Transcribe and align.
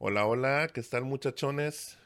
Hola, 0.00 0.26
hola, 0.26 0.70
¿qué 0.72 0.80
tal 0.84 1.02
muchachones? 1.02 1.98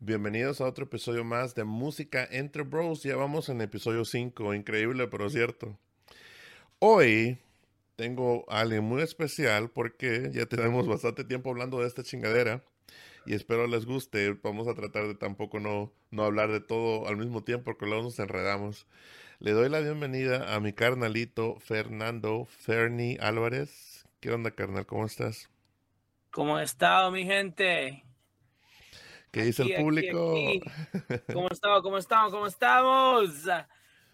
Bienvenidos 0.00 0.60
a 0.60 0.64
otro 0.64 0.86
episodio 0.86 1.22
más 1.22 1.54
de 1.54 1.62
Música 1.62 2.26
entre 2.28 2.64
Bros. 2.64 3.04
Ya 3.04 3.14
vamos 3.14 3.48
en 3.48 3.60
episodio 3.60 4.04
5, 4.04 4.52
increíble 4.52 5.06
pero 5.06 5.30
cierto. 5.30 5.78
Hoy 6.80 7.38
tengo 7.94 8.44
a 8.48 8.62
alguien 8.62 8.82
muy 8.82 9.00
especial 9.00 9.70
porque 9.70 10.28
ya 10.32 10.46
tenemos 10.46 10.88
bastante 10.88 11.22
tiempo 11.22 11.50
hablando 11.50 11.78
de 11.78 11.86
esta 11.86 12.02
chingadera 12.02 12.64
y 13.26 13.34
espero 13.34 13.68
les 13.68 13.86
guste. 13.86 14.32
Vamos 14.42 14.66
a 14.66 14.74
tratar 14.74 15.06
de 15.06 15.14
tampoco 15.14 15.60
no, 15.60 15.92
no 16.10 16.24
hablar 16.24 16.50
de 16.50 16.60
todo 16.60 17.06
al 17.06 17.16
mismo 17.16 17.44
tiempo 17.44 17.66
porque 17.66 17.86
luego 17.86 18.02
nos 18.02 18.18
enredamos. 18.18 18.88
Le 19.38 19.52
doy 19.52 19.68
la 19.68 19.78
bienvenida 19.78 20.52
a 20.52 20.58
mi 20.58 20.72
carnalito 20.72 21.60
Fernando 21.60 22.44
Ferni 22.46 23.18
Álvarez. 23.20 24.04
¿Qué 24.18 24.32
onda, 24.32 24.50
carnal? 24.50 24.84
¿Cómo 24.84 25.06
estás? 25.06 25.48
¿Cómo 26.36 26.58
ha 26.58 26.62
estado 26.62 27.10
mi 27.10 27.24
gente? 27.24 28.04
¿Qué 29.30 29.44
dice 29.44 29.62
el 29.62 29.82
público? 29.82 30.34
¿Cómo 31.32 31.48
estamos? 31.50 31.80
¿Cómo 31.80 31.96
estamos? 31.96 32.30
¿Cómo 32.30 32.46
estamos? 32.46 33.30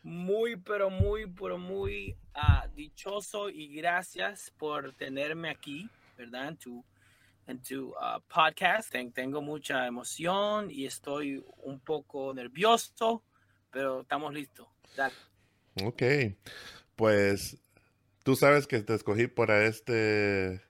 Muy, 0.05 0.55
pero 0.55 0.89
muy, 0.89 1.27
pero 1.27 1.59
muy 1.59 2.17
uh, 2.37 2.73
dichoso 2.77 3.51
y 3.51 3.75
gracias 3.75 4.53
por 4.57 4.95
tenerme 4.95 5.51
aquí, 5.51 5.91
¿verdad? 6.17 6.47
En 6.47 6.57
tu, 6.59 6.85
en 7.49 7.61
tu 7.61 7.89
uh, 7.89 8.21
podcast. 8.33 8.95
Tengo 9.13 9.43
mucha 9.43 9.89
emoción 9.89 10.71
y 10.71 10.87
estoy 10.87 11.45
un 11.65 11.81
poco 11.81 12.33
nervioso, 12.33 13.25
pero 13.73 14.03
estamos 14.03 14.33
listos. 14.33 14.69
Dale. 14.97 15.15
Ok, 15.83 16.03
pues 16.95 17.59
tú 18.23 18.37
sabes 18.37 18.69
que 18.69 18.79
te 18.79 18.95
escogí 18.95 19.27
para 19.27 19.65
este 19.65 20.63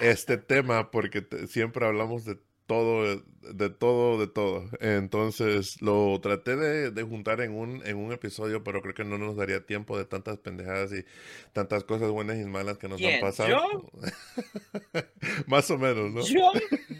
este 0.00 0.36
tema 0.38 0.90
porque 0.90 1.26
siempre 1.48 1.86
hablamos 1.86 2.24
de 2.24 2.38
todo, 2.66 3.22
de 3.42 3.70
todo, 3.70 4.18
de 4.18 4.26
todo. 4.26 4.68
Entonces 4.80 5.80
lo 5.80 6.20
traté 6.20 6.56
de, 6.56 7.02
juntar 7.02 7.40
en 7.40 7.54
un, 7.54 7.86
en 7.86 7.96
un 7.96 8.12
episodio, 8.12 8.62
pero 8.64 8.82
creo 8.82 8.94
que 8.94 9.04
no 9.04 9.18
nos 9.18 9.36
daría 9.36 9.64
tiempo 9.64 9.96
de 9.96 10.04
tantas 10.04 10.38
pendejadas 10.38 10.92
y 10.92 11.04
tantas 11.52 11.84
cosas 11.84 12.10
buenas 12.10 12.38
y 12.38 12.44
malas 12.44 12.78
que 12.78 12.88
nos 12.88 13.00
han 13.02 13.20
pasado. 13.20 13.48
¿Yo? 13.48 13.90
Más 15.46 15.70
o 15.70 15.78
menos, 15.78 16.12
¿no? 16.12 16.22
Yo, 16.22 16.52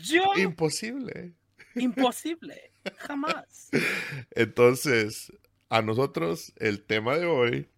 yo. 0.03 0.23
Imposible. 0.37 1.33
Imposible. 1.75 2.73
Jamás. 2.99 3.71
Entonces, 4.31 5.33
a 5.69 5.83
nosotros 5.83 6.53
el 6.57 6.83
tema 6.83 7.19
de 7.19 7.27
hoy 7.27 7.69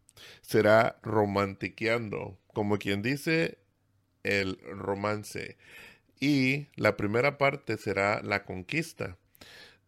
será 0.42 0.98
romantiqueando. 1.02 2.38
Como 2.52 2.78
quien 2.78 3.02
dice, 3.02 3.58
el 4.22 4.58
romance. 4.62 5.56
Y 6.20 6.66
la 6.76 6.96
primera 6.96 7.38
parte 7.38 7.76
será 7.76 8.22
la 8.22 8.44
conquista. 8.44 9.16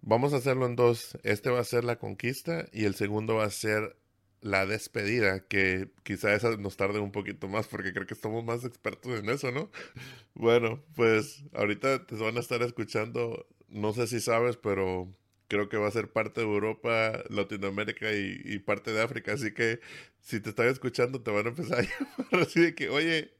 Vamos 0.02 0.32
a 0.32 0.36
hacerlo 0.36 0.66
en 0.66 0.76
dos. 0.76 1.18
Este 1.24 1.50
va 1.50 1.60
a 1.60 1.64
ser 1.64 1.84
la 1.84 1.98
conquista 1.98 2.66
y 2.72 2.84
el 2.84 2.94
segundo 2.94 3.36
va 3.36 3.44
a 3.44 3.50
ser 3.50 3.96
la 4.40 4.64
despedida, 4.66 5.46
que 5.46 5.90
quizá 6.02 6.34
esa 6.34 6.56
nos 6.56 6.76
tarde 6.76 6.98
un 6.98 7.12
poquito 7.12 7.48
más 7.48 7.66
porque 7.66 7.92
creo 7.92 8.06
que 8.06 8.14
estamos 8.14 8.44
más 8.44 8.64
expertos 8.64 9.18
en 9.18 9.28
eso, 9.28 9.50
¿no? 9.50 9.70
Bueno, 10.34 10.82
pues 10.94 11.44
ahorita 11.52 12.06
te 12.06 12.14
van 12.14 12.36
a 12.38 12.40
estar 12.40 12.62
escuchando, 12.62 13.46
no 13.68 13.92
sé 13.92 14.06
si 14.06 14.20
sabes, 14.20 14.56
pero 14.56 15.08
creo 15.50 15.68
que 15.68 15.76
va 15.76 15.88
a 15.88 15.90
ser 15.90 16.12
parte 16.12 16.40
de 16.40 16.46
Europa, 16.46 17.24
Latinoamérica 17.28 18.12
y, 18.12 18.58
parte 18.60 18.92
de 18.92 19.02
África. 19.02 19.32
Así 19.32 19.52
que 19.52 19.80
si 20.20 20.40
te 20.40 20.50
están 20.50 20.68
escuchando, 20.68 21.22
te 21.22 21.32
van 21.32 21.46
a 21.46 21.48
empezar 21.48 21.80
a 21.80 21.82
llamar 22.28 22.46
así 22.46 22.60
de 22.60 22.74
que, 22.74 22.88
oye, 22.88 23.34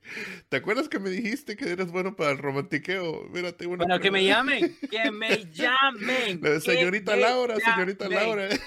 ¿te 0.49 0.57
acuerdas 0.57 0.89
que 0.89 0.99
me 0.99 1.09
dijiste 1.09 1.57
que 1.57 1.71
eres 1.71 1.93
bueno 1.93 2.17
para 2.17 2.33
el 2.33 2.39
romantiqueo? 2.39 3.29
Mírate 3.31 3.67
una. 3.67 3.85
Bueno, 3.85 4.01
que 4.01 4.11
me 4.11 4.25
llamen, 4.25 4.77
que 4.91 5.11
me 5.13 5.47
llamen. 5.53 6.61
señorita 6.61 7.15
Laura, 7.15 7.57
señorita 7.61 8.09
Laura. 8.09 8.49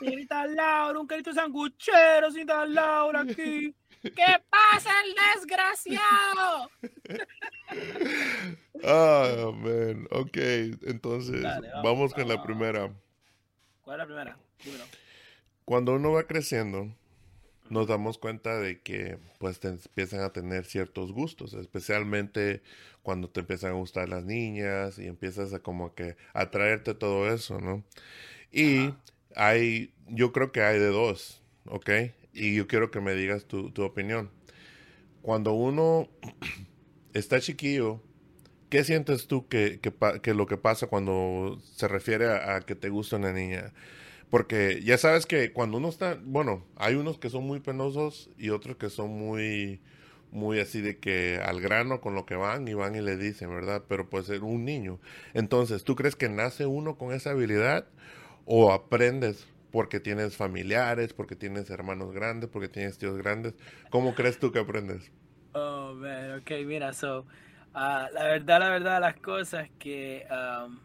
Señorita 0.00 0.46
Laura, 0.46 0.98
un 0.98 1.06
carito 1.06 1.34
sanguchero, 1.34 2.30
señorita 2.30 2.64
Laura 2.64 3.20
aquí. 3.20 3.74
¿Qué 4.02 4.42
pasa 4.48 4.90
el 5.04 5.14
desgraciado? 5.34 6.70
Ah, 8.82 9.52
man. 9.54 10.08
Ok, 10.10 10.38
entonces 10.86 11.44
vamos, 11.84 12.14
con 12.14 12.26
la 12.26 12.42
primera. 12.42 12.90
¿Cuál 13.82 13.96
es 13.96 13.98
la 13.98 14.06
primera? 14.06 14.38
Cuando 15.66 15.92
uno 15.92 16.12
va 16.12 16.26
creciendo, 16.26 16.88
nos 17.68 17.86
damos 17.86 18.16
cuenta 18.18 18.58
de 18.58 18.80
que 18.80 19.18
pues 19.38 19.60
te 19.60 19.68
empiezan 19.68 20.20
a 20.20 20.32
tener 20.32 20.64
ciertos 20.64 21.12
gustos, 21.12 21.52
especialmente 21.52 22.62
cuando 23.02 23.28
te 23.28 23.40
empiezan 23.40 23.72
a 23.72 23.74
gustar 23.74 24.08
las 24.08 24.24
niñas 24.24 24.98
y 24.98 25.06
empiezas 25.06 25.52
a 25.52 25.60
como 25.60 25.94
que 25.94 26.16
atraerte 26.32 26.94
todo 26.94 27.32
eso, 27.32 27.60
¿no? 27.60 27.84
Y 28.50 28.94
hay, 29.36 29.92
yo 30.08 30.32
creo 30.32 30.52
que 30.52 30.62
hay 30.62 30.78
de 30.78 30.88
dos, 30.88 31.42
¿ok? 31.66 31.90
Y 32.32 32.54
yo 32.54 32.66
quiero 32.66 32.90
que 32.90 33.00
me 33.00 33.14
digas 33.14 33.46
tu, 33.46 33.72
opinión. 33.82 34.30
Cuando 35.22 35.52
uno 35.52 36.08
está 37.14 37.40
chiquillo, 37.40 38.00
¿qué 38.68 38.84
sientes 38.84 39.26
tú 39.26 39.48
que, 39.48 39.80
que, 39.80 40.34
lo 40.34 40.46
que 40.46 40.56
pasa 40.56 40.86
cuando 40.86 41.60
se 41.74 41.88
refiere 41.88 42.28
a, 42.28 42.60
que 42.60 42.74
te 42.74 42.88
gusta 42.88 43.16
una 43.16 43.32
niña? 43.32 43.72
Porque 44.30 44.80
ya 44.84 44.96
sabes 44.96 45.26
que 45.26 45.52
cuando 45.52 45.78
uno 45.78 45.88
está, 45.88 46.18
bueno, 46.22 46.64
hay 46.76 46.94
unos 46.94 47.18
que 47.18 47.30
son 47.30 47.44
muy 47.44 47.60
penosos 47.60 48.30
y 48.38 48.50
otros 48.50 48.76
que 48.76 48.88
son 48.88 49.10
muy, 49.10 49.80
muy 50.30 50.60
así 50.60 50.80
de 50.80 50.98
que 50.98 51.40
al 51.44 51.60
grano 51.60 52.00
con 52.00 52.14
lo 52.14 52.26
que 52.26 52.36
van 52.36 52.68
y 52.68 52.74
van 52.74 52.94
y 52.94 53.00
le 53.00 53.16
dicen, 53.16 53.50
¿verdad? 53.50 53.82
Pero 53.88 54.08
puede 54.08 54.24
ser 54.24 54.44
un 54.44 54.64
niño. 54.64 55.00
Entonces, 55.34 55.82
¿tú 55.82 55.96
crees 55.96 56.14
que 56.14 56.28
nace 56.28 56.66
uno 56.66 56.96
con 56.96 57.12
esa 57.12 57.30
habilidad 57.30 57.86
o 58.44 58.72
aprendes 58.72 59.48
porque 59.70 60.00
tienes 60.00 60.36
familiares, 60.36 61.12
porque 61.12 61.36
tienes 61.36 61.70
hermanos 61.70 62.12
grandes, 62.12 62.50
porque 62.50 62.68
tienes 62.68 62.98
tíos 62.98 63.16
grandes. 63.16 63.54
¿Cómo 63.90 64.14
crees 64.14 64.38
tú 64.38 64.52
que 64.52 64.58
aprendes? 64.58 65.10
Oh, 65.52 65.94
man, 65.94 66.38
ok, 66.40 66.50
mira, 66.64 66.92
so, 66.92 67.26
ah, 67.74 68.08
la 68.12 68.24
verdad, 68.24 68.60
la 68.60 68.68
verdad, 68.70 69.00
las 69.00 69.16
cosas 69.16 69.68
que 69.78 70.26
um, 70.30 70.78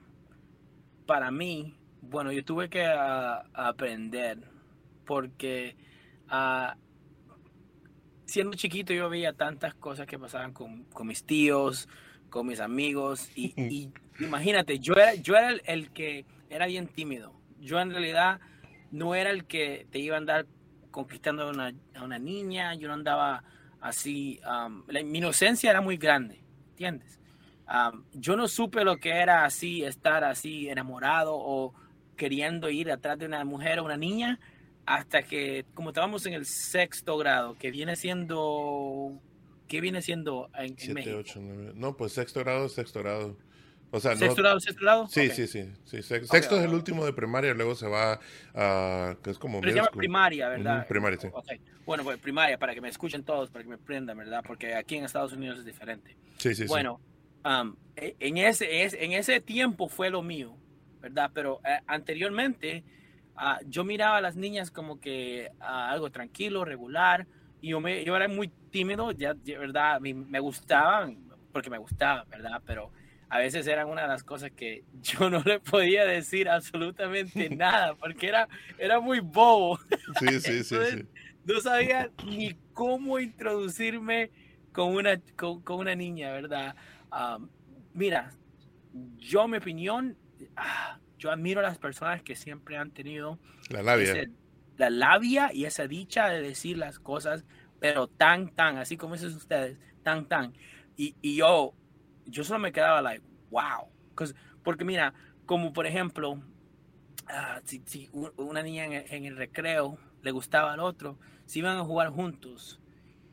para 1.05 1.31
mí, 1.31 1.75
bueno, 2.01 2.31
yo 2.31 2.43
tuve 2.43 2.69
que 2.69 2.83
ah, 2.85 3.43
aprender 3.53 4.39
porque 5.05 5.75
uh, 6.31 6.75
siendo 8.25 8.57
chiquito 8.57 8.93
yo 8.93 9.09
veía 9.09 9.33
tantas 9.33 9.75
cosas 9.75 10.07
que 10.07 10.17
pasaban 10.19 10.51
con, 10.51 10.83
con 10.85 11.07
mis 11.07 11.23
tíos, 11.23 11.87
con 12.29 12.47
mis 12.47 12.59
amigos 12.59 13.29
y, 13.35 13.53
y 13.61 13.91
imagínate, 14.19 14.79
yo 14.79 14.93
era, 14.95 15.15
yo 15.15 15.35
era 15.35 15.51
el, 15.65 15.91
que 15.91 16.25
era 16.49 16.65
bien 16.65 16.87
tímido. 16.87 17.33
Yo 17.59 17.79
en 17.79 17.91
realidad 17.91 18.39
no 18.91 19.15
era 19.15 19.31
el 19.31 19.45
que 19.45 19.87
te 19.91 19.99
iba 19.99 20.15
a 20.15 20.19
andar 20.19 20.45
conquistando 20.91 21.43
a 21.43 21.49
una, 21.49 21.73
a 21.95 22.03
una 22.03 22.19
niña, 22.19 22.73
yo 22.75 22.87
no 22.87 22.93
andaba 22.93 23.43
así, 23.81 24.39
um, 24.49 24.83
la, 24.87 25.03
mi 25.03 25.17
inocencia 25.19 25.69
era 25.69 25.81
muy 25.81 25.97
grande, 25.97 26.41
¿entiendes? 26.69 27.19
Um, 27.67 28.03
yo 28.13 28.35
no 28.35 28.47
supe 28.47 28.83
lo 28.83 28.97
que 28.97 29.09
era 29.11 29.43
así, 29.45 29.83
estar 29.83 30.23
así 30.23 30.69
enamorado 30.69 31.35
o 31.35 31.73
queriendo 32.15 32.69
ir 32.69 32.91
atrás 32.91 33.17
de 33.19 33.25
una 33.25 33.43
mujer 33.43 33.79
o 33.79 33.85
una 33.85 33.97
niña 33.97 34.39
hasta 34.85 35.23
que, 35.23 35.65
como 35.73 35.89
estábamos 35.89 36.25
en 36.25 36.33
el 36.33 36.45
sexto 36.45 37.17
grado, 37.17 37.55
que 37.55 37.71
viene 37.71 37.95
siendo, 37.95 39.19
¿qué 39.67 39.81
viene 39.81 40.01
siendo 40.01 40.49
en, 40.55 40.77
Siete, 40.77 40.93
México? 40.93 41.17
ocho. 41.17 41.41
No, 41.41 41.97
pues 41.97 42.13
sexto 42.13 42.41
grado, 42.41 42.69
sexto 42.69 42.99
grado. 43.01 43.37
O 43.95 43.99
sea, 44.01 44.13
¿Sexto 44.15 44.41
no... 44.41 44.43
grado, 44.43 44.59
sexto 44.59 44.81
grado? 44.83 45.07
Sí, 45.07 45.27
Ok. 45.27 45.31
sí, 45.33 45.47
sí, 45.47 45.71
sí. 45.85 45.97
Sex- 46.03 46.27
Sexto 46.27 46.55
Ok, 46.55 46.61
es 46.61 46.67
el 46.67 46.73
último 46.73 47.05
de 47.05 47.13
primaria, 47.13 47.53
luego 47.53 47.75
se 47.75 47.87
va 47.87 48.19
a... 48.53 49.15
que 49.23 49.29
es 49.29 49.39
como... 49.39 49.61
Pero 49.61 49.71
se 49.71 49.77
llama 49.77 49.89
primaria, 49.91 50.49
¿verdad? 50.49 50.85
Primaria, 50.87 51.17
sí. 51.19 51.29
Bueno, 51.85 52.03
pues 52.03 52.17
primaria, 52.19 52.57
para 52.57 52.73
que 52.73 52.81
me 52.81 52.89
escuchen 52.89 53.23
todos, 53.23 53.49
para 53.51 53.63
que 53.63 53.69
me 53.69 53.75
aprendan, 53.75 54.17
¿verdad? 54.17 54.43
Porque 54.45 54.75
aquí 54.75 54.97
en 54.97 55.05
Estados 55.05 55.31
Unidos 55.31 55.59
es 55.59 55.65
diferente. 55.65 56.17
Sí, 56.37 56.49
sí, 56.49 56.63
sí. 56.63 56.67
Bueno, 56.67 56.99
um, 57.45 57.75
e- 57.95 58.15
en, 58.19 58.37
ese, 58.37 58.83
es- 58.83 58.95
en 58.95 59.13
ese 59.13 59.39
tiempo 59.39 59.87
fue 59.87 60.09
lo 60.09 60.21
mío, 60.21 60.57
¿verdad? 60.99 61.31
Pero 61.33 61.61
eh, 61.63 61.79
anteriormente 61.87 62.83
ah, 63.37 63.59
yo 63.65 63.85
miraba 63.85 64.17
a 64.17 64.21
las 64.21 64.35
niñas 64.35 64.71
como 64.71 64.99
que 64.99 65.51
ah, 65.61 65.89
algo 65.89 66.09
tranquilo, 66.11 66.65
regular, 66.65 67.27
y 67.61 67.69
yo, 67.69 67.79
me, 67.79 68.03
yo 68.03 68.15
era 68.15 68.27
muy 68.27 68.49
tímido, 68.71 69.11
ya, 69.11 69.35
¿verdad? 69.45 69.95
A 69.95 69.99
mí 70.01 70.13
me 70.13 70.39
gustaban, 70.39 71.17
porque 71.53 71.69
me 71.69 71.77
gustaban, 71.77 72.27
¿verdad? 72.29 72.61
Pero 72.65 72.91
a 73.29 73.39
veces 73.39 73.67
eran 73.67 73.87
una 73.89 74.03
de 74.03 74.07
las 74.07 74.23
cosas 74.23 74.51
que 74.51 74.83
yo 75.01 75.29
no 75.29 75.41
le 75.43 75.59
podía 75.59 76.05
decir 76.05 76.49
absolutamente 76.49 77.49
nada, 77.55 77.95
porque 77.95 78.27
era, 78.27 78.47
era 78.77 78.99
muy 78.99 79.19
bobo 79.19 79.79
Sí, 80.19 80.39
sí, 80.39 80.63
sí, 80.63 80.75
Entonces, 80.75 80.95
sí. 80.99 81.07
no 81.43 81.59
sabía 81.61 82.11
ni 82.25 82.55
cómo 82.73 83.19
introducirme 83.19 84.31
con 84.71 84.93
una, 84.95 85.21
con, 85.37 85.61
con 85.63 85.77
una 85.79 85.95
niña, 85.95 86.31
¿verdad? 86.31 86.75
Mira, 87.93 88.31
yo 89.17 89.47
mi 89.47 89.57
opinión, 89.57 90.17
ah, 90.55 90.99
yo 91.17 91.31
admiro 91.31 91.59
a 91.61 91.63
las 91.63 91.77
personas 91.77 92.21
que 92.23 92.35
siempre 92.35 92.77
han 92.77 92.91
tenido 92.91 93.39
La 93.69 93.81
labia. 93.83 94.11
ese- 94.13 94.31
la 94.77 94.89
labia 94.89 95.51
y 95.53 95.65
esa 95.65 95.87
dicha 95.87 96.27
de 96.29 96.41
decir 96.41 96.77
las 96.77 96.99
cosas, 96.99 97.45
pero 97.79 98.07
tan, 98.07 98.53
tan, 98.53 98.77
así 98.77 98.97
como 98.97 99.13
dicen 99.15 99.29
ustedes, 99.35 99.79
tan, 100.03 100.27
tan. 100.27 100.53
Y, 100.97 101.15
y 101.21 101.37
yo, 101.37 101.73
yo 102.25 102.43
solo 102.43 102.59
me 102.59 102.71
quedaba 102.71 103.01
like, 103.01 103.23
wow. 103.51 103.89
porque 104.63 104.85
mira, 104.85 105.13
como 105.45 105.73
por 105.73 105.85
ejemplo, 105.87 106.41
ah, 107.27 107.61
si, 107.65 107.81
si 107.85 108.09
una 108.37 108.63
niña 108.63 108.85
en 108.85 108.93
el, 108.93 109.05
en 109.11 109.25
el 109.25 109.37
recreo 109.37 109.97
le 110.21 110.31
gustaba 110.31 110.73
al 110.73 110.79
otro, 110.79 111.19
si 111.45 111.59
iban 111.59 111.77
a 111.77 111.83
jugar 111.85 112.09
juntos. 112.09 112.79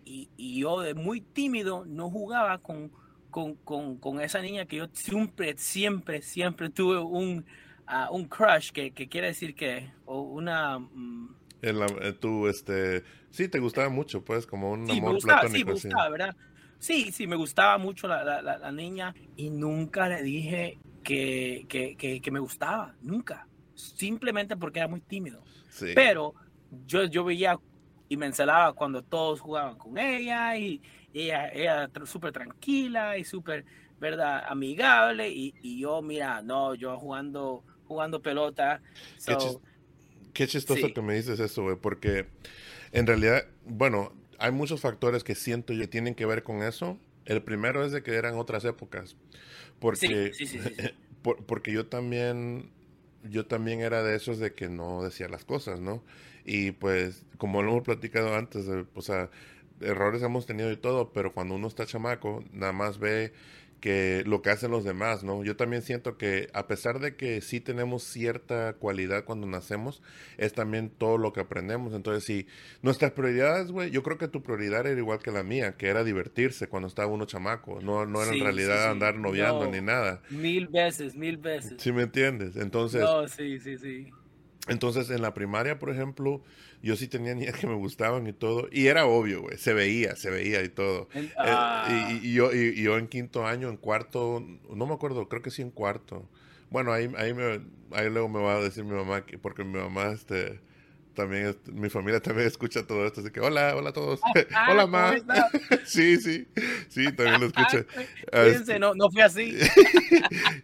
Y, 0.04 0.30
y 0.36 0.60
yo 0.60 0.80
de 0.80 0.94
muy 0.94 1.20
tímido 1.20 1.84
no 1.86 2.10
jugaba 2.10 2.58
con, 2.58 2.92
con, 3.30 3.56
con, 3.56 3.98
con 3.98 4.20
esa 4.20 4.40
niña 4.42 4.66
que 4.66 4.76
yo 4.78 4.86
siempre, 4.94 5.56
siempre, 5.58 6.22
siempre 6.22 6.70
tuve 6.70 6.98
un, 7.00 7.46
ah, 7.86 8.10
un 8.12 8.26
crush, 8.26 8.72
que, 8.72 8.92
que 8.92 9.08
quiere 9.08 9.28
decir 9.28 9.54
que, 9.54 9.92
o 10.06 10.22
una... 10.22 10.78
mm, 10.78 11.28
En 11.62 11.78
la- 11.78 11.86
eh, 12.02 12.12
tú, 12.12 12.48
este... 12.48 13.04
Sí, 13.30 13.48
te 13.48 13.58
gustaba 13.58 13.88
mucho, 13.88 14.24
pues, 14.24 14.46
como 14.46 14.72
un 14.72 14.90
sí, 14.90 15.00
me 15.00 15.10
amor 15.10 15.12
gustaba, 15.12 15.46
sí, 15.46 15.64
platónico. 15.64 15.64
me 15.64 15.74
sí. 15.76 15.88
gustaba, 15.88 16.08
¿verdad? 16.10 16.36
Sí, 16.82 17.12
sí, 17.12 17.28
me 17.28 17.36
gustaba 17.36 17.78
mucho 17.78 18.08
la, 18.08 18.24
la, 18.24 18.42
la- 18.42 18.58
la 18.58 18.72
niña 18.72 19.14
y 19.36 19.50
nunca 19.50 20.08
le 20.08 20.20
dije 20.20 20.80
que, 21.04 21.64
que, 21.68 21.96
que, 21.96 22.20
que 22.20 22.30
me 22.32 22.40
gustaba, 22.40 22.96
nunca. 23.02 23.46
Simplemente 23.76 24.56
porque 24.56 24.80
era 24.80 24.88
muy 24.88 25.00
tímido. 25.00 25.44
Sí. 25.70 25.92
Pero 25.94 26.34
yo, 26.84 27.04
yo 27.04 27.22
veía 27.22 27.56
y 28.08 28.16
me 28.16 28.26
ensalaba 28.26 28.72
cuando 28.72 29.00
todos 29.04 29.38
jugaban 29.40 29.78
con 29.78 29.96
ella 29.96 30.56
y, 30.58 30.82
ella 31.14 31.46
era 31.50 31.88
súper 32.04 32.32
tranquila 32.32 33.16
y 33.16 33.22
súper, 33.22 33.64
¿verdad? 34.00 34.42
Amigable 34.48 35.28
y, 35.30 35.54
y 35.62 35.78
yo, 35.78 36.02
mira, 36.02 36.42
no, 36.42 36.74
yo 36.74 36.98
jugando, 36.98 37.62
jugando 37.86 38.20
pelota. 38.20 38.82
Qué 39.24 39.34
so, 39.34 39.62
Qué 40.32 40.48
chistoso 40.48 40.88
Sí. 40.88 40.92
que 40.92 41.00
me 41.00 41.14
dices 41.14 41.38
eso, 41.38 41.62
güey, 41.62 41.76
porque 41.76 42.26
en 42.90 43.06
realidad, 43.06 43.44
bueno, 43.66 44.14
hay 44.42 44.52
muchos 44.52 44.80
factores 44.80 45.24
que 45.24 45.34
siento 45.34 45.72
yo 45.72 45.80
que 45.82 45.88
tienen 45.88 46.14
que 46.14 46.26
ver 46.26 46.42
con 46.42 46.62
eso. 46.62 46.98
El 47.24 47.42
primero 47.42 47.84
es 47.84 47.92
de 47.92 48.02
que 48.02 48.14
eran 48.14 48.36
otras 48.36 48.64
épocas, 48.64 49.16
porque, 49.78 50.32
sí, 50.34 50.46
sí, 50.46 50.58
sí, 50.58 50.70
sí. 50.76 50.90
por- 51.22 51.44
porque 51.44 51.72
yo 51.72 51.86
también, 51.86 52.70
yo 53.22 53.46
también 53.46 53.80
era 53.80 54.02
de 54.02 54.16
esos 54.16 54.38
de 54.38 54.54
que 54.54 54.68
no 54.68 55.02
decía 55.02 55.28
las 55.28 55.44
cosas, 55.44 55.80
¿no? 55.80 56.02
Y 56.44 56.72
pues, 56.72 57.24
como 57.38 57.62
lo 57.62 57.70
hemos 57.72 57.84
platicado 57.84 58.34
antes, 58.34 58.66
eh, 58.68 58.84
o 58.94 59.02
sea, 59.02 59.30
errores 59.80 60.22
hemos 60.22 60.46
tenido 60.46 60.70
y 60.72 60.76
todo, 60.76 61.12
pero 61.12 61.32
cuando 61.32 61.54
uno 61.54 61.68
está 61.68 61.86
chamaco, 61.86 62.44
nada 62.52 62.72
más 62.72 62.98
ve 62.98 63.32
que 63.82 64.22
lo 64.26 64.42
que 64.42 64.50
hacen 64.50 64.70
los 64.70 64.84
demás, 64.84 65.24
¿no? 65.24 65.42
Yo 65.42 65.56
también 65.56 65.82
siento 65.82 66.16
que 66.16 66.48
a 66.54 66.68
pesar 66.68 67.00
de 67.00 67.16
que 67.16 67.40
sí 67.40 67.60
tenemos 67.60 68.04
cierta 68.04 68.74
cualidad 68.74 69.24
cuando 69.24 69.48
nacemos, 69.48 70.00
es 70.38 70.52
también 70.52 70.88
todo 70.88 71.18
lo 71.18 71.32
que 71.32 71.40
aprendemos. 71.40 71.92
Entonces, 71.92 72.22
si 72.24 72.46
nuestras 72.80 73.10
prioridades, 73.10 73.72
güey, 73.72 73.90
yo 73.90 74.04
creo 74.04 74.18
que 74.18 74.28
tu 74.28 74.40
prioridad 74.40 74.86
era 74.86 74.96
igual 74.98 75.18
que 75.18 75.32
la 75.32 75.42
mía, 75.42 75.76
que 75.76 75.88
era 75.88 76.04
divertirse 76.04 76.68
cuando 76.68 76.86
estaba 76.86 77.08
uno 77.12 77.26
chamaco, 77.26 77.80
no, 77.82 78.06
no 78.06 78.22
era 78.22 78.30
Sí, 78.32 78.38
en 78.38 78.44
realidad 78.44 78.84
sí. 78.84 78.90
andar 78.92 79.16
noviando 79.18 79.64
No. 79.64 79.72
ni 79.72 79.80
nada. 79.80 80.22
Mil 80.30 80.68
veces, 80.68 81.16
mil 81.16 81.36
veces. 81.38 81.74
¿Sí 81.82 81.90
me 81.90 82.02
entiendes? 82.02 82.54
Entonces, 82.54 83.00
No, 83.00 83.26
sí, 83.26 83.58
sí, 83.58 83.76
sí. 83.78 84.06
entonces, 84.68 85.10
en 85.10 85.22
la 85.22 85.34
primaria, 85.34 85.80
por 85.80 85.90
ejemplo, 85.90 86.40
yo 86.82 86.96
sí 86.96 87.08
tenía 87.08 87.34
niñas 87.34 87.56
que 87.56 87.66
me 87.66 87.74
gustaban 87.74 88.26
y 88.26 88.32
todo. 88.32 88.68
Y 88.72 88.88
era 88.88 89.06
obvio, 89.06 89.42
güey. 89.42 89.56
Se 89.58 89.72
veía, 89.72 90.16
se 90.16 90.30
veía 90.30 90.62
y 90.62 90.68
todo. 90.68 91.08
Eh, 91.14 91.30
ah. 91.38 92.18
y, 92.22 92.28
y 92.28 92.32
yo, 92.34 92.52
y, 92.52 92.58
y 92.78 92.82
yo 92.82 92.98
en 92.98 93.06
quinto 93.08 93.46
año, 93.46 93.68
en 93.68 93.76
cuarto, 93.76 94.44
no 94.74 94.86
me 94.86 94.94
acuerdo, 94.94 95.28
creo 95.28 95.42
que 95.42 95.50
sí 95.50 95.62
en 95.62 95.70
cuarto. 95.70 96.28
Bueno, 96.70 96.92
ahí, 96.92 97.10
ahí, 97.18 97.34
me, 97.34 97.60
ahí 97.92 98.10
luego 98.10 98.28
me 98.28 98.40
va 98.40 98.56
a 98.56 98.60
decir 98.60 98.84
mi 98.84 98.92
mamá, 98.92 99.24
que, 99.26 99.38
porque 99.38 99.62
mi 99.62 99.78
mamá, 99.78 100.10
este, 100.12 100.58
también, 101.14 101.54
mi 101.72 101.90
familia 101.90 102.20
también 102.20 102.48
escucha 102.48 102.86
todo 102.86 103.06
esto. 103.06 103.20
Así 103.20 103.30
que, 103.30 103.40
hola, 103.40 103.76
hola 103.76 103.90
a 103.90 103.92
todos. 103.92 104.20
Ah, 104.54 104.68
hola, 104.70 104.82
¿cómo 104.82 104.92
ma. 104.96 105.14
sí, 105.84 106.16
sí, 106.16 106.48
sí, 106.88 107.12
también 107.12 107.40
lo 107.40 107.46
escucha. 107.48 107.84
Fíjense, 108.32 108.50
Este, 108.56 108.78
no, 108.78 108.94
no 108.94 109.10
fue 109.10 109.22
así. 109.22 109.54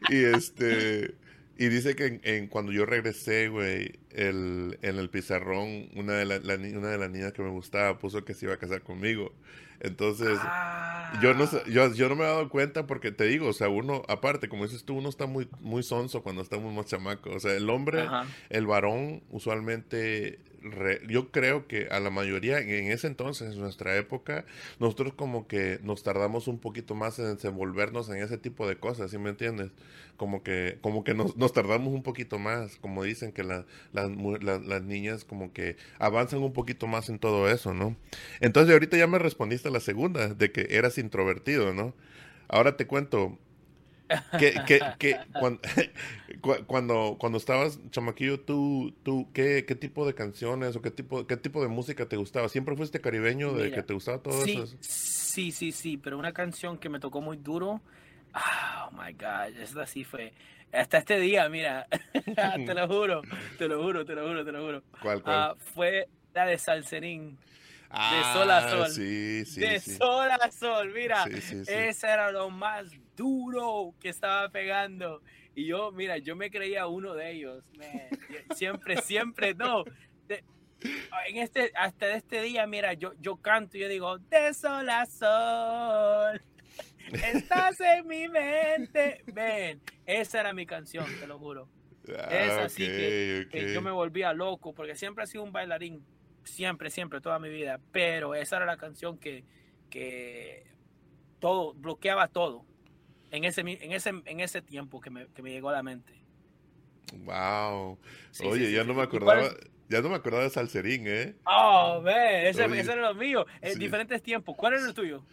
y 0.08 0.24
este 0.24 1.14
y 1.60 1.68
dice 1.68 1.96
que 1.96 2.06
en, 2.06 2.20
en- 2.22 2.46
cuando 2.46 2.70
yo 2.72 2.86
regresé, 2.86 3.48
güey, 3.48 3.98
el, 4.18 4.78
en 4.82 4.98
el 4.98 5.08
pizarrón, 5.10 5.88
una 5.94 6.14
de, 6.14 6.24
la- 6.24 6.38
la 6.38 6.54
una 6.54 6.88
de 6.88 6.98
las 6.98 7.10
niñas 7.10 7.32
que 7.32 7.42
me 7.42 7.50
gustaba 7.50 7.98
puso 7.98 8.24
que 8.24 8.34
se 8.34 8.46
iba 8.46 8.54
a 8.54 8.58
casar 8.58 8.82
conmigo. 8.82 9.32
Entonces, 9.80 10.36
Ah. 10.42 11.18
yo 11.22 11.34
no 11.34 11.48
yo, 11.66 11.94
yo 11.94 12.08
no 12.08 12.16
me 12.16 12.24
he 12.24 12.26
dado 12.26 12.48
cuenta 12.48 12.86
porque 12.88 13.12
te 13.12 13.24
digo, 13.24 13.46
o 13.48 13.52
sea, 13.52 13.68
uno, 13.68 14.02
aparte, 14.08 14.48
como 14.48 14.64
dices 14.64 14.84
tú, 14.84 14.96
uno 14.98 15.08
está 15.08 15.26
muy, 15.26 15.48
muy 15.60 15.84
sonso 15.84 16.22
cuando 16.22 16.42
estamos 16.42 16.74
más 16.74 16.86
chamacos. 16.86 17.36
O 17.36 17.40
sea, 17.40 17.54
el 17.54 17.70
hombre, 17.70 18.02
Ajá. 18.02 18.26
el 18.50 18.66
varón, 18.66 19.22
usualmente, 19.30 20.40
yo 21.08 21.30
creo 21.30 21.66
que 21.66 21.88
a 21.90 22.00
la 22.00 22.10
mayoría, 22.10 22.58
en 22.60 22.90
ese 22.90 23.06
entonces, 23.06 23.54
en 23.54 23.60
nuestra 23.60 23.96
época, 23.96 24.44
nosotros 24.80 25.14
como 25.14 25.46
que 25.46 25.78
nos 25.82 26.02
tardamos 26.02 26.48
un 26.48 26.58
poquito 26.58 26.94
más 26.94 27.18
en 27.18 27.34
desenvolvernos 27.36 28.08
en 28.10 28.16
ese 28.22 28.38
tipo 28.38 28.66
de 28.68 28.76
cosas, 28.76 29.10
¿sí 29.10 29.18
me 29.18 29.30
entiendes? 29.30 29.70
Como 30.16 30.42
que, 30.42 30.78
como 30.80 31.04
que 31.04 31.14
nos, 31.14 31.34
tardamos 31.52 31.92
un 31.94 32.02
poquito 32.02 32.38
más, 32.38 32.76
como 32.76 33.04
dicen 33.04 33.32
que 33.32 33.44
la- 33.44 33.66
las 34.58 34.82
niñas 34.82 35.24
como 35.24 35.52
que 35.52 35.76
avanzan 35.98 36.42
un 36.42 36.52
poquito 36.52 36.86
más 36.86 37.08
en 37.08 37.18
todo 37.18 37.48
eso, 37.50 37.72
¿no? 37.74 37.96
Entonces 38.40 38.72
ahorita 38.72 38.96
ya 38.96 39.06
me 39.06 39.18
respondiste 39.18 39.68
a 39.68 39.70
la 39.70 39.80
segunda, 39.80 40.28
de 40.34 40.50
que 40.52 40.66
eras 40.70 40.98
introvertido, 40.98 41.72
¿no? 41.74 41.94
Ahora 42.48 42.76
te 42.76 42.86
cuento, 42.86 43.38
que, 44.36 44.64
que, 44.64 44.94
que 44.98 45.20
cuan- 45.38 45.60
cu- 46.40 46.64
cuando, 46.66 47.16
cuando, 47.18 47.38
estabas 47.38 47.80
chamaquillo, 47.90 48.40
tú, 48.40 48.94
tú 49.02 49.28
¿qué, 49.32 49.64
qué 49.66 49.74
tipo 49.74 50.06
de 50.06 50.14
canciones 50.14 50.76
o 50.76 50.82
qué 50.82 50.90
tipo, 50.90 51.26
qué 51.26 51.36
tipo 51.36 51.62
de 51.62 51.68
música 51.68 52.08
te 52.08 52.16
gustaba? 52.16 52.48
¿Siempre 52.48 52.76
fuiste 52.76 53.00
caribeño 53.00 53.54
de 53.54 53.64
Mira, 53.64 53.76
que 53.76 53.82
te 53.82 53.94
gustaba 53.94 54.18
todo 54.22 54.44
sí, 54.44 54.52
eso? 54.58 54.76
Sí, 54.80 55.52
sí, 55.52 55.72
sí, 55.72 55.96
pero 55.96 56.18
una 56.18 56.32
canción 56.32 56.78
que 56.78 56.88
me 56.88 57.00
tocó 57.00 57.20
muy 57.20 57.36
duro. 57.36 57.80
Oh 58.34 58.90
my 58.92 59.12
God, 59.12 59.56
esta 59.60 59.86
sí 59.86 60.04
fue. 60.04 60.32
Hasta 60.72 60.98
este 60.98 61.18
día, 61.18 61.48
mira, 61.48 61.86
te 62.34 62.74
lo 62.74 62.86
juro, 62.86 63.22
te 63.56 63.68
lo 63.68 63.82
juro, 63.82 64.04
te 64.04 64.14
lo 64.14 64.26
juro, 64.28 64.44
te 64.44 64.52
lo 64.52 64.64
juro. 64.64 64.82
¿Cuál, 65.02 65.22
cuál? 65.22 65.34
Ah, 65.36 65.54
fue 65.74 66.08
la 66.34 66.46
de 66.46 66.58
Salserín. 66.58 67.38
Ah, 67.90 68.30
Sol 68.34 68.50
a 68.50 68.68
Sol. 68.68 68.90
Sí, 68.90 69.44
sí, 69.46 69.60
de 69.60 69.80
sí. 69.80 69.92
sol 69.96 70.30
a 70.30 70.50
sol, 70.50 70.92
mira. 70.94 71.24
Ese 71.26 72.06
era 72.06 72.30
lo 72.30 72.50
más 72.50 72.90
duro 73.16 73.94
que 74.00 74.10
estaba 74.10 74.48
pegando. 74.48 75.22
Y 75.58 75.66
yo, 75.66 75.90
mira, 75.90 76.18
yo 76.18 76.36
me 76.36 76.52
creía 76.52 76.86
uno 76.86 77.14
de 77.14 77.32
ellos. 77.32 77.68
man. 77.76 78.08
Siempre, 78.54 79.02
siempre, 79.02 79.54
no. 79.54 79.82
De- 80.28 80.44
en 81.26 81.38
este, 81.38 81.72
hasta 81.74 82.14
este 82.14 82.42
día, 82.42 82.64
mira, 82.68 82.92
yo, 82.92 83.12
yo 83.20 83.38
canto 83.38 83.76
y 83.76 83.80
yo 83.80 83.88
digo, 83.88 84.18
de 84.18 84.54
sol 84.54 84.88
a 84.88 85.04
sol. 85.06 86.40
Estás 87.12 87.80
en 87.80 88.06
mi 88.06 88.28
mente. 88.28 89.24
Ven, 89.26 89.80
esa 90.06 90.38
era 90.38 90.52
mi 90.52 90.64
canción, 90.64 91.04
te 91.18 91.26
lo 91.26 91.40
juro. 91.40 91.68
es 92.06 92.52
ah, 92.52 92.62
así 92.66 92.86
que, 92.86 93.72
yo 93.74 93.82
me 93.82 93.90
volvía 93.90 94.32
loco, 94.32 94.72
porque 94.72 94.94
siempre 94.94 95.24
he 95.24 95.26
sido 95.26 95.42
un 95.42 95.50
bailarín, 95.50 96.04
siempre, 96.44 96.88
siempre, 96.88 97.20
toda 97.20 97.40
mi 97.40 97.48
vida, 97.48 97.80
pero 97.90 98.36
esa 98.36 98.58
era 98.58 98.64
la 98.66 98.76
canción 98.76 99.18
que, 99.18 99.42
que 99.90 100.68
todo, 101.40 101.74
bloqueaba 101.74 102.28
todo 102.28 102.67
en 103.30 103.44
ese, 103.44 103.60
en 103.60 103.92
ese, 103.92 104.10
en 104.10 104.40
ese 104.40 104.62
tiempo 104.62 105.00
que 105.00 105.10
me, 105.10 105.26
que 105.28 105.42
me 105.42 105.50
llegó 105.50 105.68
a 105.68 105.72
la 105.72 105.82
mente. 105.82 106.12
Wow. 107.24 107.98
Oye, 108.44 108.72
ya 108.72 108.84
no 108.84 108.94
me 108.94 109.02
acordaba. 109.02 109.50
Ya 109.88 110.02
no 110.02 110.10
me 110.10 110.16
acordaba 110.16 110.44
de 110.44 110.50
Salserín, 110.50 111.04
¿eh? 111.06 111.34
Oh, 111.46 112.02
ve, 112.04 112.50
ese, 112.50 112.66
ese, 112.66 112.92
era 112.92 113.00
lo 113.00 113.14
mío. 113.14 113.46
En 113.62 113.78
diferentes 113.78 114.22
tiempos. 114.22 114.54
¿Cuál 114.54 114.74
era 114.74 114.86
el 114.86 114.92
tuyo? 114.92 115.24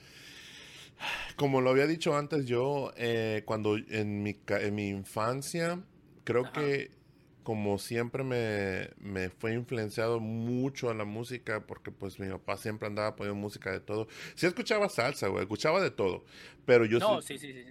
Como 1.36 1.60
lo 1.60 1.72
había 1.72 1.88
dicho 1.88 2.16
antes, 2.16 2.46
yo 2.46 2.94
eh, 2.96 3.44
cuando 3.44 3.76
en 3.76 4.24
mi, 4.24 4.40
en 4.48 4.76
mi 4.76 4.88
infancia, 4.88 5.82
creo 6.24 6.50
que 6.54 6.92
como 7.46 7.78
siempre 7.78 8.24
me, 8.24 8.90
me, 8.98 9.30
fue 9.30 9.54
influenciado 9.54 10.20
mucho 10.20 10.90
a 10.90 10.96
la 10.96 11.06
música, 11.06 11.68
porque 11.68 11.92
pues 11.92 12.20
mi 12.20 12.28
papá 12.28 12.58
siempre 12.58 12.88
andaba 12.88 13.16
poniendo 13.16 13.40
música 13.40 13.72
de 13.72 13.80
todo. 13.80 14.08
Sí 14.34 14.48
escuchaba 14.48 14.90
salsa, 14.90 15.28
güey, 15.28 15.44
escuchaba 15.44 15.80
de 15.80 15.92
todo, 15.92 16.26
pero 16.66 16.86
yo, 16.86 16.98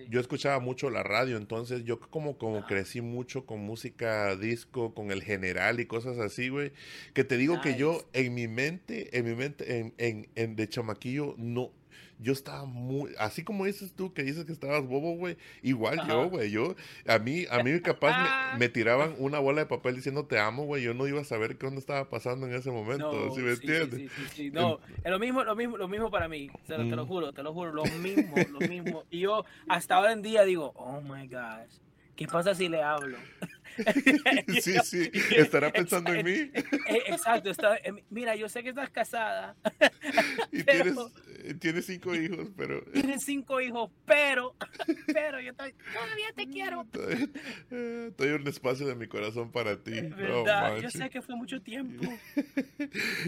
yo 0.08 0.20
escuchaba 0.20 0.60
mucho 0.60 0.90
la 0.90 1.02
radio, 1.02 1.36
entonces 1.36 1.84
yo 1.84 1.98
como, 1.98 2.38
como 2.38 2.64
crecí 2.66 3.00
mucho 3.00 3.46
con 3.46 3.62
música 3.62 4.36
disco, 4.36 4.94
con 4.94 5.10
el 5.10 5.24
general 5.24 5.80
y 5.80 5.86
cosas 5.86 6.18
así, 6.20 6.50
güey, 6.50 6.70
que 7.12 7.24
te 7.24 7.36
digo 7.36 7.60
que 7.60 7.76
yo 7.76 8.08
en 8.12 8.32
mi 8.32 8.46
mente, 8.46 9.18
en 9.18 9.24
mi 9.24 9.34
mente, 9.34 9.80
en, 9.80 9.92
en, 9.98 10.28
en 10.36 10.54
de 10.54 10.68
chamaquillo, 10.68 11.34
no, 11.36 11.72
yo 12.18 12.32
estaba 12.32 12.64
muy, 12.64 13.12
así 13.18 13.44
como 13.44 13.64
dices 13.64 13.92
tú 13.94 14.12
que 14.12 14.22
dices 14.22 14.44
que 14.44 14.52
estabas 14.52 14.86
bobo, 14.86 15.16
güey, 15.16 15.36
igual 15.62 16.06
yo, 16.06 16.28
güey, 16.30 16.50
yo, 16.50 16.74
a 17.06 17.18
mí, 17.18 17.44
a 17.50 17.62
mí 17.62 17.80
capaz 17.80 18.56
me, 18.58 18.68
tiraban 18.68 19.14
una 19.18 19.38
bola 19.38 19.62
de 19.62 19.66
papel 19.66 19.96
diciendo 19.96 20.26
te 20.26 20.38
amo, 20.38 20.64
güey, 20.64 20.82
yo 20.82 20.94
no 20.94 21.06
iba 21.06 21.20
a 21.20 21.24
saber 21.24 21.56
qué 21.56 21.66
onda 21.66 21.78
estaba 21.78 22.08
pasando 22.08 22.46
en 22.46 22.54
ese 22.54 22.70
momento, 22.70 23.34
¿sí 23.34 23.40
me 23.40 23.52
entiendes? 23.52 24.10
Sí, 24.12 24.26
sí, 24.34 24.50
no, 24.50 24.80
es 25.02 25.10
lo 25.10 25.18
mismo, 25.18 25.44
lo 25.44 25.56
mismo, 25.56 25.76
lo 25.76 25.88
mismo 25.88 26.10
para 26.10 26.28
mí, 26.28 26.50
te 26.66 26.78
lo, 26.78 27.06
juro, 27.06 27.32
te 27.32 27.42
lo 27.42 27.52
juro, 27.52 27.72
lo 27.72 27.84
mismo, 27.84 28.34
lo 28.50 28.60
mismo, 28.60 29.04
y 29.10 29.20
yo 29.20 29.44
hasta 29.68 29.96
ahora 29.96 30.12
en 30.12 30.22
día 30.22 30.44
digo, 30.44 30.72
oh 30.76 31.00
my 31.00 31.26
gosh, 31.26 31.78
¿qué 32.16 32.26
pasa 32.26 32.54
si 32.54 32.68
le 32.68 32.82
hablo? 32.82 33.18
sí, 34.60 34.74
sí, 34.84 35.10
estará 35.36 35.72
pensando 35.72 36.12
en 36.12 36.24
mí. 36.24 36.50
Exacto, 37.06 37.50
está, 37.50 37.78
mira, 38.10 38.36
yo 38.36 38.48
sé 38.48 38.62
que 38.62 38.70
estás 38.70 38.90
casada. 38.90 39.56
y 40.52 40.62
tienes, 40.64 40.96
eh, 41.44 41.54
tienes, 41.60 41.86
cinco 41.86 42.14
hijos, 42.14 42.48
pero... 42.56 42.82
Tienes 42.92 43.24
cinco 43.24 43.60
hijos, 43.60 43.90
pero, 44.04 44.54
pero 45.06 45.40
yo 45.40 45.54
todavía 45.54 46.32
te 46.34 46.46
quiero. 46.48 46.86
Estoy, 47.70 48.28
en 48.28 48.40
un 48.40 48.48
espacio 48.48 48.86
de 48.86 48.94
mi 48.94 49.06
corazón 49.06 49.50
para 49.50 49.82
ti. 49.82 50.00
¿Verdad? 50.00 50.78
yo 50.78 50.90
sé 50.90 51.10
que 51.10 51.22
fue 51.22 51.36
mucho 51.36 51.60
tiempo. 51.60 52.04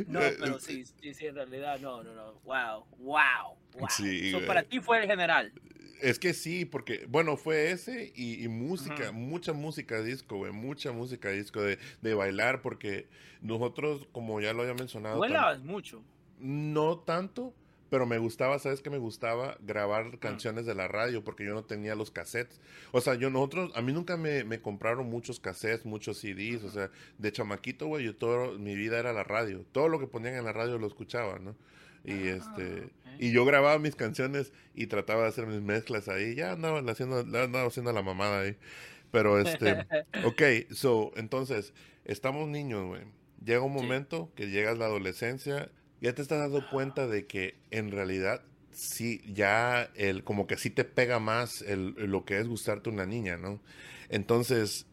No, 0.07 0.21
pero 0.39 0.59
sí, 0.59 0.85
sí, 0.85 1.15
sí, 1.15 1.27
en 1.27 1.35
realidad, 1.35 1.79
no, 1.81 2.03
no, 2.03 2.15
no. 2.15 2.35
Wow, 2.45 2.87
wow, 2.99 3.57
wow. 3.75 3.89
Sí, 3.91 4.35
para 4.47 4.63
ti 4.63 4.81
fue 4.81 5.03
el 5.03 5.07
general. 5.07 5.53
Es 6.01 6.19
que 6.19 6.35
sí, 6.35 6.65
porque, 6.65 7.07
bueno, 7.09 7.37
fue 7.37 7.71
ese 7.71 8.13
y, 8.15 8.47
música, 8.49 9.13
mucha 9.13 9.53
música 9.53 10.03
disco, 10.03 10.36
güey, 10.37 10.53
mucha 10.53 10.93
música 10.93 11.31
disco 11.31 11.61
de, 11.63 11.79
de, 12.03 12.15
bailar, 12.15 12.63
porque 12.63 13.07
nosotros, 13.41 14.09
como 14.13 14.41
ya 14.41 14.53
lo 14.53 14.63
había 14.63 14.75
mencionado. 14.75 15.19
¿Bailabas 15.19 15.61
mucho? 15.61 16.03
No 16.39 16.99
tanto, 16.99 17.55
pero 17.91 18.07
me 18.07 18.19
gustaba, 18.19 18.59
¿sabes 18.59 18.81
qué 18.81 18.91
me 18.91 18.99
gustaba? 18.99 19.57
Grabar 19.61 20.19
canciones 20.19 20.67
de 20.67 20.75
la 20.75 20.89
radio, 20.89 21.25
porque 21.25 21.45
yo 21.45 21.55
no 21.55 21.65
tenía 21.65 21.95
los 21.95 22.11
cassettes. 22.11 22.61
O 22.93 23.01
sea, 23.01 23.15
yo, 23.15 23.31
nosotros, 23.31 23.73
a 23.75 23.83
mí 23.83 23.93
nunca 23.93 24.17
me, 24.17 24.45
me 24.45 24.61
compraron 24.61 25.09
muchos 25.09 25.41
cassettes, 25.41 25.87
muchos 25.87 26.19
CDs, 26.19 26.65
o 26.65 26.71
sea, 26.71 26.91
de 27.19 27.33
chamaquito, 27.33 27.87
güey, 27.87 28.05
yo 28.05 28.17
todo, 28.17 28.59
mi 28.59 28.75
vida 28.75 28.99
era 28.99 29.13
la 29.13 29.25
radio. 29.25 29.65
Todo 29.73 29.89
lo 29.89 29.99
que 29.99 30.07
ponían 30.07 30.35
en 30.35 30.45
la 30.45 30.53
radio 30.53 30.79
lo 30.79 30.87
escuchaba, 30.87 31.39
¿no? 31.39 31.55
Y 32.05 32.29
ah, 32.29 32.37
este 32.37 32.91
y 33.19 33.33
yo 33.33 33.45
grababa 33.45 33.79
mis 33.79 33.97
canciones 33.97 34.53
y 34.75 34.87
trataba 34.87 35.23
de 35.23 35.29
hacer 35.29 35.47
mis 35.47 35.61
mezclas 35.61 36.09
ahí. 36.09 36.35
Ya 36.35 36.53
andaba 36.53 36.81
haciendo, 36.91 37.21
andaba 37.21 37.67
haciendo 37.67 37.93
la 37.93 38.03
mamada 38.03 38.41
ahí. 38.41 38.57
Pero 39.11 39.39
este, 39.41 39.87
ok, 40.25 40.73
so, 40.73 41.13
entonces, 41.17 41.73
estamos 42.05 42.49
niños, 42.49 42.87
güey. 42.87 43.03
Llega 43.45 43.61
un 43.63 43.73
momento 43.73 44.33
que 44.35 44.49
llegas 44.49 44.77
a 44.77 44.79
la 44.79 44.85
adolescencia, 44.87 45.71
ya 46.01 46.15
te 46.15 46.23
estás 46.23 46.39
dando 46.39 46.69
cuenta 46.69 47.07
de 47.07 47.27
que 47.27 47.59
en 47.71 47.91
realidad 47.91 48.43
sí, 48.73 49.23
ya 49.33 49.91
el, 49.95 50.25
como 50.25 50.47
que 50.47 50.57
sí 50.57 50.71
te 50.71 50.85
pega 50.85 51.19
más 51.19 51.63
el, 51.63 51.95
lo 51.95 52.25
que 52.25 52.39
es 52.39 52.49
gustarte 52.49 52.91
una 52.91 53.07
niña, 53.07 53.37
¿no? 53.37 53.61
Entonces, 54.09 54.87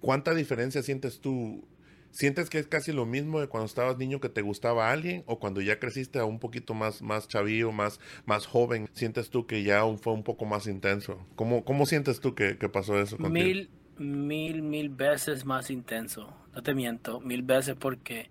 ¿cuánta 0.00 0.34
diferencia 0.34 0.82
sientes 0.82 1.20
tú 1.20 1.66
¿Sientes 2.16 2.48
que 2.48 2.58
es 2.58 2.66
casi 2.66 2.92
lo 2.92 3.04
mismo 3.04 3.40
de 3.40 3.46
cuando 3.46 3.66
estabas 3.66 3.98
niño 3.98 4.20
que 4.20 4.30
te 4.30 4.40
gustaba 4.40 4.88
a 4.88 4.92
alguien 4.92 5.22
o 5.26 5.38
cuando 5.38 5.60
ya 5.60 5.78
creciste 5.78 6.18
a 6.18 6.24
un 6.24 6.38
poquito 6.38 6.72
más, 6.72 7.02
más 7.02 7.28
chavío, 7.28 7.72
más, 7.72 8.00
más 8.24 8.46
joven? 8.46 8.88
¿Sientes 8.94 9.28
tú 9.28 9.46
que 9.46 9.62
ya 9.62 9.82
fue 9.98 10.14
un 10.14 10.22
poco 10.22 10.46
más 10.46 10.66
intenso? 10.66 11.26
¿Cómo, 11.34 11.62
cómo 11.62 11.84
sientes 11.84 12.20
tú 12.20 12.34
que, 12.34 12.54
pasó 12.72 12.98
eso 12.98 13.18
contigo? 13.18 13.44
Mil, 13.44 13.70
mil, 13.98 14.62
mil 14.62 14.88
veces 14.88 15.44
más 15.44 15.70
intenso. 15.70 16.34
No 16.54 16.62
te 16.62 16.72
miento, 16.72 17.20
mil 17.20 17.42
veces 17.42 17.76
porque 17.78 18.30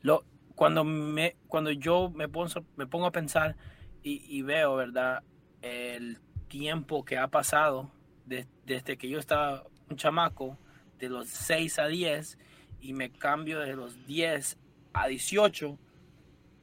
lo, 0.00 0.24
cuando, 0.54 0.82
me, 0.82 1.36
cuando 1.46 1.70
yo 1.72 2.08
me 2.08 2.30
pongo, 2.30 2.64
me 2.76 2.86
pongo 2.86 3.04
a 3.04 3.12
pensar 3.12 3.54
y, 4.02 4.40
veo, 4.40 4.76
¿verdad? 4.76 5.24
El 5.60 6.20
tiempo 6.48 7.04
que 7.04 7.18
ha 7.18 7.28
pasado 7.28 7.90
desde 8.24 8.96
que 8.96 9.10
yo 9.10 9.18
estaba 9.18 9.64
un 9.90 9.96
chamaco, 9.96 10.56
de 10.98 11.10
los 11.10 11.28
6 11.28 11.78
a 11.78 11.86
10, 11.88 12.38
y 12.80 12.92
me 12.92 13.10
cambio 13.10 13.60
de 13.60 13.74
los 13.74 14.06
10 14.06 14.58
a 14.92 15.08
18, 15.08 15.78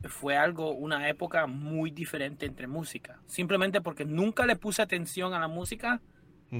fue 0.10 0.38
algo, 0.38 0.72
una 0.72 1.08
época 1.10 1.48
muy 1.48 1.92
diferente 1.92 2.46
entre 2.46 2.68
música. 2.68 3.20
Simplemente 3.28 3.82
porque 3.82 4.06
nunca 4.06 4.46
le 4.46 4.56
puse 4.56 4.82
atención 4.82 5.34
a 5.34 5.40
la 5.40 5.48
música, 5.48 6.02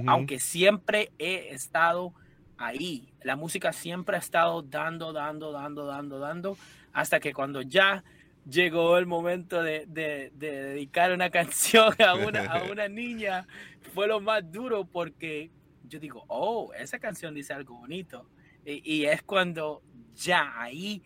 aunque 0.06 0.40
siempre 0.40 1.12
he 1.18 1.54
estado 1.54 2.14
ahí. 2.58 3.12
La 3.22 3.36
música 3.36 3.72
siempre 3.72 4.16
ha 4.16 4.18
estado 4.18 4.62
dando, 4.62 5.12
dando, 5.12 5.52
dando, 5.52 5.86
dando, 5.86 6.18
dando, 6.18 6.58
hasta 6.92 7.20
que 7.20 7.32
cuando 7.32 7.62
ya 7.62 8.02
llegó 8.48 8.98
el 8.98 9.06
momento 9.06 9.62
de, 9.62 9.86
de, 9.86 10.30
dedicar 10.34 11.12
una 11.12 11.30
canción 11.38 11.94
a 12.02 12.14
una, 12.14 12.44
a 12.44 12.64
una 12.70 12.88
niña, 12.88 13.46
fue 13.94 14.08
lo 14.08 14.20
más 14.20 14.50
duro 14.50 14.84
porque 14.84 15.50
yo 15.88 15.98
digo, 15.98 16.24
oh, 16.28 16.72
esa 16.74 16.98
canción 16.98 17.34
dice 17.34 17.52
algo 17.52 17.78
bonito. 17.78 18.28
Y, 18.64 19.04
es 19.04 19.22
cuando 19.22 19.82
ya 20.14 20.52
ahí 20.56 21.02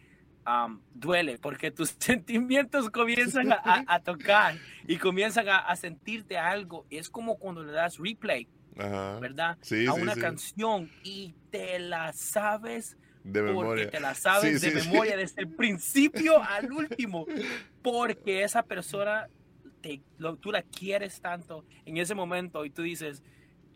duele, 0.94 1.38
porque 1.38 1.70
tus 1.70 1.90
sentimientos 1.98 2.90
comienzan 2.90 3.52
a, 3.52 4.00
tocar 4.00 4.56
y 4.86 4.96
comienzan 4.96 5.48
a, 5.48 5.74
sentirte 5.76 6.38
algo. 6.38 6.86
Es 6.90 7.10
como 7.10 7.38
cuando 7.38 7.62
le 7.62 7.72
das 7.72 7.98
replay, 7.98 8.48
¿verdad? 8.74 9.58
a 9.88 9.92
una 9.92 10.14
canción 10.16 10.90
y 11.02 11.34
te 11.50 11.78
la 11.78 12.12
sabes. 12.12 12.96
De 13.24 13.42
porque 13.52 13.86
te 13.86 14.00
la 14.00 14.14
sabes 14.14 14.62
de 14.62 14.70
memoria 14.70 15.14
desde 15.14 15.42
el 15.42 15.48
principio 15.48 16.42
al 16.48 16.72
último, 16.72 17.26
porque 17.82 18.42
esa 18.42 18.62
persona 18.62 19.28
te, 19.82 20.00
tú 20.40 20.50
la 20.50 20.62
quieres 20.62 21.20
tanto 21.20 21.64
en 21.84 21.98
ese 21.98 22.14
momento 22.14 22.64
y 22.64 22.70
tú 22.70 22.82
dices, 22.82 23.22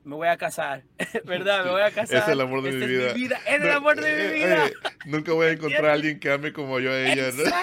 me 0.04 0.16
voy 0.16 0.28
a 0.28 0.36
casar, 0.36 0.82
¿verdad? 1.24 1.64
Me 1.64 1.70
voy 1.70 1.82
a 1.82 1.90
casar. 1.90 2.22
Es 2.22 2.28
el 2.28 2.40
amor 2.40 2.62
de 2.62 2.70
este 2.70 2.86
mi, 2.86 2.92
vida. 2.92 3.12
vida. 3.12 3.40
Es 3.46 3.62
el 3.62 3.70
amor 3.70 4.00
de 4.00 4.02
mi 4.02 4.22
eh, 4.22 4.32
vida. 4.32 4.66
Eh, 4.66 4.72
nunca 5.06 5.32
voy 5.32 5.46
a 5.46 5.50
encontrar 5.50 5.86
a 5.86 5.92
alguien 5.92 6.18
que 6.18 6.30
ame 6.30 6.52
como 6.52 6.80
yo 6.80 6.90
a 6.90 7.00
ella, 7.00 7.28
Exacto. 7.28 7.60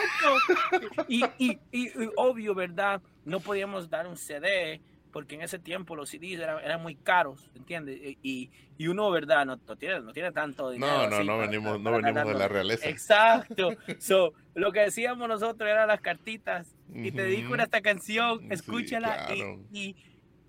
Y, 1.08 1.26
y, 1.38 1.60
y, 1.72 1.92
obvio, 2.16 2.54
¿verdad? 2.54 3.02
No 3.26 3.40
podíamos 3.40 3.90
dar 3.90 4.08
un 4.08 4.18
CD 4.18 4.82
porque 5.12 5.36
en 5.36 5.42
ese 5.42 5.60
tiempo 5.60 5.96
los 5.96 6.10
CDs 6.10 6.40
eran, 6.40 6.64
eran 6.64 6.82
muy 6.82 6.96
caros, 6.96 7.50
¿entiendes? 7.56 8.00
Y, 8.22 8.52
y 8.78 8.88
uno, 8.88 9.10
¿verdad? 9.12 9.46
No, 9.46 9.60
no, 9.68 9.76
tiene, 9.76 10.00
no 10.02 10.14
tiene 10.14 10.32
tanto 10.32 10.70
dinero. 10.70 11.10
No, 11.10 11.10
no, 11.10 11.24
no 11.24 11.38
venimos, 11.40 11.80
no 11.80 11.92
venimos 11.94 12.28
de 12.28 12.34
la 12.34 12.48
realeza. 12.48 12.88
Exacto. 12.88 13.76
so, 14.00 14.34
lo 14.54 14.72
que 14.72 14.82
decíamos 14.82 15.28
nosotros 15.28 15.70
eran 15.70 15.88
las 15.88 16.02
cartitas. 16.02 16.76
Y 16.94 17.12
te 17.12 17.24
dedico 17.24 17.54
a 17.54 17.64
esta 17.64 17.82
canción, 17.82 18.52
escúchala 18.52 19.28
y 19.72 19.96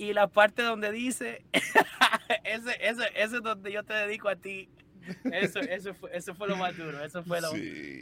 y 0.00 0.14
la 0.14 0.28
parte 0.28 0.62
donde 0.62 0.90
dice, 0.92 1.44
ese, 2.44 2.70
ese, 2.80 3.04
ese 3.14 3.36
es 3.36 3.42
donde 3.42 3.70
yo 3.70 3.84
te 3.84 3.92
dedico 3.92 4.30
a 4.30 4.36
ti. 4.36 4.70
Eso, 5.24 5.60
eso, 5.60 5.92
fue, 5.92 6.16
eso 6.16 6.34
fue 6.34 6.48
lo 6.48 6.56
más 6.56 6.74
duro, 6.74 7.04
eso 7.04 7.22
fue 7.22 7.42
lo, 7.42 7.52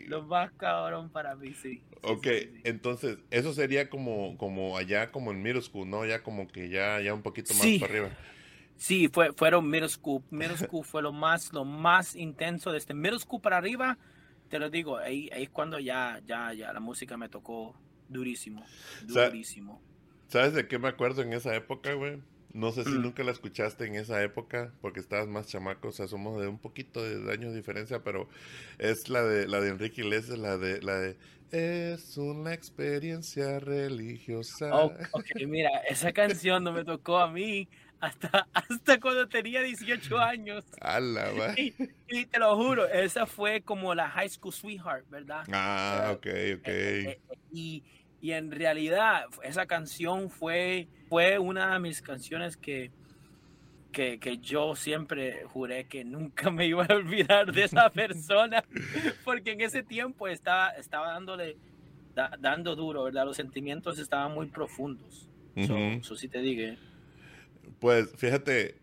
lo 0.07 0.23
más 0.23 0.53
cabrón 0.53 1.11
para 1.11 1.35
mí, 1.35 1.55
sí. 1.55 1.83
ok, 2.03 2.27
entonces, 2.63 3.19
eso 3.33 3.53
sería 3.53 3.91
como, 3.91 4.37
como 4.39 4.79
allá, 4.79 5.11
como 5.11 5.33
en 5.33 5.43
middle 5.43 5.61
school, 5.61 5.91
¿no? 5.91 6.07
Ya 6.07 6.23
como 6.23 6.47
que 6.47 6.69
ya, 6.69 7.01
ya 7.01 7.13
un 7.13 7.23
poquito 7.23 7.53
más 7.55 7.67
para 7.81 7.93
arriba. 7.93 8.11
Sí, 8.77 9.09
fue, 9.13 9.33
fueron 9.33 9.69
middle 9.69 9.89
school. 9.89 10.23
Middle 10.31 10.57
school 10.57 10.85
fue 10.85 11.03
lo 11.03 11.13
más, 11.13 11.53
lo 11.53 11.65
más 11.65 12.15
intenso. 12.15 12.71
Desde 12.71 12.95
middle 12.95 13.19
school 13.19 13.41
para 13.41 13.57
arriba, 13.57 13.99
te 14.49 14.61
lo 14.61 14.71
digo, 14.71 14.99
ahí, 14.99 15.29
ahí 15.33 15.43
es 15.43 15.51
cuando 15.51 15.81
ya, 15.81 16.23
ya, 16.25 16.53
ya 16.53 16.73
la 16.73 16.79
música 16.79 17.17
me 17.17 17.29
tocó 17.29 17.75
durísimo, 18.09 18.65
durísimo. 19.03 19.83
¿Sabes 20.29 20.53
de 20.53 20.69
qué 20.69 20.79
me 20.79 20.89
acuerdo 20.89 21.23
en 21.23 21.33
esa 21.33 21.55
época, 21.55 21.95
güey? 21.95 22.23
No 22.53 22.73
sé 22.73 22.85
si 22.85 22.91
Mm. 22.91 23.03
nunca 23.03 23.23
la 23.25 23.33
escuchaste 23.33 23.87
en 23.87 23.95
esa 23.95 24.23
época, 24.23 24.73
porque 24.81 25.01
estabas 25.01 25.27
más 25.27 25.49
chamaco, 25.49 25.89
o 25.89 25.93
sea, 25.93 26.07
somos 26.07 26.41
de 26.41 26.49
un 26.49 26.59
poquito 26.59 27.03
de 27.03 27.33
años 27.33 27.53
de 27.53 27.57
diferencia, 27.59 28.03
pero 28.03 28.29
es 28.79 29.09
la 29.09 29.23
de 29.23 29.47
la 29.47 29.61
de 29.61 29.71
Enrique 29.71 30.03
Iglesias, 30.03 30.39
la 30.39 30.57
de 30.57 30.83
la 30.83 30.99
de 30.99 31.17
es 31.51 32.17
una 32.19 32.53
experiencia 32.53 33.59
religiosa. 33.59 34.71
Oh, 34.75 34.93
ok, 35.13 35.27
mira, 35.47 35.71
esa 35.89 36.13
canción 36.13 36.63
no 36.63 36.73
me 36.73 36.85
tocó 36.85 37.19
a 37.19 37.31
mí 37.31 37.69
hasta, 38.01 38.49
hasta 38.53 39.01
cuando 39.01 39.29
tenía 39.29 39.63
18 39.63 40.19
años. 40.19 40.65
Ala. 40.81 41.55
Y, 41.57 41.75
y 42.09 42.27
te 42.27 42.39
lo 42.39 42.55
juro, 42.57 42.87
esa 42.89 43.27
fue 43.27 43.63
como 43.63 43.95
la 43.95 44.09
High 44.11 44.29
School 44.29 44.53
Sweetheart, 44.53 45.09
¿verdad? 45.09 45.45
Ah, 45.53 46.11
ok, 46.13 46.19
ok. 46.19 46.27
Eh, 46.27 46.61
eh, 46.67 47.21
y, 47.51 47.83
y 48.21 48.33
en 48.33 48.51
realidad 48.51 49.25
esa 49.43 49.67
canción 49.67 50.31
fue, 50.31 50.89
fue 51.09 51.39
una 51.39 51.73
de 51.75 51.81
mis 51.81 52.03
canciones 52.03 52.57
que, 52.57 52.91
que, 53.93 54.19
que 54.19 54.39
yo 54.39 54.75
siempre 54.77 55.45
juré 55.45 55.87
que 55.87 56.05
nunca 56.05 56.51
me 56.51 56.67
iba 56.67 56.85
a 56.85 56.95
olvidar 56.95 57.53
de 57.53 57.65
esa 57.65 57.91
persona, 57.91 58.65
porque 59.25 59.53
en 59.53 59.61
ese 59.61 59.83
tiempo 59.83 60.29
estaba, 60.29 60.71
estaba 60.71 61.13
dándole, 61.13 61.57
da- 62.15 62.37
dando 62.39 62.77
duro, 62.77 63.05
¿verdad? 63.05 63.25
Los 63.25 63.37
sentimientos 63.37 63.99
estaban 63.99 64.33
muy 64.35 64.47
profundos. 64.47 65.29
So- 65.67 65.75
Ujú. 65.75 66.03
so 66.03 66.15
sí 66.17 66.29
te 66.29 66.41
digo. 66.41 66.77
Pues 67.81 68.13
fíjate, 68.17 68.77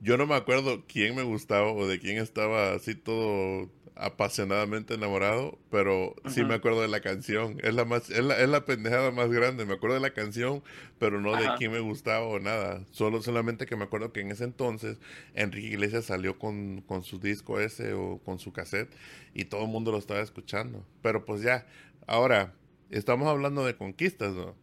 yo 0.00 0.16
no 0.16 0.26
me 0.26 0.34
acuerdo 0.34 0.84
quién 0.86 1.14
me 1.14 1.22
gustaba 1.22 1.72
o 1.72 1.86
de 1.86 1.98
quién 1.98 2.18
estaba 2.18 2.72
así 2.74 2.94
todo 2.94 3.68
apasionadamente 3.94 4.94
enamorado, 4.94 5.58
pero 5.70 6.14
sí 6.26 6.40
Ujú. 6.40 6.48
me 6.48 6.54
acuerdo 6.54 6.80
de 6.80 6.88
la 6.88 7.00
canción. 7.00 7.58
Es 7.62 7.74
la 7.74 7.84
más, 7.84 8.10
es 8.10 8.24
la, 8.24 8.38
es 8.40 8.48
la 8.48 8.64
pendejada 8.64 9.10
más 9.10 9.30
grande. 9.30 9.64
Me 9.66 9.74
acuerdo 9.74 9.94
de 9.94 10.00
la 10.00 10.14
canción, 10.14 10.62
pero 10.98 11.20
no 11.20 11.36
de 11.36 11.44
Ajá. 11.46 11.56
quién 11.56 11.72
me 11.72 11.80
gustaba 11.80 12.24
o 12.26 12.38
nada. 12.40 12.84
Solo 12.90 13.22
solamente 13.22 13.66
que 13.66 13.76
me 13.76 13.84
acuerdo 13.84 14.12
que 14.12 14.20
en 14.20 14.30
ese 14.30 14.44
entonces 14.44 14.98
Enrique 15.34 15.68
Iglesias 15.68 16.06
salió 16.06 16.38
con, 16.38 16.82
con 16.82 17.02
su 17.02 17.18
disco 17.18 17.60
ese 17.60 17.92
o 17.92 18.18
con 18.24 18.38
su 18.38 18.52
cassette 18.52 18.90
y 19.34 19.44
todo 19.44 19.62
el 19.62 19.68
mundo 19.68 19.92
lo 19.92 19.98
estaba 19.98 20.20
escuchando. 20.20 20.84
Pero 21.02 21.24
pues 21.24 21.42
ya, 21.42 21.66
ahora 22.06 22.54
estamos 22.90 23.28
hablando 23.28 23.64
de 23.64 23.76
conquistas, 23.76 24.32
¿no? 24.32 24.54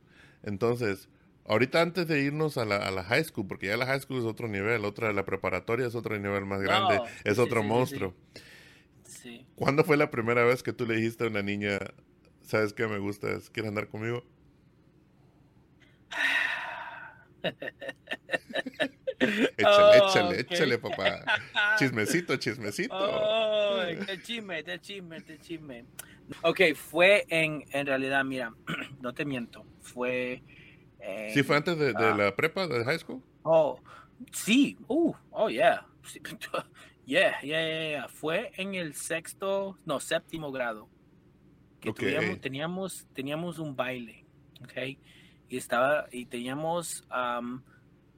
Entonces, 0.43 1.09
ahorita 1.45 1.81
antes 1.81 2.07
de 2.07 2.21
irnos 2.21 2.57
a 2.57 2.65
la, 2.65 2.77
a 2.77 2.91
la 2.91 3.03
high 3.03 3.24
school, 3.24 3.48
porque 3.48 3.67
ya 3.67 3.77
la 3.77 3.86
high 3.86 4.00
school 4.00 4.19
es 4.19 4.25
otro 4.25 4.48
nivel, 4.48 4.86
otra, 4.86 5.12
la 5.13 5.25
preparatoria 5.25 5.88
es 5.88 5.95
otro 5.95 6.17
nivel 6.17 6.45
más 6.45 6.62
grande, 6.62 7.01
es 7.24 7.36
sí, 7.36 7.41
otro 7.41 7.62
sí, 7.62 7.67
sí, 7.67 7.74
sí. 7.86 7.95
Sí. 9.22 9.46
¿Cuándo 9.56 9.84
fue 9.84 9.98
la 9.98 10.10
primera 10.12 10.46
vez 10.46 10.64
que 10.64 10.72
tú 10.72 10.86
le 10.86 10.96
dijiste 10.96 11.26
a 11.26 11.28
una 11.28 11.42
niña, 11.42 11.78
sabes 12.42 12.72
qué 12.72 12.88
me 12.88 13.00
gustas, 13.00 13.50
quieres 13.50 13.70
andar 13.70 13.90
conmigo? 13.90 14.24
échale, 19.20 20.00
Oh, 20.00 20.08
échale, 20.08 20.42
ok. 20.42 20.52
échale, 20.52 20.78
papá. 20.78 21.26
Chismecito, 21.78 22.38
chismecito. 22.38 22.96
Oh, 22.98 23.82
qué 24.08 24.22
chisme, 24.22 24.64
qué 24.64 24.80
chisme, 24.80 25.22
qué 25.24 25.38
chisme. 25.38 25.86
Ok, 26.44 26.62
fue 26.76 27.26
en, 27.28 27.66
en 27.72 27.86
realidad, 27.88 28.24
mira, 28.24 28.54
no 29.02 29.14
te 29.14 29.26
miento, 29.26 29.66
fue... 29.82 30.42
en- 31.00 31.34
¿Sí 31.34 31.44
fue 31.44 31.58
antes 31.58 31.78
de, 31.78 31.94
de 31.94 32.06
ah. 32.06 32.16
la 32.16 32.36
prepa, 32.36 32.68
de 32.68 32.86
high 32.86 33.00
school? 33.00 33.22
Oh, 33.44 33.80
sí, 34.32 34.78
uh, 34.88 35.14
oh, 35.32 35.50
yeah. 35.50 35.86
Sí, 37.10 37.16
Yeah, 37.16 37.42
yeah, 37.42 37.66
yeah, 37.68 37.89
yeah. 37.89 38.08
Fue 38.08 38.51
en 38.58 38.75
el 38.75 38.94
sexto, 38.94 39.78
no, 39.86 40.00
séptimo 40.00 40.51
grado. 40.51 40.88
Que 41.80 41.89
Ok. 41.89 42.00
tuvíamos- 42.01 42.39
teníamos, 42.39 43.08
teníamos 43.13 43.58
un 43.58 43.75
baile, 43.75 44.25
¿ok? 44.62 44.98
Y 45.50 45.58
estaba, 45.58 46.08
y 46.12 46.25
teníamos 46.28 47.04
am, 47.10 47.63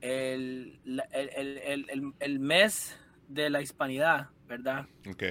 el, 0.01 0.79
el, 0.83 1.57
el, 1.87 2.13
el, 2.19 2.39
mes 2.39 2.99
de 3.29 3.49
la 3.49 3.61
hispanidad, 3.61 4.27
¿verdad? 4.47 4.87
Ok. 5.07 5.23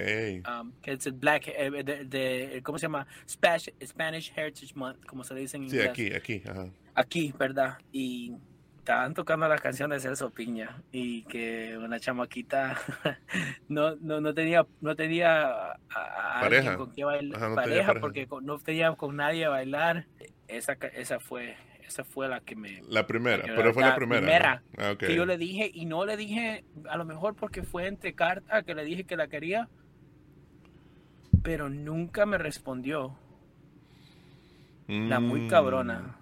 Um, 0.49 0.71
que 0.81 0.93
es 0.93 1.05
el 1.05 1.13
Black, 1.13 1.49
eh, 1.49 1.69
de, 1.83 2.05
de- 2.05 2.61
¿cómo 2.63 2.79
se 2.79 2.83
llama? 2.85 3.05
Spanish, 3.29 3.71
Spanish 3.85 4.33
Heritage 4.35 4.73
Month, 4.73 5.05
como 5.05 5.23
se 5.23 5.35
dice 5.35 5.57
en 5.57 5.69
Sí, 5.69 5.75
inglés 5.75 5.89
aquí, 5.91 6.13
aquí, 6.13 6.41
ajá. 6.49 6.71
aquí, 6.95 7.33
¿verdad? 7.37 7.77
Y 7.91 8.33
estaban 8.91 9.13
tocando 9.13 9.47
la 9.47 9.57
canción 9.57 9.89
de 9.91 10.01
Celso 10.01 10.31
Piña 10.31 10.81
y 10.91 11.23
que 11.23 11.77
una 11.77 11.97
chamaquita 11.97 12.77
no, 13.69 13.95
no, 13.95 14.19
no 14.19 14.33
tenía 14.33 14.65
no 14.81 14.95
tenía 14.97 15.43
a- 15.49 15.77
a 15.89 16.39
alguien 16.41 16.63
Pareja. 16.65 16.77
con 16.77 16.89
quien 16.91 17.07
bailar, 17.07 17.37
Ajá, 17.37 17.49
no 17.49 17.55
tenía 17.55 17.63
pareja, 17.69 17.87
pareja. 17.87 18.01
porque 18.01 18.27
con- 18.27 18.45
no 18.45 18.57
tenía 18.59 18.91
con 18.95 19.15
nadie 19.15 19.45
a 19.45 19.49
bailar. 19.49 20.07
Esa, 20.49 20.73
esa 20.93 21.19
fue 21.21 21.55
esa 21.87 22.03
fue 22.03 22.27
la 22.27 22.41
que 22.41 22.55
me 22.57 22.81
La 22.89 23.07
primera, 23.07 23.43
pero 23.55 23.73
fue 23.73 23.81
la 23.83 23.89
la 23.89 23.95
primera. 23.95 24.63
Ah, 24.77 24.95
que 24.99 25.15
yo 25.15 25.25
le 25.25 25.37
dije 25.37 25.71
y 25.73 25.85
no 25.85 26.05
le 26.05 26.17
dije 26.17 26.65
a 26.89 26.97
lo 26.97 27.05
mejor 27.05 27.35
porque 27.35 27.63
fue 27.63 27.87
entre 27.87 28.13
carta 28.13 28.63
que 28.63 28.75
le 28.75 28.83
dije 28.83 29.05
que 29.05 29.15
la 29.15 29.27
quería 29.27 29.69
pero 31.43 31.69
nunca 31.69 32.25
me 32.25 32.37
respondió 32.37 33.17
la 34.87 35.21
muy 35.21 35.41
Mm. 35.41 35.47
cabrona. 35.47 36.17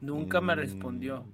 Nunca 0.00 0.40
me 0.40 0.54
respondió. 0.54 1.26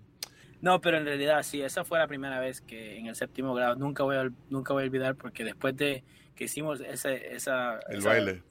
No, 0.62 0.80
pero 0.80 0.98
en 0.98 1.04
realidad 1.06 1.42
sí, 1.42 1.62
esa 1.62 1.84
fue 1.84 1.98
la 1.98 2.06
primera 2.06 2.38
vez 2.38 2.60
que 2.60 2.98
en 2.98 3.06
el 3.06 3.14
séptimo 3.14 3.54
grado, 3.54 3.76
nunca 3.76 4.02
voy 4.02 4.16
a, 4.16 4.30
nunca 4.50 4.72
voy 4.74 4.82
a 4.82 4.86
olvidar 4.86 5.16
porque 5.16 5.42
después 5.44 5.74
de 5.76 6.04
que 6.34 6.44
hicimos 6.44 6.80
ese, 6.80 7.34
esa, 7.34 7.78
El 7.88 7.98
esa 7.98 8.08
baile. 8.08 8.42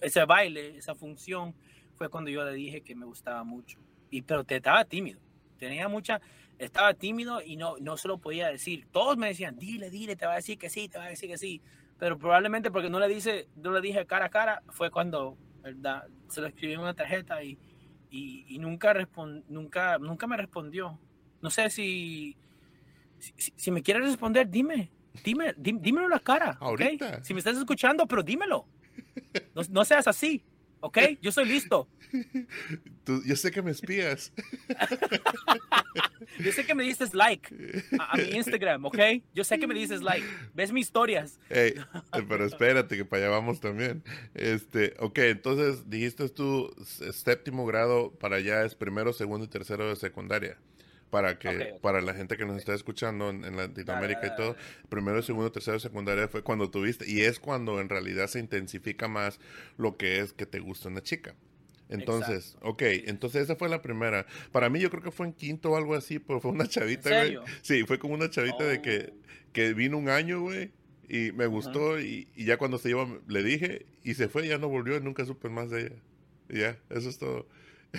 ese 0.00 0.24
baile, 0.24 0.76
esa 0.76 0.94
función, 0.94 1.54
fue 1.94 2.08
cuando 2.08 2.30
yo 2.30 2.44
le 2.44 2.52
dije 2.52 2.82
que 2.82 2.94
me 2.94 3.06
gustaba 3.06 3.44
mucho. 3.44 3.78
Y 4.10 4.22
pero 4.22 4.44
te 4.44 4.56
estaba 4.56 4.84
tímido, 4.84 5.20
tenía 5.58 5.88
mucha, 5.88 6.20
estaba 6.58 6.92
tímido 6.94 7.40
y 7.42 7.56
no, 7.56 7.76
no 7.80 7.96
se 7.96 8.08
lo 8.08 8.18
podía 8.18 8.48
decir. 8.48 8.86
Todos 8.92 9.16
me 9.16 9.28
decían, 9.28 9.56
dile, 9.58 9.90
dile, 9.90 10.16
te 10.16 10.26
va 10.26 10.32
a 10.32 10.36
decir 10.36 10.58
que 10.58 10.68
sí, 10.68 10.88
te 10.88 10.98
va 10.98 11.04
a 11.04 11.08
decir 11.08 11.28
que 11.30 11.38
sí. 11.38 11.62
Pero 11.98 12.18
probablemente 12.18 12.70
porque 12.70 12.90
no 12.90 12.98
le 13.00 13.08
dice, 13.08 13.48
no 13.56 13.72
le 13.72 13.80
dije 13.80 14.04
cara 14.06 14.26
a 14.26 14.30
cara, 14.30 14.62
fue 14.68 14.90
cuando, 14.90 15.38
¿verdad? 15.62 16.04
Se 16.28 16.40
lo 16.40 16.46
escribí 16.48 16.74
en 16.74 16.80
una 16.80 16.94
tarjeta 16.94 17.42
y, 17.42 17.58
y, 18.10 18.44
y 18.48 18.58
nunca, 18.58 18.92
respon- 18.92 19.44
nunca, 19.48 19.98
nunca 19.98 20.26
me 20.26 20.36
respondió. 20.36 20.98
No 21.44 21.50
sé 21.50 21.68
si, 21.68 22.34
si, 23.54 23.70
me 23.70 23.82
quieres 23.82 24.02
responder, 24.06 24.48
dime, 24.48 24.90
dime, 25.22 25.54
dim- 25.58 25.78
dímelo 25.78 26.06
a 26.06 26.08
la 26.08 26.18
cara, 26.20 26.52
¿ok? 26.52 26.80
Ahorita. 26.80 27.22
Si 27.22 27.34
me 27.34 27.40
estás 27.40 27.58
escuchando, 27.58 28.06
pero 28.06 28.22
dímelo. 28.22 28.66
No, 29.54 29.60
no 29.68 29.84
seas 29.84 30.08
así, 30.08 30.42
¿ok? 30.80 30.98
Yo 31.20 31.30
soy 31.30 31.44
listo. 31.44 31.86
Tú- 33.04 33.22
yo 33.26 33.36
sé 33.36 33.50
que 33.50 33.60
me 33.60 33.72
espías. 33.72 34.32
Yo 36.38 36.50
sé 36.50 36.64
que 36.64 36.74
me 36.74 36.82
dices 36.82 37.12
like 37.12 37.54
a, 37.98 38.12
a 38.12 38.16
mi 38.16 38.30
Instagram, 38.36 38.86
¿ok? 38.86 38.98
Yo 39.34 39.44
sé 39.44 39.58
que 39.58 39.66
me 39.66 39.74
dices 39.74 40.00
like. 40.02 40.24
Ves 40.54 40.72
mis 40.72 40.86
historias. 40.86 41.38
Pero 41.48 42.46
espérate 42.46 42.96
que 42.96 43.04
para 43.04 43.24
allá 43.26 43.30
vamos 43.36 43.60
también. 43.60 44.02
Este, 44.32 44.94
ok, 44.98 45.18
entonces 45.18 45.90
dijiste 45.90 46.26
tú 46.30 46.74
séptimo 47.12 47.66
grado 47.66 48.12
para 48.12 48.36
allá 48.36 48.64
es 48.64 48.74
primero, 48.74 49.12
segundo 49.12 49.44
y 49.44 49.48
tercero 49.48 49.90
de 49.90 49.96
secundaria. 49.96 50.56
Para 51.14 51.38
que, 51.38 51.76
para 51.80 52.00
la 52.00 52.12
gente 52.12 52.36
que 52.36 52.44
nos 52.44 52.56
está 52.56 52.74
escuchando 52.74 53.30
en, 53.30 53.44
en 53.44 53.56
Latinoamérica 53.56 54.26
y 54.26 54.36
todo, 54.36 54.56
primero, 54.88 55.22
segundo, 55.22 55.52
tercero, 55.52 55.78
secundaria 55.78 56.26
fue 56.26 56.42
cuando 56.42 56.70
tuviste, 56.70 57.08
y 57.08 57.20
es 57.20 57.38
cuando 57.38 57.80
en 57.80 57.88
realidad 57.88 58.26
se 58.26 58.40
intensifica 58.40 59.06
más 59.06 59.38
lo 59.76 59.96
que 59.96 60.18
es 60.18 60.32
que 60.32 60.44
te 60.44 60.58
gusta 60.58 60.88
una 60.88 61.04
chica. 61.04 61.36
Entonces, 61.88 62.56
ok, 62.62 62.82
entonces 63.06 63.42
esa 63.42 63.54
fue 63.54 63.68
la 63.68 63.80
primera. 63.80 64.26
Para 64.50 64.68
mí 64.70 64.80
yo 64.80 64.90
creo 64.90 65.04
que 65.04 65.12
fue 65.12 65.26
en 65.26 65.34
quinto 65.34 65.70
o 65.70 65.76
algo 65.76 65.94
así, 65.94 66.18
pero 66.18 66.40
fue 66.40 66.50
una 66.50 66.66
chavita, 66.68 67.10
güey. 67.10 67.22
serio? 67.22 67.44
Sí, 67.62 67.84
fue 67.84 68.00
como 68.00 68.14
una 68.14 68.28
chavita 68.28 68.64
de 68.64 68.82
que, 68.82 69.12
Oh. 69.12 69.52
que 69.52 69.72
vino 69.72 69.96
un 69.98 70.08
año, 70.08 70.40
güey, 70.40 70.72
y 71.08 71.30
me 71.30 71.46
gustó, 71.46 72.00
y, 72.00 72.26
y 72.34 72.44
ya 72.44 72.56
cuando 72.56 72.78
se 72.78 72.90
iba 72.90 73.06
le 73.28 73.44
dije, 73.44 73.86
y 74.02 74.14
se 74.14 74.26
fue, 74.28 74.48
ya 74.48 74.58
no 74.58 74.68
volvió, 74.68 74.96
y 74.96 75.00
nunca 75.00 75.24
supe 75.24 75.48
más 75.48 75.70
de 75.70 75.82
ella. 75.82 75.96
Y 76.48 76.58
ya, 76.58 76.76
eso 76.90 77.08
es 77.08 77.18
todo. 77.18 77.46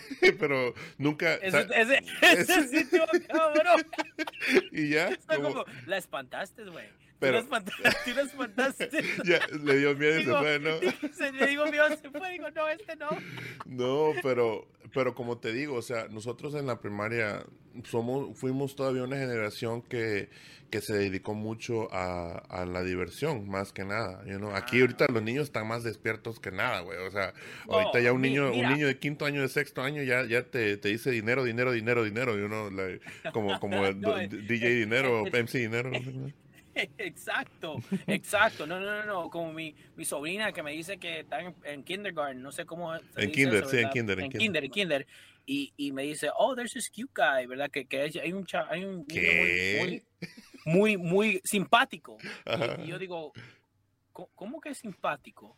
Pero 0.40 0.74
nunca... 0.98 1.36
Ese, 1.42 1.68
ese, 1.76 2.04
ese 2.22 2.78
estuvo 2.78 3.06
cabrón. 3.28 3.86
y 4.72 4.90
ya, 4.90 5.10
Está 5.10 5.36
como, 5.38 5.50
como, 5.50 5.66
la 5.86 5.98
espantaste, 5.98 6.64
güey. 6.66 6.88
Pero- 7.20 7.44
Tú 7.44 7.50
la 7.50 7.58
espantaste. 7.58 7.90
Tú 8.04 8.16
la 8.16 8.22
espantaste. 8.22 8.90
ya 9.24 9.40
le 9.64 9.78
dio 9.78 9.96
miedo 9.96 10.20
y 10.20 10.26
se 10.26 10.32
fue, 10.32 10.60
¿no? 10.60 11.12
Se 11.14 11.32
le 11.32 11.48
digo, 11.48 11.66
mío, 11.68 11.84
se 11.90 12.10
fue. 12.10 12.32
Digo, 12.32 12.50
no, 12.52 12.68
este 12.68 12.96
no. 12.98 13.10
No, 13.66 14.14
pero, 14.22 14.68
pero 14.96 15.14
como 15.14 15.38
te 15.38 15.54
digo, 15.54 15.76
o 15.76 15.82
sea, 15.84 16.08
nosotros 16.10 16.56
en 16.56 16.66
la 16.66 16.80
primaria 16.80 17.46
somos, 17.84 18.36
fuimos 18.40 18.76
todavía 18.76 19.04
una 19.04 19.18
generación 19.18 19.82
que, 19.84 20.30
que 20.72 20.80
se 20.82 20.94
dedicó 20.96 21.34
mucho 21.36 21.94
a, 21.94 22.38
a 22.50 22.66
la 22.66 22.82
diversión, 22.84 23.48
más 23.48 23.72
que 23.74 23.84
nada. 23.86 24.24
you 24.26 24.38
know. 24.38 24.56
Aquí 24.56 24.78
Ah, 24.78 24.82
ahorita 24.82 25.06
los 25.14 25.22
niños 25.22 25.44
están 25.44 25.68
más 25.68 25.84
despiertos 25.84 26.40
que 26.40 26.52
nada, 26.52 26.80
güey. 26.80 26.98
O 27.00 27.12
sea, 27.12 27.34
ahorita 27.70 28.00
No, 28.00 28.04
ya 28.04 28.14
un 28.14 28.22
niño, 28.22 28.52
un 28.52 28.70
niño 28.70 28.88
de 28.88 28.98
quinto 28.98 29.26
año, 29.26 29.42
de 29.42 29.50
sexto 29.50 29.82
año, 29.84 30.02
ya, 30.04 30.26
ya 30.26 30.44
te, 30.44 30.78
te 30.78 30.90
dice 30.90 31.12
dinero, 31.12 31.44
dinero, 31.44 31.72
dinero, 31.74 32.04
dinero, 32.04 32.38
you 32.38 32.48
know, 32.48 32.72
like, 32.72 33.02
como, 33.34 33.60
como 33.60 33.78
No, 33.94 33.94
do- 33.94 34.18
eh, 34.20 34.28
DJ 34.30 34.70
dinero, 34.76 35.22
o 35.24 35.26
MC 35.28 35.60
dinero. 35.60 35.92
exacto, 36.98 37.78
exacto. 38.08 38.68
No, 38.68 38.80
no, 38.80 38.86
no, 38.86 39.06
no. 39.06 39.30
Como 39.30 39.54
mi, 39.54 39.76
mi 39.96 40.06
sobrina 40.06 40.52
que 40.52 40.62
me 40.62 40.72
dice 40.72 40.98
que 40.98 41.22
está 41.22 41.40
en, 41.64 41.84
kindergarten, 41.84 42.42
no 42.42 42.52
sé 42.52 42.66
cómo. 42.66 42.94
en 42.94 43.32
kinder, 43.32 43.66
sí, 43.68 43.80
en 43.80 43.90
kinder. 43.90 44.20
En, 44.20 44.32
kinder, 44.32 44.64
en 44.66 44.72
kinder. 44.72 45.08
Y, 45.48 45.74
y, 45.78 45.92
me 45.92 46.04
dice, 46.04 46.30
oh, 46.36 46.56
there's 46.56 46.74
this 46.74 46.90
cute 46.90 47.12
guy, 47.14 47.46
¿verdad? 47.46 47.70
Que, 47.70 47.86
que 47.86 48.02
hay 48.02 48.34
un, 48.34 48.48
hay 48.68 48.84
un 48.84 49.06
muy, 49.08 50.04
muy, 50.66 50.98
muy, 50.98 51.42
simpático. 51.44 52.18
Y, 52.84 52.88
yo 52.88 52.98
digo, 52.98 53.32
¿cómo 54.12 54.60
que 54.60 54.70
es 54.70 54.80
simpático? 54.80 55.56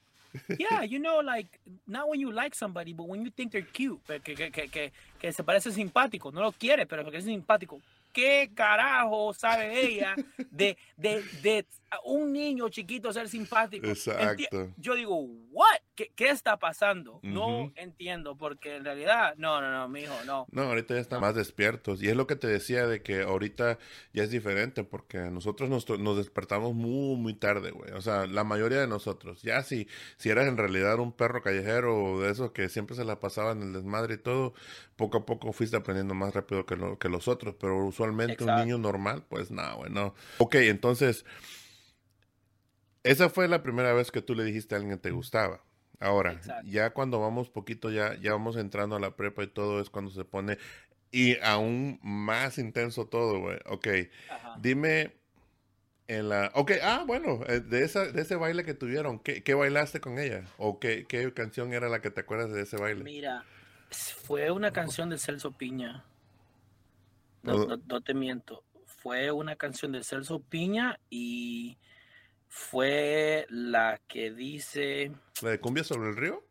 yeah, 0.59 0.83
you 0.83 0.99
know, 0.99 1.21
like, 1.21 1.47
not 1.87 2.09
when 2.09 2.19
you 2.19 2.31
like 2.31 2.53
somebody, 2.55 2.93
but 2.93 3.07
when 3.07 3.23
you 3.23 3.31
think 3.31 3.51
they're 3.51 3.61
cute, 3.61 3.99
que, 4.23 4.35
que, 4.35 4.51
que, 4.51 4.91
que, 5.19 5.31
se 5.31 5.43
parece 5.43 5.71
simpático, 5.71 6.31
no 6.31 6.41
lo 6.41 6.51
quiere, 6.51 6.85
pero 6.85 7.03
porque 7.03 7.17
es 7.17 7.25
simpático. 7.25 7.81
¿Qué 8.17 8.49
carajo 8.55 9.31
sabe 9.31 9.79
ella 9.79 10.15
de, 10.49 10.75
de, 10.95 11.21
de 11.43 11.67
un 12.05 12.33
niño 12.33 12.69
chiquito 12.69 13.11
ser 13.13 13.29
simpático? 13.29 13.87
Exacto. 13.87 14.73
Yo 14.77 14.95
digo, 14.95 15.21
¿what? 15.51 15.65
¿Qué, 15.95 16.11
qué 16.15 16.29
está 16.29 16.57
pasando? 16.57 17.19
No 17.23 17.71
entiendo, 17.75 18.37
porque 18.37 18.75
en 18.75 18.85
realidad, 18.85 19.33
no, 19.37 19.61
no, 19.61 19.71
no, 19.71 19.89
mi 19.89 20.01
hijo, 20.01 20.13
no. 20.25 20.45
No, 20.51 20.63
ahorita 20.63 20.93
ya 20.93 20.99
están 20.99 21.21
más 21.21 21.33
despiertos. 21.33 22.03
Y 22.03 22.09
es 22.09 22.15
lo 22.15 22.27
que 22.27 22.35
te 22.35 22.47
decía 22.47 22.85
de 22.85 23.01
que 23.01 23.23
ahorita 23.23 23.79
ya 24.13 24.23
es 24.23 24.29
diferente, 24.29 24.83
porque 24.83 25.17
nosotros 25.17 25.69
nos, 25.69 25.89
nos 25.99 26.17
despertamos 26.17 26.75
muy, 26.75 27.15
muy 27.15 27.33
tarde, 27.33 27.71
güey. 27.71 27.91
O 27.91 28.01
sea, 28.01 28.27
la 28.27 28.43
mayoría 28.43 28.79
de 28.79 28.87
nosotros. 28.87 29.41
Ya 29.41 29.63
si, 29.63 29.87
si 30.17 30.29
eras 30.29 30.47
en 30.47 30.57
realidad 30.57 30.99
un 30.99 31.13
perro 31.13 31.41
callejero 31.41 32.19
de 32.21 32.31
esos 32.31 32.51
que 32.51 32.69
siempre 32.69 32.95
se 32.95 33.05
la 33.05 33.19
pasaba 33.19 33.51
en 33.51 33.63
el 33.63 33.73
desmadre 33.73 34.15
y 34.15 34.17
todo, 34.17 34.53
poco 34.95 35.19
a 35.19 35.25
poco 35.25 35.53
fuiste 35.53 35.77
aprendiendo 35.77 36.13
más 36.13 36.33
rápido 36.33 36.65
que, 36.65 36.75
lo, 36.75 36.97
que 36.97 37.09
los 37.09 37.27
otros, 37.27 37.55
pero 37.59 37.85
usualmente 37.85 38.43
un 38.43 38.55
niño 38.55 38.77
normal, 38.77 39.23
pues 39.29 39.51
nada, 39.51 39.75
bueno. 39.75 40.13
Ok, 40.39 40.55
entonces, 40.55 41.25
esa 43.11 43.29
fue 43.29 43.47
la 43.47 43.63
primera 43.63 43.93
vez 43.93 44.11
que 44.11 44.21
tú 44.21 44.35
le 44.35 44.43
dijiste 44.43 44.75
a 44.75 44.77
alguien 44.77 44.97
que 44.97 45.01
te 45.01 45.11
gustaba. 45.11 45.63
Ahora, 45.99 46.39
ya 46.63 46.91
cuando 46.91 47.19
vamos 47.19 47.49
poquito, 47.49 47.89
ya, 47.89 48.15
ya 48.19 48.31
vamos 48.31 48.55
entrando 48.55 48.95
a 48.95 48.99
la 48.99 49.15
prepa 49.15 49.43
y 49.43 49.47
todo, 49.47 49.81
es 49.81 49.89
cuando 49.89 50.11
se 50.11 50.25
pone 50.25 50.57
y 51.11 51.37
aún 51.39 51.99
más 52.03 52.57
intenso 52.57 53.07
todo, 53.07 53.39
güey. 53.39 53.57
Ok, 53.65 53.87
dime 54.59 55.15
en 56.07 56.29
la... 56.29 56.51
Ok, 56.53 56.73
ah, 56.83 57.03
bueno, 57.07 57.39
eh, 57.47 57.61
de, 57.61 57.83
esa, 57.83 58.05
de 58.05 58.21
ese 58.21 58.35
baile 58.35 58.63
que 58.63 58.73
tuvieron, 58.73 59.19
¿qué, 59.19 59.43
¿qué, 59.43 59.53
bailaste 59.53 59.99
con 59.99 60.19
ella? 60.19 60.43
¿O 60.57 60.79
qué, 60.79 61.05
qué 61.07 61.33
canción 61.33 61.73
era 61.73 61.89
la 61.89 62.01
que 62.01 62.11
te 62.11 62.21
acuerdas 62.21 62.51
de 62.51 62.61
ese 62.61 62.77
baile? 62.77 63.03
Mira, 63.03 63.43
fue 63.89 64.51
una 64.51 64.71
canción 64.71 65.09
de 65.09 65.17
Celso 65.17 65.51
Piña. 65.51 66.03
No, 67.43 68.01
te 68.01 68.13
miento. 68.13 68.63
Fue 68.85 69.31
una 69.31 69.55
canción 69.55 69.93
de 69.93 70.03
Celso 70.03 70.39
Piña 70.39 70.99
y 71.09 71.77
fue 72.47 73.45
la 73.49 73.99
que 74.07 74.31
dice. 74.31 75.11
¿La 75.41 75.51
de 75.51 75.59
Cumbia 75.59 75.83
sobre 75.83 76.09
el 76.09 76.15
río? 76.15 76.43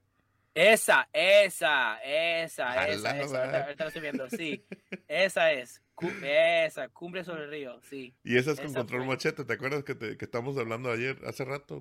Esa, 0.55 1.07
esa, 1.13 1.99
esa, 2.03 2.89
esa, 2.89 3.19
esa. 3.19 3.71
estoy 3.71 4.01
viendo, 4.01 4.31
sí. 4.31 4.65
Esa 5.07 5.53
es. 5.53 5.83
Esa, 6.23 6.89
Cumbre 6.89 7.25
sobre 7.25 7.45
el 7.45 7.51
Río, 7.51 7.81
sí. 7.83 8.15
Y 8.23 8.37
esa 8.37 8.53
es 8.53 8.61
con 8.61 8.73
Control 8.73 9.07
Machete, 9.07 9.45
¿te 9.45 9.53
acuerdas 9.55 9.83
que, 9.83 9.95
te, 9.95 10.17
que 10.17 10.25
estamos 10.27 10.59
hablando 10.59 10.91
ayer, 10.91 11.19
hace 11.27 11.45
rato? 11.45 11.81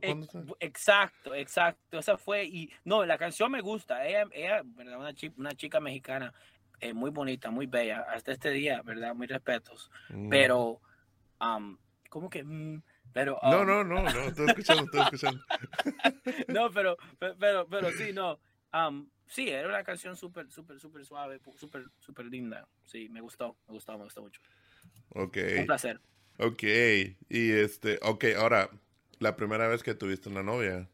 exacto, 0.60 1.36
exacto. 1.36 2.00
Esa 2.00 2.18
fue, 2.18 2.46
y 2.46 2.72
no, 2.86 3.06
la 3.06 3.18
canción 3.18 3.52
me 3.52 3.62
gusta. 3.62 4.06
Ella, 4.06 4.26
ella 4.32 4.62
¿verdad? 4.64 5.00
Una, 5.00 5.14
chica, 5.14 5.36
una 5.38 5.54
chica 5.54 5.80
mexicana 5.80 6.34
eh, 6.80 6.94
muy 6.94 7.12
bonita, 7.12 7.52
muy 7.52 7.66
bella, 7.66 8.06
hasta 8.10 8.32
este 8.32 8.52
día, 8.52 8.82
¿verdad? 8.84 9.14
Muy 9.14 9.28
respetos. 9.28 9.92
Mm. 10.10 10.30
Pero, 10.30 10.82
um, 11.42 11.78
¿cómo 12.10 12.30
que? 12.30 12.44
Mm, 12.44 12.82
pero, 13.16 13.40
no, 13.44 13.62
um, 13.62 13.66
no, 13.66 13.84
no, 13.86 14.04
no, 14.04 14.20
estoy 14.28 14.48
escuchando, 14.50 14.84
estoy 14.84 15.02
escuchando. 15.04 15.42
no, 16.50 16.70
pero, 16.70 16.98
pero, 17.18 17.66
pero, 17.66 17.92
sí, 17.94 18.12
no. 18.12 18.38
Um, 18.74 19.10
sí, 19.26 19.48
era 19.48 19.70
una 19.70 19.86
canción 19.86 20.18
súper, 20.18 20.52
súper, 20.52 20.82
súper 20.82 21.06
suave, 21.06 21.40
súper, 21.56 21.86
súper 21.98 22.26
linda. 22.26 22.68
Sí, 22.84 23.08
me 23.08 23.22
gustó, 23.22 23.56
me 23.70 23.74
gustó, 23.76 23.98
me 23.98 24.04
gustó 24.04 24.22
mucho. 24.22 24.42
Ok. 25.12 25.38
Un 25.60 25.66
placer. 25.66 26.02
Ok, 26.40 26.64
y 27.30 27.52
este, 27.52 28.00
ok, 28.02 28.26
ahora, 28.38 28.70
la 29.20 29.38
primera 29.38 29.70
vez 29.70 29.82
que 29.82 29.96
tuviste 29.96 30.28
una 30.28 30.44
novia, 30.44 30.90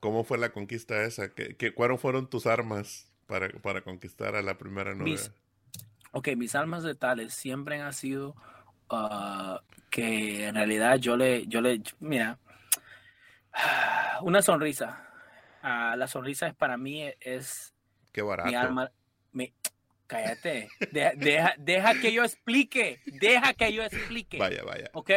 ¿cómo 0.00 0.24
fue 0.24 0.38
la 0.38 0.52
conquista 0.52 1.04
esa? 1.04 1.34
¿Qué, 1.34 1.54
qué, 1.58 1.74
cuáles 1.74 2.00
fueron 2.00 2.30
tus 2.30 2.46
armas 2.46 3.12
para, 3.26 3.50
para 3.60 3.82
conquistar 3.82 4.36
a 4.36 4.40
la 4.40 4.56
primera 4.56 4.94
novia? 4.94 5.20
ok, 6.12 6.28
mis 6.34 6.54
armas 6.54 6.84
letales 6.84 7.34
siempre 7.34 7.78
han 7.78 7.92
sido 7.92 8.36
uh, 8.92 9.58
que 9.90 10.46
en 10.46 10.54
realidad 10.54 10.96
yo 10.96 11.16
le, 11.16 11.46
yo 11.46 11.60
le, 11.60 11.82
mira, 12.00 12.38
una 14.22 14.42
sonrisa 14.42 15.08
Ah, 15.62 15.94
la 15.96 16.08
sonrisa 16.08 16.48
es 16.48 16.54
para 16.54 16.76
mí 16.76 17.08
es 17.20 17.72
Qué 18.12 18.20
barato. 18.20 18.48
mi 18.48 18.56
alma. 18.56 18.90
Mi, 19.30 19.54
cállate. 20.08 20.68
Deja, 20.90 21.54
deja, 21.56 21.94
que 21.94 22.12
yo 22.12 22.24
explique. 22.24 23.00
Deja 23.06 23.54
que 23.54 23.72
yo 23.72 23.84
explique. 23.84 24.38
Vaya, 24.38 24.64
vaya. 24.64 24.90
¿Ok? 24.92 25.10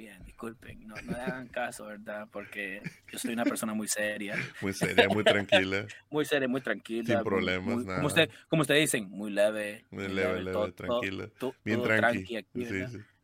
Bien, 0.00 0.24
disculpen, 0.24 0.88
no, 0.88 0.94
no 1.02 1.14
hagan 1.14 1.48
caso, 1.48 1.84
¿verdad? 1.84 2.26
Porque 2.32 2.80
yo 3.12 3.18
soy 3.18 3.34
una 3.34 3.44
persona 3.44 3.74
muy 3.74 3.86
seria. 3.86 4.34
Muy 4.62 4.72
seria, 4.72 5.06
muy 5.10 5.22
tranquila. 5.22 5.84
muy 6.10 6.24
seria, 6.24 6.48
muy 6.48 6.62
tranquila. 6.62 7.16
Sin 7.16 7.22
problemas, 7.22 7.84
nada. 7.84 7.96
Como, 7.96 8.06
usted, 8.06 8.30
como 8.48 8.62
ustedes 8.62 8.80
dicen, 8.80 9.10
muy 9.10 9.30
leve. 9.30 9.84
Muy, 9.90 10.08
leve, 10.08 10.40
leve, 10.40 10.72
tranquila. 10.72 11.28
Bien 11.62 11.82
tranqui. 11.82 12.38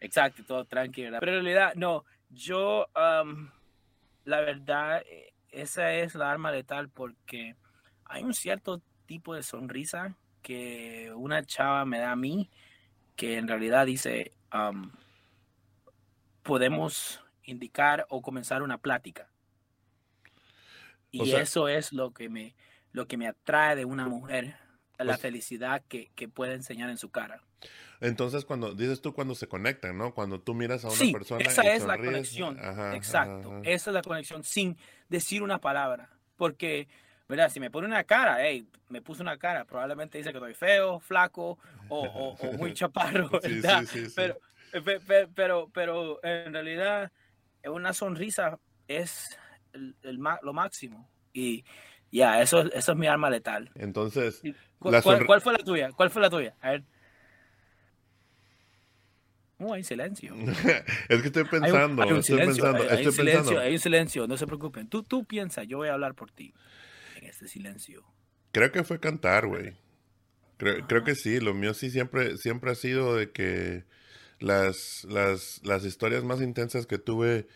Exacto, 0.00 0.44
todo 0.46 0.66
tranquilo. 0.66 1.06
¿verdad? 1.06 1.20
Pero 1.20 1.32
en 1.38 1.44
realidad, 1.44 1.74
no, 1.76 2.04
yo, 2.28 2.86
um, 2.94 3.48
la 4.26 4.40
verdad, 4.42 5.02
eh, 5.10 5.32
esa 5.48 5.94
es 5.94 6.14
la 6.14 6.30
arma 6.30 6.52
letal 6.52 6.90
porque 6.90 7.56
hay 8.04 8.22
un 8.22 8.34
cierto 8.34 8.82
tipo 9.06 9.34
de 9.34 9.42
sonrisa 9.42 10.14
que 10.42 11.10
una 11.16 11.42
chava 11.42 11.86
me 11.86 12.00
da 12.00 12.12
a 12.12 12.16
mí 12.16 12.50
que 13.16 13.38
en 13.38 13.48
realidad 13.48 13.86
dice, 13.86 14.32
podemos 16.46 17.20
indicar 17.42 18.06
o 18.08 18.22
comenzar 18.22 18.62
una 18.62 18.78
plática. 18.78 19.28
Y 21.10 21.32
eso 21.32 21.68
es 21.68 21.92
lo 21.92 22.12
que 22.12 22.28
me, 22.28 22.54
lo 22.92 23.06
que 23.06 23.16
me 23.16 23.26
atrae 23.26 23.74
de 23.74 23.84
una 23.84 24.06
mujer, 24.06 24.56
la 24.98 25.04
pues 25.12 25.20
felicidad 25.20 25.82
que, 25.88 26.10
que, 26.14 26.28
puede 26.28 26.54
enseñar 26.54 26.88
en 26.90 26.98
su 26.98 27.10
cara. 27.10 27.42
Entonces, 28.00 28.44
cuando 28.44 28.74
dices 28.74 29.00
tú 29.00 29.14
cuando 29.14 29.34
se 29.34 29.48
conectan, 29.48 29.96
¿no? 29.96 30.14
Cuando 30.14 30.40
tú 30.40 30.54
miras 30.54 30.84
a 30.84 30.88
una 30.88 31.12
persona. 31.12 31.44
Esa 31.44 31.62
es 31.62 31.84
la 31.84 31.96
conexión. 31.96 32.58
Exacto. 32.94 33.60
Esa 33.64 33.90
es 33.90 33.94
la 33.94 34.02
conexión 34.02 34.44
sin 34.44 34.76
decir 35.08 35.42
una 35.42 35.58
palabra. 35.58 36.10
Porque, 36.36 36.86
¿verdad? 37.28 37.50
Si 37.50 37.58
me 37.58 37.70
pone 37.70 37.86
una 37.86 38.04
cara, 38.04 38.36
hey, 38.40 38.68
me 38.88 39.00
puso 39.00 39.22
una 39.22 39.38
cara, 39.38 39.64
probablemente 39.64 40.18
dice 40.18 40.30
que 40.30 40.38
estoy 40.38 40.54
feo, 40.54 41.00
flaco 41.00 41.58
o, 41.88 42.36
muy 42.58 42.74
chaparro, 42.74 43.30
¿verdad? 43.30 43.84
pero, 44.14 44.38
pero, 45.34 45.70
pero, 45.72 46.20
en 46.22 46.52
realidad, 46.52 47.12
una 47.64 47.92
sonrisa 47.92 48.58
es 48.88 49.38
el, 49.72 49.96
lo 50.42 50.52
máximo. 50.52 51.10
Y 51.32 51.64
ya, 52.10 52.40
eso, 52.40 52.60
eso 52.72 52.92
es 52.92 52.98
mi 52.98 53.06
arma 53.06 53.30
letal. 53.30 53.70
Entonces, 53.74 54.42
¿Cuál, 54.78 55.24
¿cuál, 55.26 55.40
fue 55.40 55.52
la 55.52 55.58
tuya? 55.58 55.90
¿Cuál 55.92 56.10
fue 56.10 56.22
la 56.22 56.30
tuya? 56.30 56.54
A 56.60 56.70
ver. 56.72 56.84
Oh, 59.58 59.72
hay 59.72 59.82
silencio. 59.82 60.34
es 61.08 61.22
que 61.22 61.28
estoy 61.28 61.44
pensando, 61.44 62.02
hay 62.02 62.12
un, 62.12 62.18
estoy 62.18 62.38
silencio, 62.38 62.62
pensando, 62.64 62.82
hay, 62.82 62.98
estoy 62.98 63.12
silencio, 63.12 63.40
pensando. 63.40 63.60
Hay 63.60 63.72
un 63.72 63.78
silencio, 63.78 64.26
no 64.26 64.36
se 64.36 64.46
preocupen. 64.46 64.88
Tú, 64.88 65.02
tú 65.02 65.24
piensas, 65.24 65.66
yo 65.66 65.78
voy 65.78 65.88
a 65.88 65.94
hablar 65.94 66.14
por 66.14 66.30
ti 66.30 66.52
en 67.16 67.24
este 67.24 67.48
silencio. 67.48 68.04
Creo 68.52 68.70
que 68.70 68.84
fue 68.84 69.00
cantar, 69.00 69.46
güey. 69.46 69.74
Creo, 70.58 70.86
creo, 70.86 71.04
que 71.04 71.14
sí, 71.14 71.40
lo 71.40 71.54
mío 71.54 71.72
sí 71.74 71.90
siempre, 71.90 72.36
siempre 72.36 72.70
ha 72.70 72.74
sido 72.74 73.16
de 73.16 73.30
que 73.30 73.84
las, 74.40 75.04
las, 75.04 75.60
las 75.64 75.84
historias 75.84 76.24
más 76.24 76.40
intensas 76.40 76.86
que 76.86 76.98
tuve 76.98 77.48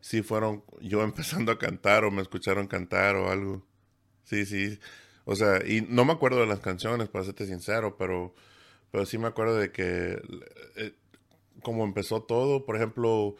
sí 0.00 0.22
fueron 0.22 0.64
yo 0.80 1.02
empezando 1.04 1.52
a 1.52 1.58
cantar 1.58 2.04
o 2.04 2.10
me 2.10 2.22
escucharon 2.22 2.66
cantar 2.68 3.16
o 3.16 3.30
algo. 3.30 3.66
Sí, 4.24 4.46
sí. 4.46 4.78
O 5.24 5.36
sea, 5.36 5.64
y 5.66 5.82
no 5.82 6.04
me 6.04 6.12
acuerdo 6.12 6.40
de 6.40 6.46
las 6.46 6.60
canciones, 6.60 7.08
para 7.08 7.24
serte 7.24 7.46
sincero, 7.46 7.96
pero, 7.98 8.34
pero 8.92 9.06
sí 9.06 9.18
me 9.18 9.28
acuerdo 9.28 9.56
de 9.58 9.72
que 9.72 10.20
eh, 10.76 10.94
como 11.62 11.84
empezó 11.84 12.22
todo, 12.22 12.64
por 12.66 12.76
ejemplo, 12.76 13.36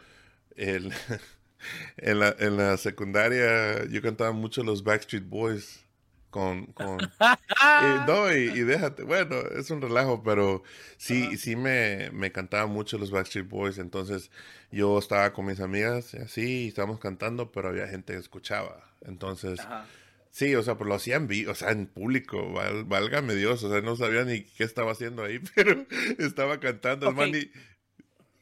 el, 0.57 0.93
en, 1.99 2.21
la, 2.21 2.35
en 2.39 2.57
la 2.57 2.77
secundaria 2.77 3.87
yo 3.87 4.03
cantaba 4.03 4.33
mucho 4.33 4.63
los 4.65 4.85
Backstreet 4.85 5.29
Boys 5.29 5.85
con, 6.31 6.67
con 6.67 6.99
y, 7.01 7.07
no 8.07 8.33
y, 8.33 8.61
déjate 8.63 9.03
bueno 9.03 9.37
es 9.59 9.71
un 9.71 9.83
relajo 9.83 10.23
pero 10.23 10.63
sí 10.97 11.37
sí 11.37 11.57
me, 11.57 12.11
me 12.13 12.33
cantaba 12.33 12.67
mucho 12.67 12.99
los 12.99 13.11
Backstreet 13.11 13.49
Boys 13.49 13.79
entonces 13.79 14.31
yo 14.71 14.99
estaba 14.99 15.33
con 15.33 15.47
mis 15.47 15.61
amigas 15.61 16.15
y 16.15 16.19
así 16.19 16.69
estábamos 16.69 17.01
cantando 17.01 17.51
pero 17.53 17.69
había 17.69 17.89
gente 17.89 18.13
que 18.13 18.19
escuchaba 18.19 18.93
entonces 19.03 19.61
sí 20.31 20.55
o 20.55 20.63
sea 20.63 20.77
pues 20.77 20.89
lo 20.89 20.95
hacían 20.95 21.29
o 21.49 21.55
sea 21.55 21.71
en 21.73 21.87
público 21.87 22.53
válgame 22.87 23.35
Dios 23.35 23.63
o 23.65 23.71
sea 23.71 23.81
no 23.81 23.97
sabía 23.97 24.25
ni 24.25 24.43
qué 24.43 24.65
estaba 24.65 24.93
haciendo 24.93 25.25
ahí 25.25 25.41
pero 25.55 25.85
estaba 26.19 26.61
cantando 26.61 27.09
okay. 27.11 27.51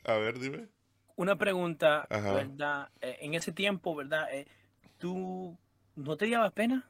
A 0.08 0.16
ver, 0.16 0.38
dime. 0.38 0.68
una 1.16 1.36
pregunta, 1.36 2.06
¿verdad? 2.08 2.88
Eh, 3.02 3.18
en 3.20 3.34
ese 3.34 3.52
tiempo, 3.52 3.94
¿verdad? 3.94 4.26
Eh, 4.32 4.46
¿Tú 4.96 5.58
no 5.96 6.16
te 6.16 6.28
llevas 6.28 6.50
pena? 6.52 6.88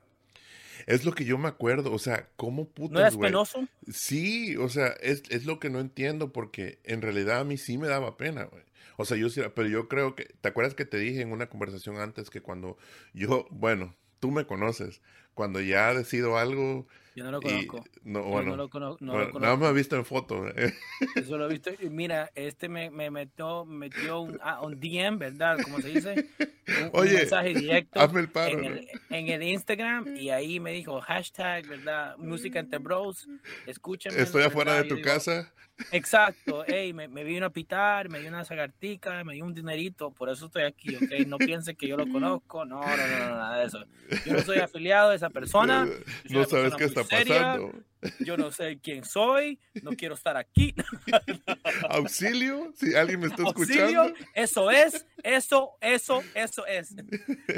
Es 0.87 1.05
lo 1.05 1.13
que 1.13 1.25
yo 1.25 1.39
me 1.39 1.49
acuerdo, 1.49 1.93
o 1.93 1.99
sea, 1.99 2.29
¿cómo 2.37 2.69
putas, 2.69 2.93
¿No 2.93 3.01
eras 3.01 3.17
penoso? 3.17 3.69
Sí, 3.91 4.57
o 4.57 4.69
sea, 4.69 4.89
es, 5.01 5.23
es, 5.31 5.45
lo 5.45 5.59
que 5.59 5.71
no 5.71 5.81
entiendo 5.81 6.33
porque 6.33 6.79
en 6.85 7.03
realidad 7.03 7.41
a 7.41 7.45
mí 7.45 7.59
sí 7.59 7.79
me 7.79 7.89
daba 7.89 8.17
pena, 8.17 8.45
güey. 8.45 8.63
O 8.97 9.05
sea, 9.05 9.17
yo 9.17 9.31
sí, 9.31 9.41
pero 9.55 9.69
yo 9.69 9.89
creo 9.89 10.15
que, 10.15 10.25
¿te 10.41 10.49
acuerdas 10.49 10.75
que 10.75 10.85
te 10.85 10.99
dije 10.99 11.21
en 11.21 11.33
una 11.33 11.49
conversación 11.49 11.99
antes 11.99 12.31
que 12.31 12.41
cuando 12.41 12.77
yo, 13.15 13.47
bueno, 13.51 13.95
tú 14.21 14.31
me 14.31 14.47
conoces, 14.47 15.01
cuando 15.35 15.61
ya 15.61 15.95
decido 15.95 16.37
algo, 16.37 16.87
yo 17.19 17.25
no 17.25 17.33
lo 17.33 17.41
conozco. 17.41 17.85
no, 18.05 18.23
bueno, 18.23 18.51
no 18.51 18.57
lo, 18.57 18.71
conozco. 18.71 19.05
Nada 19.05 19.57
más 19.57 19.59
me 19.59 19.69
he 19.69 19.73
visto 19.73 19.97
en 19.97 20.05
foto. 20.05 20.47
Eso 21.17 21.37
lo 21.37 21.47
he 21.47 21.49
visto. 21.49 21.73
Mira, 21.91 22.31
este 22.37 22.69
me, 22.69 22.91
me 22.91 23.11
metió, 23.11 23.65
metió 23.65 24.21
un, 24.21 24.39
ah, 24.41 24.61
un, 24.63 24.79
DM, 24.79 25.19
¿verdad? 25.19 25.59
Como 25.65 25.81
se 25.81 25.89
dice. 25.89 26.29
Un, 26.69 26.91
Oye, 26.93 27.15
mensaje 27.15 27.55
directo 27.55 28.01
hazme 28.01 28.21
el 28.21 28.29
paro, 28.29 28.59
en, 28.59 28.65
el, 28.65 28.89
en, 29.11 29.29
el, 29.29 29.43
Instagram 29.43 30.17
y 30.17 30.31
ahí 30.31 30.61
me 30.61 30.71
dijo 30.73 31.01
hashtag, 31.01 31.67
¿verdad? 31.67 32.17
Música 32.19 32.61
entre 32.61 32.79
bros. 32.79 33.27
Escúchame. 33.67 34.21
Estoy 34.21 34.45
afuera 34.45 34.75
de 34.75 34.85
tu 34.85 35.01
casa. 35.03 35.53
Exacto, 35.93 36.65
hey, 36.67 36.93
me, 36.93 37.09
me, 37.09 37.25
vino 37.25 37.47
a 37.47 37.51
pitar, 37.51 38.09
me 38.09 38.19
dio 38.21 38.29
una 38.29 38.45
zagartica, 38.45 39.23
me 39.25 39.35
dio 39.35 39.45
un 39.45 39.55
dinerito, 39.55 40.11
por 40.11 40.29
eso 40.29 40.47
estoy 40.47 40.65
aquí, 40.65 40.97
¿ok? 40.97 41.27
No 41.27 41.39
piensen 41.39 41.77
que 41.77 41.87
yo 41.87 41.97
lo 41.97 42.09
conozco, 42.11 42.65
no, 42.65 42.81
no, 42.81 42.97
no, 42.97 43.19
no 43.19 43.37
nada 43.37 43.59
de 43.59 43.67
eso. 43.67 43.85
Yo 44.27 44.35
no 44.35 44.43
soy 44.43 44.59
afiliado 44.59 45.11
de 45.11 45.17
esa 45.17 45.31
persona. 45.31 45.89
No 46.29 46.45
sabes 46.45 46.75
qué 46.75 46.85
está 46.85 47.05
pasando. 47.05 47.73
Yo 48.21 48.37
no 48.37 48.51
sé 48.51 48.79
quién 48.83 49.05
soy, 49.05 49.59
no 49.83 49.93
quiero 49.93 50.15
estar 50.15 50.37
aquí. 50.37 50.75
Auxilio, 51.91 52.73
si 52.77 52.95
alguien 52.95 53.21
me 53.21 53.27
está 53.27 53.43
escuchando. 53.43 54.03
Auxilio, 54.03 54.27
eso 54.35 54.71
es, 54.71 55.07
eso, 55.23 55.77
eso, 55.81 56.23
eso 56.35 56.67
es. 56.67 56.95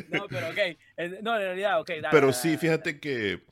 No, 0.09 0.27
pero 0.29 0.49
ok, 0.49 0.59
no, 1.23 1.37
en 1.37 1.43
realidad, 1.43 1.81
ok. 1.81 1.91
pero 2.11 2.33
sí, 2.33 2.57
fíjate 2.57 3.01
que 3.01 3.43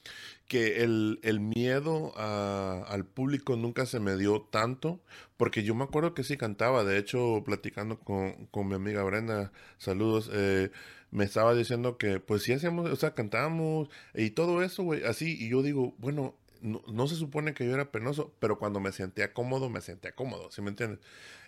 que 0.48 0.82
el, 0.82 1.20
el 1.22 1.40
miedo 1.40 2.12
al 2.18 3.04
público 3.04 3.56
nunca 3.56 3.87
se 3.87 4.00
me 4.00 4.16
dio 4.16 4.42
tanto, 4.42 5.00
porque 5.37 5.62
yo 5.62 5.74
me 5.74 5.84
acuerdo 5.84 6.14
que 6.14 6.24
sí 6.24 6.37
cantaba, 6.37 6.84
de 6.84 6.98
hecho, 6.98 7.42
platicando 7.44 8.00
con, 8.00 8.46
con 8.46 8.68
mi 8.68 8.74
amiga 8.74 9.02
Brenda, 9.04 9.52
saludos, 9.78 10.30
eh, 10.32 10.70
me 11.11 11.24
estaba 11.24 11.54
diciendo 11.54 11.98
que 11.98 12.20
pues 12.20 12.42
sí 12.42 12.52
hacíamos, 12.52 12.90
o 12.90 12.96
sea, 12.96 13.14
cantábamos 13.14 13.88
y 14.14 14.30
todo 14.30 14.62
eso, 14.62 14.82
güey, 14.82 15.04
así, 15.04 15.37
y 15.38 15.50
yo 15.50 15.62
digo, 15.62 15.94
bueno, 15.98 16.34
no, 16.60 17.06
se 17.06 17.16
supone 17.16 17.54
que 17.54 17.66
yo 17.66 17.74
era 17.74 17.90
penoso, 17.90 18.32
pero 18.40 18.58
cuando 18.58 18.80
me 18.80 18.92
sentía 18.92 19.32
cómodo, 19.32 19.70
me 19.70 19.80
sentía 19.80 20.12
cómodo, 20.12 20.50
¿sí 20.50 20.62
me 20.62 20.70
entiendes? 20.70 21.00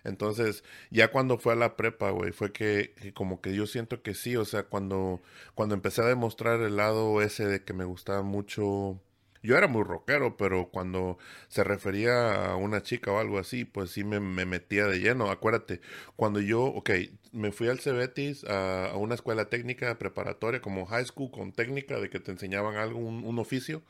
Entonces, 0.05 0.65
ya 0.91 1.11
cuando 1.11 1.39
fue 1.39 1.53
a 1.55 1.57
la 1.57 1.77
prepa, 1.77 2.11
güey, 2.11 2.33
fue 2.33 2.53
que, 2.53 3.13
como 3.15 3.41
que 3.41 3.55
yo 3.55 3.67
siento 3.67 4.03
que 4.03 4.15
sí, 4.15 4.37
o 4.37 4.45
sea, 4.45 4.65
cuando, 4.65 5.21
cuando 5.55 5.75
empecé 5.75 6.03
a 6.03 6.07
demostrar 6.07 6.61
el 6.61 6.77
lado 6.77 7.23
ese 7.23 7.47
de 7.47 7.65
que 7.65 7.73
me 7.73 7.85
gustaba 7.85 8.23
mucho, 8.23 9.01
yo 9.43 9.57
era 9.57 9.69
muy 9.69 9.85
rockero, 9.85 10.37
pero 10.37 10.69
cuando 10.71 11.19
se 11.49 11.65
refería 11.65 12.47
a 12.53 12.57
una 12.57 12.83
chica 12.83 13.13
o 13.13 13.19
algo 13.19 13.39
así, 13.39 13.65
pues 13.65 13.91
sí 13.91 14.05
me, 14.05 14.21
metía 14.21 14.87
de 14.87 15.01
lleno. 15.01 15.31
Acuérdate, 15.31 15.81
cuando 16.17 16.41
yo, 16.41 16.63
ok, 16.65 16.91
me 17.33 17.53
fui 17.53 17.69
al 17.69 17.81
Cebetis 17.81 18.45
a, 18.45 18.91
a, 18.91 18.97
una 18.97 19.15
escuela 19.15 19.47
técnica 19.47 19.99
preparatoria 19.99 20.61
como 20.61 20.87
high 20.87 21.05
school 21.07 21.31
con 21.31 21.53
técnica 21.53 21.99
de 22.01 22.11
que 22.11 22.21
te 22.21 22.33
enseñaban 22.33 22.77
algo, 22.77 22.99
un 23.01 23.39
oficio 23.39 23.83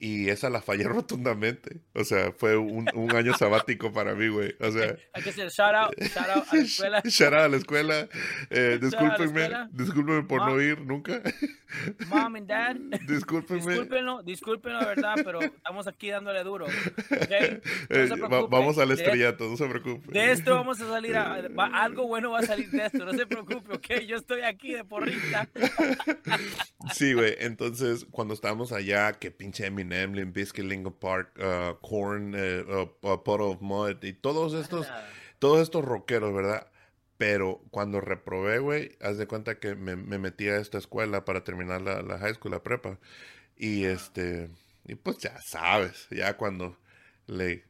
y 0.00 0.30
esa 0.30 0.48
la 0.48 0.62
fallé 0.62 0.84
rotundamente. 0.88 1.82
O 1.94 2.04
sea, 2.04 2.32
fue 2.32 2.56
un, 2.56 2.88
un 2.94 3.14
año 3.14 3.34
sabático 3.34 3.92
para 3.92 4.14
mí, 4.14 4.28
güey. 4.28 4.56
O 4.58 4.72
sea, 4.72 4.96
hay 5.12 5.22
que 5.22 5.30
hacer 5.30 5.50
shout 5.50 5.74
out, 5.74 5.94
shout 6.00 6.28
out 6.30 6.46
a 6.50 6.56
la 6.56 6.62
escuela. 6.62 7.02
shout 7.04 7.32
out 7.34 7.42
a 7.42 7.48
la 7.48 7.56
escuela. 7.58 8.08
Eh, 8.48 8.78
discúlpenme, 8.80 9.68
discúlpenme 9.70 10.22
por 10.22 10.46
no 10.46 10.60
ir 10.60 10.80
nunca. 10.80 11.20
Mom 12.08 12.34
and 12.34 12.48
dad. 12.48 12.76
Discúlpenme. 13.06 13.60
Discúlpenlo, 13.60 14.22
discúlpenlo, 14.22 14.80
verdad, 14.80 15.14
pero 15.22 15.42
estamos 15.42 15.86
aquí 15.86 16.08
dándole 16.08 16.42
duro. 16.42 16.66
Okay? 16.66 17.60
No 17.90 17.96
eh, 17.96 18.46
vamos 18.48 18.78
al 18.78 18.90
estrellato, 18.92 19.48
no 19.48 19.56
se 19.56 19.68
preocupe. 19.68 20.12
De 20.12 20.32
esto 20.32 20.54
vamos 20.54 20.80
a 20.80 20.88
salir, 20.88 21.16
a, 21.16 21.34
algo 21.74 22.06
bueno 22.06 22.30
va 22.30 22.40
a 22.40 22.42
salir 22.42 22.70
de 22.70 22.86
esto, 22.86 23.04
no 23.04 23.12
se 23.12 23.26
preocupe, 23.26 23.74
ok. 23.74 24.02
Yo 24.06 24.16
estoy 24.16 24.40
aquí 24.42 24.72
de 24.72 24.84
porrita. 24.84 25.46
sí, 26.94 27.12
güey. 27.12 27.36
Entonces, 27.38 28.06
cuando 28.10 28.32
estábamos 28.32 28.72
allá, 28.72 29.12
que 29.12 29.30
pinche 29.30 29.66
Eminem 29.66 29.89
Eminem, 29.92 30.32
Biscuit, 30.32 30.64
Lingo 30.64 30.90
Park, 30.90 31.38
uh, 31.38 31.74
Korn, 31.80 32.34
uh, 32.34 32.82
uh, 32.82 33.22
Pot 33.22 33.40
of 33.40 33.60
Mud 33.60 34.02
y 34.02 34.12
todos 34.12 34.54
estos, 34.54 34.86
todos 35.38 35.60
estos 35.60 35.84
rockeros, 35.84 36.34
¿verdad? 36.34 36.66
Pero 37.18 37.62
cuando 37.70 38.00
reprobé, 38.00 38.58
güey, 38.60 38.96
haz 39.00 39.18
de 39.18 39.26
cuenta 39.26 39.58
que 39.58 39.74
me, 39.74 39.96
metí 39.96 40.48
a 40.48 40.56
esta 40.56 40.78
escuela 40.78 41.24
para 41.24 41.44
terminar 41.44 41.82
la, 41.82 42.02
la 42.02 42.18
high 42.18 42.34
school, 42.34 42.52
la 42.52 42.62
prepa. 42.62 42.98
Y 43.56 43.84
este, 43.84 44.48
y 44.86 44.94
pues 44.94 45.18
ya 45.18 45.38
sabes, 45.46 46.08
ya 46.10 46.36
cuando 46.36 46.78
le 47.26 47.64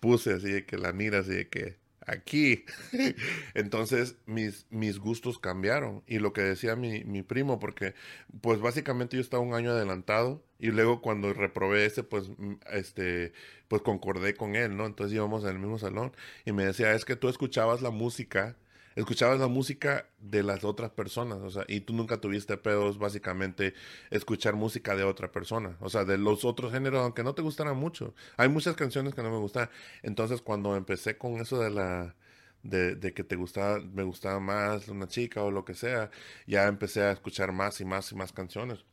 puse 0.00 0.32
así 0.32 0.50
de 0.50 0.66
que 0.66 0.78
la 0.78 0.92
mira 0.92 1.18
así 1.20 1.32
de 1.34 1.48
que 1.48 1.76
aquí. 2.06 2.64
Entonces 3.54 4.16
mis, 4.26 4.66
mis 4.70 4.98
gustos 4.98 5.38
cambiaron. 5.38 6.02
Y 6.06 6.18
lo 6.18 6.32
que 6.32 6.42
decía 6.42 6.76
mi, 6.76 7.04
mi, 7.04 7.22
primo, 7.22 7.58
porque 7.58 7.94
pues 8.40 8.60
básicamente 8.60 9.16
yo 9.16 9.22
estaba 9.22 9.42
un 9.42 9.54
año 9.54 9.70
adelantado 9.70 10.42
y 10.58 10.68
luego 10.68 11.00
cuando 11.00 11.32
reprobé 11.32 11.86
ese, 11.86 12.02
pues, 12.02 12.30
este, 12.72 13.32
pues 13.68 13.82
concordé 13.82 14.34
con 14.34 14.56
él, 14.56 14.76
¿no? 14.76 14.86
Entonces 14.86 15.14
íbamos 15.14 15.42
en 15.44 15.50
el 15.50 15.58
mismo 15.58 15.78
salón 15.78 16.12
y 16.44 16.52
me 16.52 16.64
decía, 16.64 16.92
es 16.94 17.04
que 17.04 17.16
tú 17.16 17.28
escuchabas 17.28 17.82
la 17.82 17.90
música 17.90 18.56
escuchabas 18.94 19.38
la 19.38 19.48
música 19.48 20.08
de 20.18 20.42
las 20.42 20.64
otras 20.64 20.90
personas, 20.90 21.38
o 21.38 21.50
sea, 21.50 21.64
y 21.68 21.80
tú 21.80 21.92
nunca 21.92 22.20
tuviste 22.20 22.56
pedos 22.56 22.98
básicamente 22.98 23.74
escuchar 24.10 24.54
música 24.54 24.96
de 24.96 25.04
otra 25.04 25.32
persona, 25.32 25.76
o 25.80 25.88
sea, 25.88 26.04
de 26.04 26.18
los 26.18 26.44
otros 26.44 26.72
géneros, 26.72 27.02
aunque 27.02 27.24
no 27.24 27.34
te 27.34 27.42
gustaran 27.42 27.76
mucho. 27.76 28.14
Hay 28.36 28.48
muchas 28.48 28.76
canciones 28.76 29.14
que 29.14 29.22
no 29.22 29.30
me 29.30 29.38
gustan. 29.38 29.70
Entonces, 30.02 30.42
cuando 30.42 30.76
empecé 30.76 31.18
con 31.18 31.34
eso 31.34 31.58
de 31.58 31.70
la 31.70 32.14
de, 32.62 32.94
de, 32.96 33.12
que 33.12 33.24
te 33.24 33.36
gustaba, 33.36 33.78
me 33.78 34.04
gustaba 34.04 34.40
más 34.40 34.88
una 34.88 35.06
chica 35.06 35.42
o 35.42 35.50
lo 35.50 35.64
que 35.64 35.74
sea, 35.74 36.10
ya 36.46 36.66
empecé 36.66 37.02
a 37.02 37.12
escuchar 37.12 37.52
más 37.52 37.80
y 37.80 37.84
más 37.84 38.10
y 38.10 38.16
más 38.16 38.32
canciones. 38.32 38.84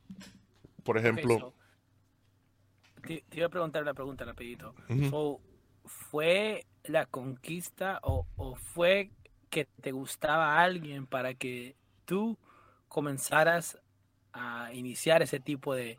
Por 0.84 0.98
ejemplo, 0.98 1.54
te, 3.02 3.24
iba 3.32 3.46
a 3.46 3.50
preguntar 3.50 3.84
la 3.84 3.94
pregunta 3.94 4.24
rapidito. 4.24 4.74
¿Fue 5.84 6.64
la 6.84 7.06
conquista 7.06 7.98
o, 8.02 8.26
o, 8.36 8.54
fue 8.54 9.10
que 9.52 9.66
te 9.82 9.92
gustaba 9.92 10.62
alguien 10.62 11.06
para 11.06 11.34
que 11.34 11.76
tú 12.06 12.38
comenzaras 12.88 13.78
a 14.32 14.72
iniciar 14.72 15.20
ese 15.20 15.40
tipo 15.40 15.74
de, 15.74 15.98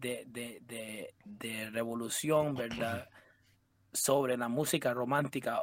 de, 0.00 0.24
de, 0.26 1.14
de 1.24 1.70
revolución, 1.70 2.56
¿verdad? 2.56 3.08
Sobre 3.92 4.36
la 4.36 4.48
música 4.48 4.92
romántica 4.94 5.62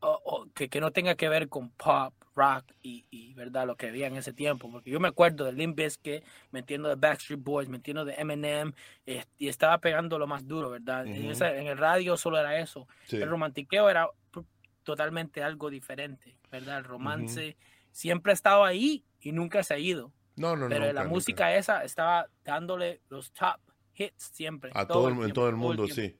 o, 0.00 0.48
que, 0.52 0.68
que, 0.68 0.80
no 0.80 0.90
tenga 0.90 1.14
que 1.14 1.28
ver 1.28 1.48
con 1.48 1.70
pop, 1.70 2.12
rock 2.34 2.64
y, 2.82 3.06
y, 3.10 3.32
verdad 3.34 3.68
lo 3.68 3.76
que 3.76 3.86
había 3.86 4.08
en 4.08 4.16
ese 4.16 4.32
tiempo 4.32 4.68
porque 4.68 4.90
yo 4.90 4.98
me 4.98 5.06
acuerdo 5.06 5.44
de 5.44 5.52
Limp 5.52 5.76
Bizkit 5.76 6.24
me 6.50 6.58
entiendo 6.58 6.88
de 6.88 6.96
Backstreet 6.96 7.40
Boys 7.40 7.68
me 7.68 7.76
entiendo 7.76 8.04
de 8.04 8.14
Eminem 8.14 8.72
eh, 9.06 9.24
y 9.38 9.46
estaba 9.46 9.78
pegando 9.78 10.18
lo 10.18 10.26
más 10.26 10.48
duro 10.48 10.70
verdad 10.70 11.06
en, 11.06 11.30
en, 11.30 11.66
el 11.68 11.78
radio 11.78 12.16
solo 12.16 12.40
era 12.40 12.58
eso. 12.58 12.88
El 13.12 13.28
romantiqueo 13.28 13.88
era 13.88 14.08
totalmente 14.82 15.42
algo 15.42 15.70
diferente 15.70 16.36
verdad 16.50 16.78
el 16.78 16.84
romance 16.84 17.56
siempre 17.92 18.32
ha 18.32 18.34
estado 18.34 18.64
ahí 18.64 19.04
y 19.20 19.32
nunca 19.32 19.62
se 19.62 19.74
ha 19.74 19.78
ido. 19.78 20.12
No 20.36 20.56
no 20.56 20.68
pero 20.68 20.92
la 20.92 21.04
música 21.04 21.54
esa 21.54 21.84
estaba 21.84 22.28
dándole 22.44 23.00
los 23.08 23.32
top 23.32 23.60
hits 23.94 24.30
siempre 24.32 24.70
a 24.74 24.86
todo, 24.86 25.08
el, 25.08 25.22
en 25.22 25.32
todo 25.32 25.48
el 25.48 25.56
mundo 25.56 25.86
sí. 25.88 26.16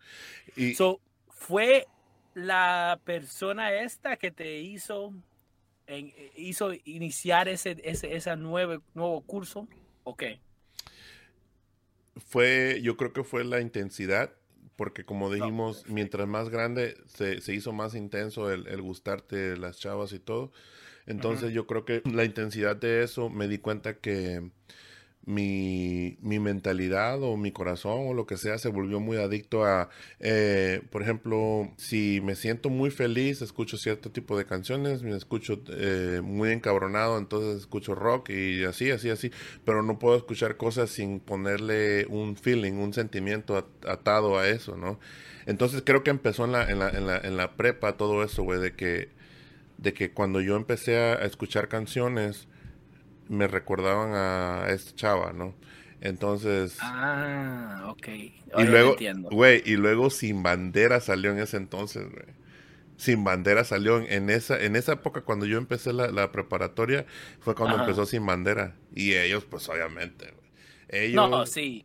Y 0.55 0.75
so, 0.75 1.01
fue 1.29 1.87
la 2.35 3.01
persona 3.05 3.72
esta 3.72 4.16
que 4.16 4.31
te 4.31 4.59
hizo, 4.59 5.12
en, 5.87 6.12
hizo 6.37 6.72
iniciar 6.85 7.48
ese, 7.48 7.77
ese, 7.83 8.14
ese 8.14 8.37
nuevo, 8.37 8.83
nuevo 8.94 9.20
curso? 9.22 9.68
¿O 10.05 10.16
qué? 10.16 10.40
Fue, 12.27 12.81
yo 12.83 12.96
creo 12.96 13.12
que 13.12 13.25
fue 13.25 13.44
la 13.44 13.61
intensidad, 13.61 14.33
porque 14.77 15.05
como 15.05 15.33
dijimos, 15.33 15.85
mientras 15.89 16.27
más 16.27 16.49
grande 16.49 16.97
se, 17.07 17.41
se 17.41 17.55
hizo 17.55 17.73
más 17.73 17.95
intenso 17.95 18.51
el, 18.51 18.67
el, 18.67 18.83
gustarte 18.83 19.57
las 19.57 19.79
chavas 19.79 20.13
y 20.13 20.19
todo. 20.19 20.53
Entonces 21.07 21.53
yo 21.53 21.67
creo 21.67 21.85
que 21.85 22.03
la 22.05 22.25
intensidad 22.25 22.77
de 22.77 23.03
eso 23.03 23.29
me 23.29 23.49
di 23.49 23.59
cuenta 23.59 23.95
que 23.95 24.51
mi, 25.25 26.17
mi, 26.21 26.39
mentalidad 26.41 27.23
o 27.23 27.37
mi 27.37 27.53
corazón 27.53 28.09
o 28.09 28.15
lo 28.15 28.27
que 28.27 28.37
sea 28.37 28.59
se 28.59 28.69
volvió 28.69 29.01
muy 29.01 29.19
adicto 29.19 29.65
a, 29.65 29.89
eh, 30.21 30.83
por 30.91 31.03
ejemplo, 31.03 31.71
si 31.77 32.21
me 32.23 32.35
siento 32.35 32.71
muy 32.71 32.91
feliz, 32.91 33.41
escucho 33.43 33.77
cierto 33.77 34.11
tipo 34.11 34.37
de 34.37 34.45
canciones, 34.47 35.03
me 35.03 35.17
escucho 35.17 35.63
eh, 35.69 36.21
muy 36.25 36.51
encabronado, 36.51 37.19
entonces 37.19 37.61
escucho 37.61 37.95
rock 37.95 38.31
y 38.31 38.65
así, 38.65 38.91
así, 38.91 39.11
así, 39.11 39.31
pero 39.65 39.83
no 39.83 39.99
puedo 39.99 40.17
escuchar 40.17 40.57
cosas 40.57 40.91
sin 40.91 41.21
ponerle 41.21 42.07
un 42.07 42.37
feeling, 42.37 42.75
un 42.75 42.93
sentimiento 42.93 43.69
atado 43.87 44.39
a 44.39 44.49
eso, 44.49 44.77
¿no? 44.77 44.99
Entonces 45.47 45.83
creo 45.85 46.03
que 46.03 46.11
empezó 46.11 46.45
en 46.45 46.53
la, 46.53 46.71
en 46.71 46.79
la, 46.79 46.91
en 46.91 47.07
la, 47.07 47.19
en 47.19 47.37
la 47.37 47.57
prepa 47.57 47.97
todo 47.97 48.25
eso, 48.25 48.43
güey, 48.43 48.61
de 48.61 48.75
que 48.75 49.11
de 49.79 49.93
que 49.93 50.13
cuando 50.13 50.41
yo 50.41 50.57
empecé 50.57 50.97
a 50.97 51.15
escuchar 51.25 51.69
canciones, 51.69 52.47
me 53.29 53.47
recordaban 53.49 54.13
a 54.15 54.71
esta 54.71 54.95
chava, 54.95 55.33
¿no? 55.33 55.55
Entonces. 56.01 56.79
Ah, 56.81 57.87
ok. 57.89 58.09
y 58.09 58.65
luego, 58.65 58.97
güey, 59.31 59.63
y 59.65 59.77
luego 59.77 60.11
Sin 60.11 60.43
Bandera 60.43 61.01
salió 61.01 61.31
en 61.31 61.39
ese 61.39 61.57
entonces, 61.57 62.11
güey. 62.11 62.27
Sin 62.97 63.25
Bandera 63.25 63.65
salió 63.65 63.99
en 64.01 64.29
esa, 64.31 64.61
en 64.61 64.77
esa 64.77 64.93
época 64.93 65.23
cuando 65.23 65.47
yo 65.47 65.59
empecé 65.59 65.93
la, 65.93 66.33
preparatoria, 66.33 67.07
fue 67.41 67.55
cuando 67.55 67.79
empezó 67.79 68.05
Sin 68.05 68.27
Bandera. 68.27 68.75
Y 68.95 69.15
ellos, 69.15 69.45
pues 69.45 69.69
obviamente, 69.69 70.27
güey. 70.27 71.05
Ellos. 71.05 71.31
No, 71.31 71.47
sí. 71.47 71.85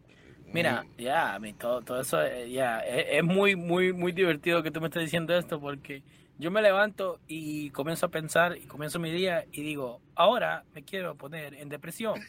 Mira, 0.51 0.83
mm. 0.83 1.01
ya, 1.01 1.39
todo, 1.59 1.81
todo 1.81 2.01
eso, 2.01 2.21
eh, 2.23 2.49
ya, 2.49 2.79
es, 2.79 3.05
es, 3.17 3.23
muy, 3.23 3.55
muy, 3.55 3.93
muy 3.93 4.11
divertido 4.13 4.63
que 4.63 4.71
tú 4.71 4.79
me 4.79 4.87
estés 4.87 5.03
diciendo 5.03 5.37
esto 5.37 5.59
porque 5.59 6.01
yo 6.39 6.51
me 6.51 6.61
levanto 6.61 7.19
y 7.27 7.71
comienzo 7.71 8.05
a 8.05 8.09
pensar 8.09 8.57
y 8.57 8.67
comienzo 8.67 8.99
mi 8.99 9.11
día 9.11 9.45
y 9.51 9.63
digo, 9.63 9.99
ahora 10.15 10.63
me 10.73 10.83
quiero 10.83 11.15
poner 11.15 11.55
en 11.55 11.69
depresión. 11.69 12.21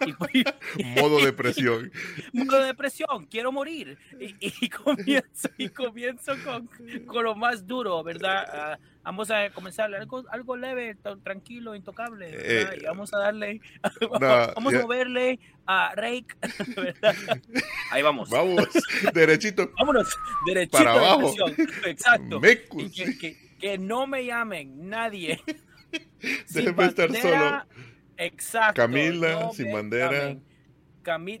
modo 0.96 1.18
depresión. 1.24 1.92
modo 2.32 2.62
depresión, 2.62 3.26
quiero 3.30 3.52
morir. 3.52 3.98
Y, 4.18 4.68
comienzo, 4.70 5.48
y 5.58 5.68
comienzo 5.68 6.32
con, 6.44 6.68
con, 7.06 7.24
lo 7.24 7.34
más 7.34 7.66
duro, 7.66 8.02
¿verdad? 8.02 8.46
Ah, 8.52 8.78
vamos 9.02 9.30
a 9.30 9.50
comenzar 9.50 9.94
algo, 9.94 10.24
algo 10.30 10.56
leve, 10.56 10.96
tranquilo, 11.22 11.74
intocable. 11.74 12.30
Eh, 12.32 12.78
y 12.80 12.84
vamos 12.84 13.12
a 13.14 13.18
darle, 13.18 13.60
vamos 14.00 14.74
a 14.74 14.82
moverle 14.82 15.38
a 15.66 15.94
Rake. 15.94 16.36
Ahí 17.90 18.02
vamos. 18.02 18.30
Vamos, 18.30 18.68
derechito. 19.12 19.70
Vámonos, 19.78 20.16
derechito. 20.46 20.78
Para 20.78 20.92
abajo. 20.92 21.34
Exacto. 21.86 22.40
que, 22.40 23.78
no 23.78 24.06
me 24.06 24.24
llamen 24.24 24.88
nadie. 24.88 25.40
Déjeme 26.50 26.86
estar 26.86 27.14
solo 27.14 27.64
Exacto. 28.16 28.82
Camila, 28.82 29.50
sin 29.52 29.72
bandera. 29.72 30.36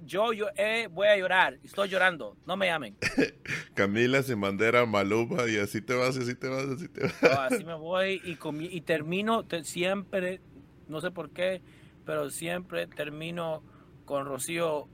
yo, 0.04 0.32
yo 0.32 0.46
eh, 0.56 0.88
voy 0.90 1.08
a 1.08 1.16
llorar, 1.16 1.58
estoy 1.62 1.88
llorando, 1.88 2.36
no 2.46 2.56
me 2.56 2.66
llamen. 2.66 2.96
Camila 3.74 4.22
sin 4.22 4.40
bandera, 4.40 4.86
Maluma, 4.86 5.48
y 5.48 5.56
así 5.56 5.80
te 5.80 5.94
vas, 5.94 6.16
así 6.16 6.34
te 6.34 6.48
vas, 6.48 6.64
así 6.64 6.88
te 6.88 7.02
vas. 7.02 7.52
así 7.52 7.64
me 7.64 7.74
voy 7.74 8.20
y, 8.24 8.36
y 8.76 8.80
termino 8.82 9.44
siempre, 9.62 10.40
no 10.88 11.00
sé 11.00 11.10
por 11.10 11.30
qué, 11.30 11.62
pero 12.04 12.30
siempre 12.30 12.86
termino 12.86 13.62
con 14.04 14.26
Rocío, 14.26 14.88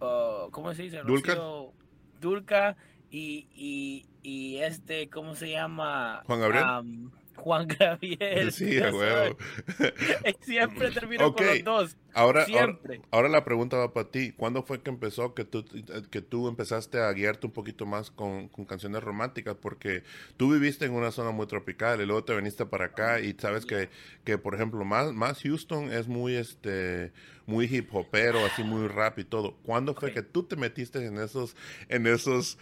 uh, 0.00 0.50
¿cómo 0.50 0.74
se 0.74 0.84
dice? 0.84 1.02
Rocío 1.02 1.72
Dulca 2.20 2.76
y, 3.10 3.48
y, 3.54 4.06
y, 4.22 4.58
este, 4.58 5.08
¿cómo 5.08 5.34
se 5.34 5.50
llama? 5.50 6.22
Juan 6.26 6.40
Gabriel. 6.40 7.10
Juan 7.36 7.68
Gabriel. 7.68 8.52
Sí, 8.52 8.78
huevo. 8.78 9.36
Siempre 10.40 10.90
termino 10.90 11.32
con 11.34 11.46
los 11.46 11.64
dos. 11.64 11.96
Ahora, 12.12 12.46
Siempre. 12.46 13.02
Ahora, 13.10 13.28
la 13.28 13.44
pregunta 13.44 13.76
va 13.76 13.92
para 13.92 14.10
ti. 14.10 14.32
¿Cuándo 14.32 14.62
fue 14.62 14.80
que 14.80 14.88
empezó 14.90 15.34
que 15.34 15.44
tú, 15.44 15.64
que 16.10 16.22
tú 16.22 16.48
empezaste 16.48 16.98
a 16.98 17.12
guiarte 17.12 17.46
un 17.46 17.52
poquito 17.52 17.84
más 17.84 18.10
con, 18.10 18.48
canciones 18.66 19.04
románticas? 19.04 19.56
Porque 19.60 20.02
tú 20.38 20.50
viviste 20.52 20.86
en 20.86 20.92
una 20.92 21.12
zona 21.12 21.30
muy 21.30 21.46
tropical 21.46 22.00
y 22.00 22.06
luego 22.06 22.24
te 22.24 22.34
viniste 22.34 22.64
para 22.64 22.86
acá 22.86 23.20
y 23.20 23.34
sabes 23.38 23.66
que, 23.66 23.90
que 24.24 24.38
por 24.38 24.54
ejemplo, 24.54 24.84
más, 24.84 25.12
más 25.12 25.42
Houston 25.42 25.92
es 25.92 26.08
muy, 26.08 26.36
este, 26.36 27.12
muy 27.44 27.66
hip 27.66 27.94
hopero, 27.94 28.44
así 28.44 28.62
muy 28.62 28.88
rap 28.88 29.18
y 29.18 29.24
todo. 29.24 29.56
¿Cuándo 29.62 29.94
fue 29.94 30.12
que 30.12 30.22
tú 30.22 30.44
te 30.44 30.56
metiste 30.56 31.04
en 31.04 31.18
esos, 31.18 31.54
en 31.88 32.06
esos, 32.06 32.58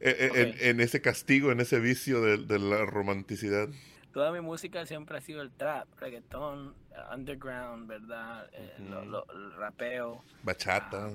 e, 0.00 0.10
e, 0.10 0.70
en, 0.70 0.80
ese 0.80 1.00
castigo, 1.00 1.52
en 1.52 1.60
ese 1.60 1.78
vicio 1.78 2.20
de, 2.20 2.38
de 2.38 2.58
la 2.58 2.84
romanticidad? 2.84 3.68
Toda 4.16 4.32
mi 4.32 4.40
música 4.40 4.86
siempre 4.86 5.18
ha 5.18 5.20
sido 5.20 5.42
el 5.42 5.50
trap, 5.50 5.88
reggaetón, 6.00 6.74
underground, 7.12 7.86
¿verdad? 7.86 8.48
Eh, 8.50 8.72
el 8.78 9.52
rapeo. 9.52 10.24
Bachata. 10.42 11.08
Ah, 11.08 11.10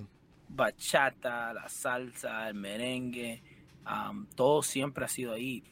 bachata, 0.48 1.52
la 1.52 1.68
salsa, 1.68 2.48
el 2.48 2.54
merengue, 2.54 3.42
todo 4.36 4.62
siempre 4.62 5.04
ha 5.04 5.08
sido 5.08 5.34
ahí. 5.34 5.64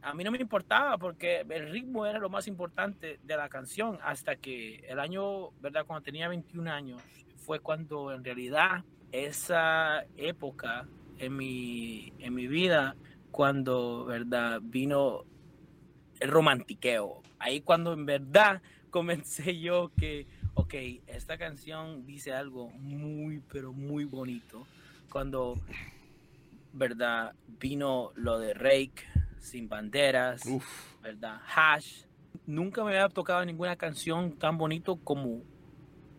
A 0.00 0.14
mí 0.14 0.24
no 0.24 0.30
me 0.30 0.38
importaba 0.38 0.96
porque 0.96 1.44
el 1.46 1.70
ritmo 1.70 2.06
era 2.06 2.18
lo 2.18 2.30
más 2.30 2.48
importante 2.48 3.20
de 3.22 3.36
la 3.36 3.50
canción 3.50 3.98
hasta 4.02 4.36
que 4.36 4.76
el 4.88 4.98
año, 4.98 5.50
¿verdad? 5.60 5.84
Cuando 5.86 6.04
tenía 6.04 6.26
21 6.28 6.72
años, 6.72 7.02
fue 7.36 7.60
cuando 7.60 8.14
en 8.14 8.24
realidad 8.24 8.82
esa 9.12 10.04
época 10.16 10.88
en 11.18 11.36
mi, 11.36 12.14
en 12.18 12.32
mi 12.32 12.46
vida, 12.46 12.96
cuando, 13.30 14.06
¿verdad? 14.06 14.60
Vino 14.62 15.26
el 16.20 16.30
romantiqueo. 16.30 17.22
Ahí 17.38 17.60
cuando 17.60 17.92
en 17.92 18.06
verdad 18.06 18.62
comencé 18.90 19.58
yo 19.58 19.92
que, 19.96 20.26
ok, 20.54 20.74
esta 21.06 21.38
canción 21.38 22.06
dice 22.06 22.32
algo 22.32 22.70
muy, 22.70 23.42
pero 23.52 23.72
muy 23.72 24.04
bonito. 24.04 24.66
Cuando, 25.10 25.54
¿verdad? 26.72 27.34
Vino 27.46 28.12
lo 28.14 28.38
de 28.38 28.54
Rake, 28.54 29.04
Sin 29.38 29.68
Banderas, 29.68 30.42
¿verdad? 31.02 31.40
Hash. 31.54 32.04
Nunca 32.46 32.82
me 32.82 32.90
había 32.92 33.08
tocado 33.08 33.44
ninguna 33.44 33.76
canción 33.76 34.32
tan 34.38 34.58
bonito 34.58 34.96
como, 34.96 35.42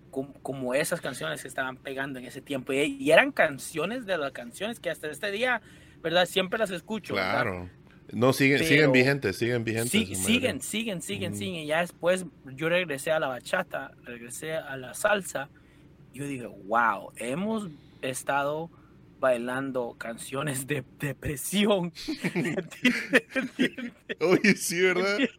como, 0.10 0.74
esas 0.74 1.02
canciones 1.02 1.42
que 1.42 1.48
estaban 1.48 1.78
pegando 1.78 2.20
en 2.20 2.26
ese 2.26 2.42
tiempo. 2.42 2.74
Y, 2.74 3.12
eran 3.12 3.32
canciones 3.32 4.06
de 4.06 4.18
las 4.18 4.32
canciones 4.32 4.80
que 4.80 4.90
hasta 4.90 5.10
este 5.10 5.32
día, 5.32 5.62
¿verdad? 6.02 6.26
Siempre 6.26 6.60
las 6.60 6.72
escucho. 6.72 7.14
Claro. 7.14 7.70
No, 8.12 8.34
siguen, 8.34 8.64
siguen 8.64 8.92
vigentes, 8.92 9.38
siguen 9.38 9.64
vigentes. 9.64 9.92
siguen, 9.92 10.62
siguen, 10.62 11.02
siguen, 11.02 11.36
siguen. 11.36 11.56
Y 11.56 11.68
ya 11.68 11.82
después 11.82 12.26
yo 12.56 12.70
regresé 12.70 13.12
a 13.12 13.20
la 13.20 13.28
bachata, 13.28 13.92
regresé 14.04 14.54
a 14.54 14.76
la 14.78 14.94
salsa. 14.94 15.50
Y 16.14 16.20
yo 16.20 16.28
dije, 16.28 16.46
wow, 16.46 17.12
hemos 17.18 17.70
estado 18.02 18.70
bailando 19.20 19.96
canciones 19.98 20.66
de 20.66 20.84
depresión. 21.00 21.94
Oye, 24.20 24.56
sí, 24.56 24.82
¿verdad? 24.82 25.20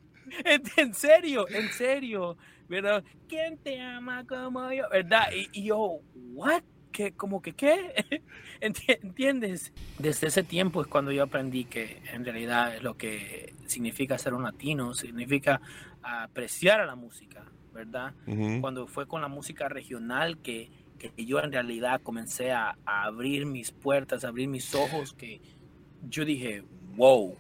En, 0.77 0.95
serio, 0.95 1.49
en 1.49 1.69
serio. 1.71 2.37
¿Verdad? 2.69 3.03
¿Quién 3.29 3.59
te 3.59 3.81
ama 3.81 4.25
como 4.25 4.73
yo? 4.73 4.85
¿Verdad? 4.89 5.25
Y, 5.35 5.49
y 5.53 5.65
yo, 5.65 6.01
¿what? 6.35 6.63
Que 6.91 7.13
como 7.13 7.41
que 7.41 7.53
qué, 7.53 8.23
¿entiendes? 8.61 9.73
Desde 9.99 10.29
ese 10.29 10.43
tiempo 10.43 10.83
es 10.83 10.89
cuando 10.89 11.13
yo 11.13 11.23
aprendí 11.23 11.65
que 11.65 12.03
en 12.13 12.25
realidad 12.25 12.81
lo 12.81 12.97
que 12.97 13.55
significa 13.67 14.19
ser 14.19 14.35
un 14.35 14.43
latino, 14.43 14.95
significa 14.95 15.61
apreciar 16.03 16.81
a 16.81 16.87
la 16.87 16.97
música, 16.97 17.45
¿verdad? 17.73 18.15
Cuando 18.61 18.87
fue 18.87 19.07
con 19.07 19.21
la 19.21 19.29
música 19.29 19.69
regional 19.69 20.39
que, 20.39 20.71
que 20.99 21.25
yo 21.25 21.41
en 21.41 21.53
realidad 21.53 22.01
comencé 22.03 22.53
a, 22.53 22.77
abrir 22.85 23.47
mis 23.47 23.71
puertas, 23.71 24.25
a 24.25 24.29
abrir 24.29 24.49
mis 24.49 24.75
ojos, 24.75 25.13
que 25.15 25.41
yo 26.09 26.25
dije, 26.25 26.65
wow, 26.97 27.37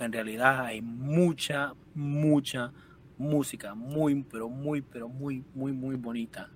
en 0.00 0.12
realidad 0.12 0.64
hay 0.64 0.80
mucha, 0.80 1.74
mucha 1.94 2.72
música, 3.18 3.74
muy, 3.74 4.22
pero 4.24 4.48
muy, 4.48 4.80
pero 4.82 5.08
muy, 5.08 5.44
muy, 5.54 5.72
muy 5.72 5.96
bonita. 5.96 6.48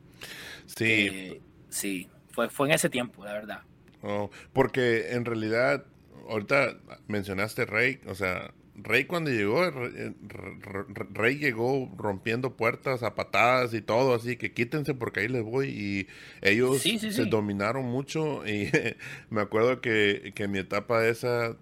Sí. 0.67 0.85
Eh, 0.85 1.41
sí 1.69 2.09
fue, 2.51 2.68
en 2.68 2.74
ese 2.74 2.88
tiempo, 2.88 3.24
la 3.24 3.33
verdad. 3.33 3.62
Oh, 4.03 4.31
porque 4.53 5.12
en 5.12 5.24
realidad, 5.24 5.85
ahorita 6.29 6.77
mencionaste 7.09 7.66
Rey, 7.66 8.01
o 8.07 8.14
sea, 8.14 8.53
Rey 8.81 9.07
cuando 9.07 9.31
llegó, 9.31 9.68
Rey, 11.11 11.38
llegó 11.38 11.92
rompiendo 11.96 12.57
puertas 12.57 13.03
a 13.03 13.16
patadas 13.16 13.74
y 13.74 13.81
todo, 13.81 14.14
así 14.14 14.37
que 14.37 14.53
quítense 14.53 14.94
porque 14.94 15.20
ahí 15.20 15.29
les 15.29 15.42
voy. 15.42 15.68
Y 15.68 16.07
ellos 16.42 16.81
se 16.81 17.24
dominaron 17.24 17.87
mucho. 17.87 18.46
Y 18.46 18.70
me 19.31 19.40
acuerdo 19.40 19.81
que, 19.81 20.33
que 20.37 20.46
mi 20.46 20.59
etapa 20.61 21.07
esa 21.09 21.57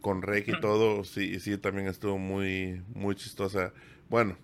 con 0.00 0.22
Rey 0.22 0.44
y 0.46 0.60
todo, 0.60 1.04
sí, 1.04 1.38
sí, 1.38 1.56
también 1.58 1.86
estuvo 1.86 2.18
muy, 2.18 2.82
muy 2.92 3.14
chistosa. 3.14 3.72
Bueno, 4.08 4.36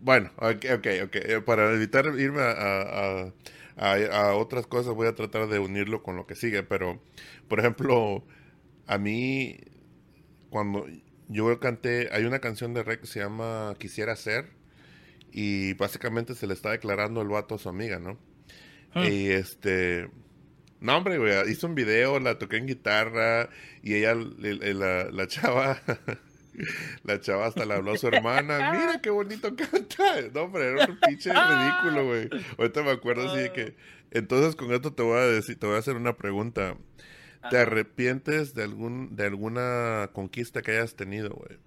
bueno, 0.00 0.30
ok, 0.36 0.66
ok, 0.76 0.86
ok. 1.04 1.16
Eh, 1.16 1.40
para 1.44 1.72
evitar 1.72 2.04
irme 2.18 2.42
a 2.42 2.50
a, 2.52 3.32
otras 3.76 4.66
cosas, 4.66 4.94
voy 4.94 5.08
a 5.08 5.14
tratar 5.14 5.48
de 5.48 5.58
unirlo 5.58 6.02
con 6.02 6.16
lo 6.16 6.26
que 6.26 6.34
sigue, 6.34 6.62
pero, 6.62 7.00
por 7.48 7.60
ejemplo, 7.60 8.24
a 8.86 8.98
mí, 8.98 9.58
cuando 10.50 10.86
yo 11.28 11.58
canté, 11.60 12.08
hay 12.12 12.24
una 12.24 12.40
canción 12.40 12.74
de 12.74 12.82
Rey 12.82 12.98
que 12.98 13.06
se 13.06 13.20
llama 13.20 13.74
Quisiera 13.78 14.16
Ser, 14.16 14.50
y 15.32 15.74
básicamente 15.74 16.34
se 16.34 16.46
le 16.46 16.54
está 16.54 16.70
declarando 16.70 17.20
el 17.20 17.28
vato 17.28 17.56
a 17.56 17.58
su 17.58 17.68
amiga, 17.68 17.98
¿no? 17.98 18.18
Ah. 18.94 19.08
Y 19.08 19.28
este... 19.30 20.08
No, 20.80 20.98
hombre, 20.98 21.18
güey, 21.18 21.50
hizo 21.50 21.66
un 21.66 21.74
video, 21.74 22.20
la 22.20 22.38
toqué 22.38 22.58
en 22.58 22.66
guitarra 22.66 23.48
y 23.82 23.94
ella, 23.94 24.14
la, 24.14 25.10
la 25.10 25.26
chava, 25.26 25.80
La 27.02 27.20
chava 27.20 27.46
hasta 27.46 27.64
le 27.64 27.74
habló 27.74 27.92
a 27.92 27.98
su 27.98 28.08
hermana. 28.08 28.72
Mira 28.72 29.00
qué 29.00 29.10
bonito 29.10 29.54
canta. 29.56 30.20
No, 30.32 30.42
hombre, 30.42 30.70
era 30.70 30.86
un 30.86 30.98
pinche 31.00 31.30
ridículo, 31.32 32.06
güey. 32.06 32.28
Ahorita 32.58 32.82
me 32.82 32.90
acuerdo 32.90 33.30
así 33.30 33.40
de 33.40 33.52
que. 33.52 33.76
Entonces, 34.10 34.54
con 34.56 34.72
esto 34.72 34.92
te 34.92 35.02
voy 35.02 35.18
a 35.18 35.26
decir, 35.26 35.58
te 35.58 35.66
voy 35.66 35.76
a 35.76 35.80
hacer 35.80 35.96
una 35.96 36.16
pregunta. 36.16 36.76
¿Te 37.50 37.58
arrepientes 37.58 38.54
de 38.54 38.62
algún, 38.62 39.16
de 39.16 39.24
alguna 39.24 40.10
conquista 40.12 40.62
que 40.62 40.70
hayas 40.70 40.94
tenido, 40.94 41.30
güey? 41.30 41.58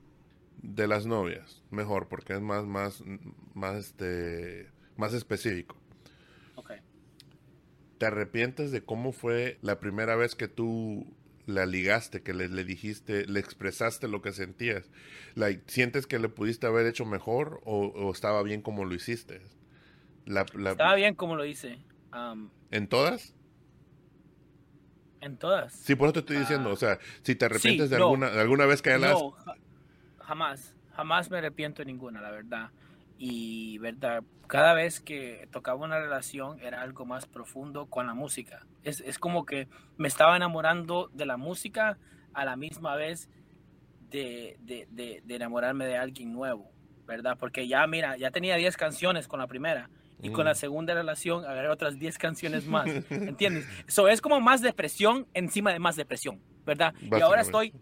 de 0.61 0.87
las 0.87 1.05
novias, 1.05 1.63
mejor, 1.71 2.07
porque 2.07 2.33
es 2.33 2.41
más, 2.41 2.65
más, 2.65 3.03
más, 3.53 3.77
este, 3.77 4.67
más 4.95 5.13
específico. 5.13 5.77
Ok. 6.55 6.71
¿Te 7.97 8.05
arrepientes 8.05 8.71
de 8.71 8.83
cómo 8.83 9.11
fue 9.11 9.57
la 9.61 9.79
primera 9.79 10.15
vez 10.15 10.35
que 10.35 10.47
tú 10.47 11.05
la 11.47 11.65
ligaste, 11.65 12.21
que 12.21 12.33
le, 12.33 12.47
le 12.49 12.63
dijiste, 12.63 13.25
le 13.25 13.39
expresaste 13.39 14.07
lo 14.07 14.21
que 14.21 14.31
sentías? 14.33 14.91
Like, 15.33 15.63
¿Sientes 15.67 16.05
que 16.05 16.19
le 16.19 16.29
pudiste 16.29 16.67
haber 16.67 16.85
hecho 16.85 17.05
mejor 17.05 17.61
o, 17.65 17.87
o 17.87 18.11
estaba 18.11 18.43
bien 18.43 18.61
como 18.61 18.85
lo 18.85 18.93
hiciste? 18.93 19.41
La, 20.25 20.45
la- 20.53 20.71
Estaba 20.71 20.93
bien 20.95 21.15
como 21.15 21.35
lo 21.35 21.45
hice. 21.45 21.79
am, 22.11 22.51
¿En 22.69 22.87
todas? 22.87 23.33
en 25.19 25.37
todas. 25.37 25.73
Sí, 25.73 25.95
por 25.95 26.07
eso 26.07 26.13
te 26.13 26.19
estoy 26.19 26.37
diciendo, 26.37 26.69
Ah. 26.69 26.73
o 26.73 26.75
sea, 26.75 26.99
si 27.23 27.35
te 27.35 27.45
arrepientes 27.45 27.87
Sí, 27.87 27.91
de 27.93 27.97
no. 27.99 28.05
alguna, 28.05 28.29
de 28.29 28.39
alguna 28.39 28.65
vez 28.65 28.81
que 28.81 28.91
ya 28.91 28.97
las... 28.99 29.13
No, 29.19 29.31
ja- 29.31 29.55
jamás, 30.19 30.75
jamás 30.95 31.31
me 31.31 31.39
arrepiento 31.39 31.81
de 31.81 31.85
ninguna, 31.87 32.21
la 32.21 32.29
verdad. 32.31 32.69
Y 33.17 33.77
verdad, 33.79 34.23
cada 34.47 34.73
vez 34.73 34.99
que 34.99 35.47
tocaba 35.51 35.83
una 35.83 35.99
relación 35.99 36.59
era 36.61 36.81
algo 36.81 37.05
más 37.05 37.25
profundo 37.25 37.87
con 37.87 38.05
la 38.07 38.13
música. 38.13 38.65
Es, 38.83 39.01
es 39.01 39.17
como 39.19 39.45
que 39.45 39.67
me 39.97 40.07
estaba 40.07 40.35
enamorando 40.35 41.09
de 41.13 41.25
la 41.25 41.37
música 41.37 41.97
a 42.33 42.45
la 42.45 42.55
misma 42.55 42.95
vez 42.95 43.29
de, 44.09 44.57
de, 44.61 44.87
de- 44.91 45.21
de 45.25 45.35
enamorarme 45.35 45.85
de 45.85 45.97
alguien 45.97 46.31
nuevo, 46.31 46.71
¿verdad? 47.05 47.37
Porque 47.39 47.67
ya, 47.67 47.85
mira, 47.87 48.17
ya 48.17 48.31
tenía 48.31 48.55
10 48.55 48.77
canciones 48.77 49.27
con 49.27 49.39
la 49.39 49.47
primera. 49.47 49.89
Y 50.19 50.31
con 50.31 50.45
la 50.45 50.53
Mm. 50.53 50.55
segunda 50.55 50.93
relación 50.95 51.45
agarré 51.45 51.69
otras 51.69 51.99
10 51.99 52.17
canciones 52.17 52.65
más, 52.67 52.87
¿entiendes? 53.11 53.67
Eso 53.87 54.07
es 54.07 54.19
como 54.21 54.39
más 54.41 54.61
depresión 54.61 55.27
encima 55.35 55.71
de 55.71 55.79
más 55.79 55.95
depresión, 55.95 56.41
¿verdad? 56.65 56.93
Y 57.01 57.09
ahora 57.21 57.41
estoy 57.41 57.73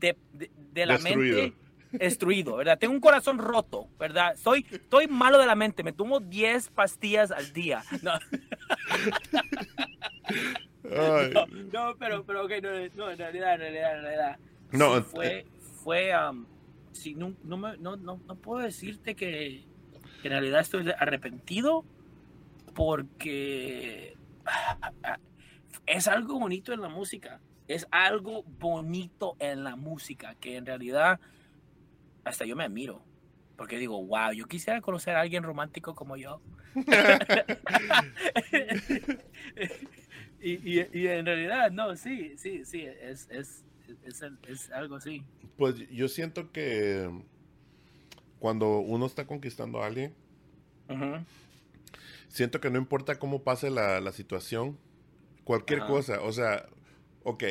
de, 0.00 0.16
de- 0.32 0.50
de 0.72 0.86
la 0.86 0.98
mente 0.98 1.52
destruido, 1.92 2.56
¿verdad? 2.56 2.78
Tengo 2.78 2.94
un 2.94 3.00
corazón 3.00 3.38
roto, 3.38 3.88
¿verdad? 3.98 4.36
Soy, 4.36 4.66
estoy 4.70 5.06
malo 5.08 5.38
de 5.38 5.46
la 5.46 5.54
mente, 5.54 5.82
me 5.82 5.92
tomo 5.92 6.20
10 6.20 6.68
pastillas 6.70 7.30
al 7.30 7.52
día. 7.52 7.82
No, 10.82 11.28
no, 11.28 11.46
no, 11.72 11.96
pero, 11.98 12.24
pero 12.24 12.44
ok, 12.44 12.52
no, 12.62 12.70
no, 12.94 13.10
en 13.10 13.18
realidad, 13.18 13.54
en 13.54 13.60
realidad, 13.60 13.96
en 13.96 14.02
realidad. 14.02 14.38
No, 14.72 14.96
sí 14.96 15.02
fue, 15.02 15.46
fue, 15.82 16.12
um, 16.16 16.46
sí, 16.92 17.14
no, 17.14 17.34
no, 17.44 17.56
me- 17.56 17.76
no, 17.78 17.96
no, 17.96 18.20
no 18.26 18.34
puedo 18.36 18.62
decirte 18.64 19.14
que, 19.14 19.64
que 20.22 20.28
en 20.28 20.32
realidad 20.32 20.60
estoy 20.60 20.88
arrepentido 20.98 21.84
porque 22.74 24.16
ah, 24.46 25.18
es 25.86 26.08
algo 26.08 26.38
bonito 26.38 26.72
en 26.72 26.80
la 26.80 26.88
música. 26.88 27.40
Es 27.68 27.86
algo 27.90 28.42
bonito 28.44 29.36
en 29.38 29.62
la 29.62 29.76
música 29.76 30.34
que 30.36 30.56
en 30.56 30.66
realidad 30.66 31.20
hasta 32.24 32.44
yo 32.44 32.56
me 32.56 32.64
admiro. 32.64 33.02
Porque 33.56 33.78
digo, 33.78 34.04
wow, 34.04 34.32
yo 34.32 34.46
quisiera 34.46 34.80
conocer 34.80 35.16
a 35.16 35.20
alguien 35.20 35.42
romántico 35.42 35.94
como 35.94 36.16
yo. 36.16 36.40
y, 40.40 40.52
y, 40.52 40.88
y 40.92 41.06
en 41.08 41.26
realidad, 41.26 41.70
no, 41.70 41.94
sí, 41.96 42.34
sí, 42.38 42.64
sí, 42.64 42.86
es, 42.86 43.28
es, 43.30 43.64
es, 44.04 44.22
es 44.48 44.70
algo 44.70 44.96
así. 44.96 45.22
Pues 45.58 45.74
yo 45.90 46.08
siento 46.08 46.50
que 46.52 47.10
cuando 48.38 48.78
uno 48.78 49.06
está 49.06 49.26
conquistando 49.26 49.82
a 49.82 49.86
alguien, 49.86 50.14
siento 52.28 52.60
que 52.60 52.70
no 52.70 52.78
importa 52.78 53.18
cómo 53.18 53.42
pase 53.42 53.70
la, 53.70 54.00
la 54.00 54.12
situación, 54.12 54.78
cualquier 55.44 55.80
cosa, 55.80 56.22
o 56.22 56.32
sea, 56.32 56.66
ok, 57.24 57.44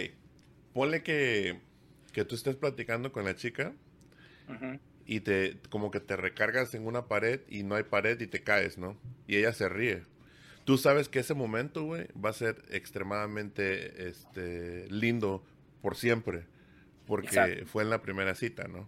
ponle 0.74 1.04
que, 1.04 1.60
que 2.12 2.26
tú 2.26 2.36
estés 2.36 2.56
platicando 2.56 3.12
con 3.12 3.26
la 3.26 3.36
chica 3.36 3.74
Y 5.06 5.22
te 5.22 5.58
como 5.70 5.92
que 5.92 6.00
te 6.00 6.16
recargas 6.16 6.74
en 6.76 6.86
una 6.86 7.08
pared 7.08 7.42
y 7.50 7.64
no 7.64 7.76
hay 7.76 7.84
pared 7.84 8.20
y 8.20 8.28
te 8.28 8.44
caes, 8.44 8.78
¿no? 8.78 8.98
Y 9.28 9.38
ella 9.38 9.54
se 9.54 9.70
ríe. 9.70 10.04
Tú 10.66 10.78
sabes 10.78 11.10
que 11.10 11.20
ese 11.20 11.34
momento, 11.34 11.84
güey, 11.84 12.08
va 12.14 12.30
a 12.30 12.34
ser 12.34 12.64
extremadamente 12.70 14.08
este, 14.08 14.88
lindo 14.92 15.44
por 15.82 15.96
siempre, 15.96 16.46
porque 17.08 17.28
Exacto. 17.28 17.66
fue 17.66 17.84
en 17.84 17.90
la 17.90 18.02
primera 18.02 18.36
cita, 18.36 18.68
¿no? 18.68 18.88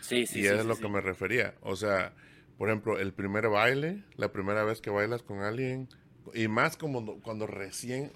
Sí, 0.00 0.26
sí, 0.26 0.40
y 0.40 0.42
sí. 0.42 0.48
es 0.48 0.60
sí, 0.60 0.68
lo 0.68 0.74
sí. 0.74 0.82
que 0.82 0.88
me 0.88 1.00
refería. 1.00 1.54
O 1.62 1.76
sea, 1.76 2.12
por 2.58 2.68
ejemplo, 2.68 2.98
el 2.98 3.14
primer 3.14 3.48
baile, 3.48 4.02
la 4.16 4.32
primera 4.32 4.64
vez 4.64 4.82
que 4.82 4.90
bailas 4.90 5.22
con 5.22 5.40
alguien, 5.40 5.88
y 6.34 6.48
más 6.48 6.76
como 6.76 7.20
cuando 7.22 7.46
recién, 7.46 8.10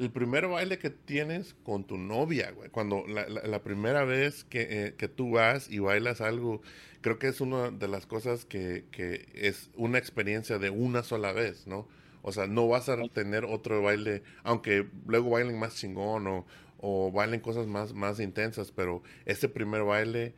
el 0.00 0.10
primer 0.10 0.46
baile 0.48 0.78
que 0.78 0.90
tienes 0.90 1.54
con 1.62 1.84
tu 1.84 1.98
novia, 1.98 2.50
güey, 2.52 2.70
cuando 2.70 3.04
la, 3.06 3.28
la- 3.28 3.42
la 3.42 3.62
primera 3.62 4.04
vez 4.04 4.44
que, 4.44 4.86
eh, 4.86 4.94
que 4.96 5.08
tú 5.08 5.32
vas 5.32 5.70
y 5.70 5.78
bailas 5.78 6.20
algo, 6.20 6.62
creo 7.02 7.18
que 7.18 7.28
es 7.28 7.40
una 7.40 7.70
de 7.70 7.88
las 7.88 8.06
cosas 8.06 8.44
que, 8.46 8.86
que 8.90 9.28
es 9.34 9.70
una 9.76 9.98
experiencia 9.98 10.58
de 10.58 10.70
una 10.70 11.02
sola 11.02 11.32
vez, 11.32 11.66
¿no? 11.66 11.86
O 12.22 12.32
sea, 12.32 12.46
no 12.46 12.68
vas 12.68 12.88
a 12.88 12.96
tener 13.08 13.44
otro 13.44 13.82
baile, 13.82 14.22
aunque 14.42 14.86
luego 15.06 15.30
bailen 15.30 15.58
más 15.58 15.76
chingón 15.76 16.26
o, 16.26 16.46
o 16.78 17.12
bailen 17.12 17.40
cosas 17.40 17.66
más, 17.66 17.92
más 17.94 18.20
intensas, 18.20 18.72
pero 18.72 19.02
ese 19.26 19.48
primer 19.48 19.82
baile 19.84 20.34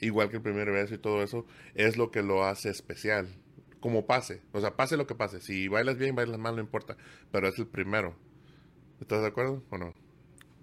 igual 0.00 0.30
que 0.30 0.36
el 0.36 0.42
primer 0.42 0.70
beso 0.70 0.94
y 0.94 0.98
todo 0.98 1.22
eso, 1.22 1.46
es 1.74 1.96
lo 1.96 2.10
que 2.10 2.22
lo 2.22 2.44
hace 2.44 2.70
especial. 2.70 3.28
Como 3.80 4.06
pase, 4.06 4.42
o 4.52 4.60
sea, 4.60 4.76
pase 4.76 4.96
lo 4.96 5.06
que 5.06 5.14
pase. 5.14 5.40
Si 5.40 5.68
bailas 5.68 5.96
bien, 5.98 6.14
bailas 6.14 6.38
mal, 6.38 6.56
no 6.56 6.62
importa, 6.62 6.96
pero 7.32 7.48
es 7.48 7.58
el 7.58 7.66
primero. 7.66 8.14
¿Estás 9.00 9.22
de 9.22 9.28
acuerdo 9.28 9.62
o 9.70 9.78
no? 9.78 9.94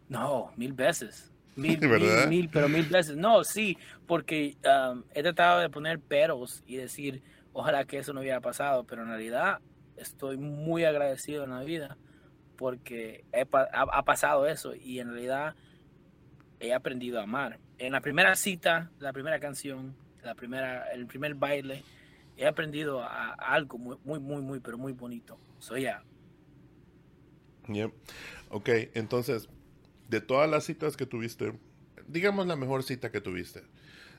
No, 0.10 0.52
mil 0.56 0.74
veces. 0.74 1.32
Mil, 1.56 1.80
mil, 1.82 2.28
mil, 2.28 2.50
pero 2.50 2.70
mil 2.70 2.86
veces. 2.86 3.16
No, 3.16 3.44
sí, 3.44 3.78
porque 4.06 4.58
um, 4.64 5.04
he 5.14 5.24
tratado 5.24 5.60
de 5.60 5.70
poner 5.70 6.00
peros 6.00 6.64
y 6.68 6.78
decir, 6.78 7.24
ojalá 7.54 7.86
que 7.86 7.98
eso 7.98 8.14
no 8.14 8.22
hubiera 8.22 8.40
pasado, 8.40 8.84
pero 8.84 9.02
en 9.02 9.10
realidad 9.10 9.60
estoy 9.98 10.38
muy 10.38 10.86
agradecido 10.86 11.44
en 11.44 11.50
la 11.50 11.64
vida 11.64 11.98
porque 12.58 13.24
he 13.32 13.42
ha, 13.42 13.82
ha 13.82 14.04
pasado 14.04 14.48
eso 14.48 14.76
y 14.76 15.00
en 15.00 15.10
realidad 15.10 15.56
he 16.60 16.74
aprendido 16.74 17.20
a 17.20 17.24
amar. 17.24 17.60
En 17.78 17.92
la 17.92 18.02
primera 18.02 18.36
cita, 18.36 18.92
la 19.00 19.14
primera 19.14 19.40
canción, 19.40 19.96
la 20.24 20.36
primera, 20.36 20.92
el 20.92 21.06
primer 21.06 21.36
baile, 21.36 21.84
he 22.36 22.48
aprendido 22.48 23.02
a, 23.02 23.30
a 23.30 23.54
algo 23.54 23.78
muy, 23.78 23.98
muy, 24.04 24.20
muy, 24.20 24.42
muy, 24.42 24.60
pero 24.60 24.78
muy 24.78 24.94
bonito. 24.94 25.40
Soy 25.60 25.84
ya. 25.84 26.04
Yep. 27.68 27.92
Ok, 28.50 28.70
entonces, 28.94 29.50
de 30.10 30.22
todas 30.22 30.50
las 30.50 30.64
citas 30.66 30.98
que 30.98 31.06
tuviste, 31.06 31.54
digamos 32.08 32.48
la 32.48 32.56
mejor 32.56 32.84
cita 32.84 33.12
que 33.12 33.22
tuviste, 33.22 33.64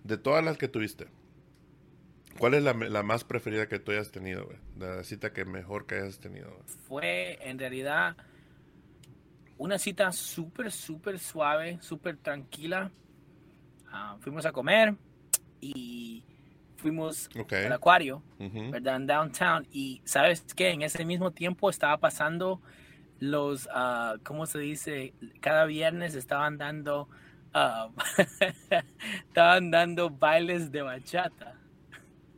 de 0.05 0.18
todas 0.18 0.44
las 0.44 0.59
que 0.59 0.68
tuviste, 0.68 1.07
¿cuál 2.38 2.55
es 2.55 2.62
la, 2.62 2.74
la 2.74 3.03
más 3.03 3.24
preferida 3.24 3.68
que 3.68 3.78
tú 3.78 3.92
hayas 3.92 4.11
tenido, 4.11 4.44
güey? 4.44 4.59
La 4.78 5.03
cita 5.05 5.32
que 5.32 5.44
mejor 5.44 5.86
que 5.86 5.96
hayas 5.96 6.18
tenido, 6.18 6.51
güey. 6.51 6.62
fue 6.86 7.38
en 7.42 7.59
realidad 7.59 8.16
una 9.59 9.78
cita 9.78 10.12
súper, 10.12 10.70
súper 10.70 11.18
suave, 11.18 11.78
súper 11.80 12.16
tranquila. 12.16 12.90
Ah, 13.90 14.16
fuimos 14.20 14.46
a 14.46 14.53
comer 14.53 14.94
y 15.61 16.24
fuimos 16.76 17.28
al 17.51 17.72
acuario. 17.72 18.22
¿verdad? 18.38 18.96
En 18.96 19.07
downtown. 19.07 19.66
Y 19.72 20.01
sabes 20.05 20.42
que 20.55 20.70
en 20.70 20.82
ese 20.82 21.05
mismo 21.05 21.32
tiempo 21.32 21.68
estaba 21.68 21.99
pasando 21.99 22.62
los, 23.19 23.69
ah, 23.73 24.16
¿cómo 24.25 24.47
se 24.47 24.59
dice? 24.61 25.14
Cada 25.41 25.64
viernes 25.66 26.14
estaban 26.14 26.59
dando, 26.59 27.09
ah, 27.55 27.91
estaban 29.29 29.71
dando 29.71 30.11
bailes 30.11 30.71
de 30.73 30.83
bachata. 30.83 31.55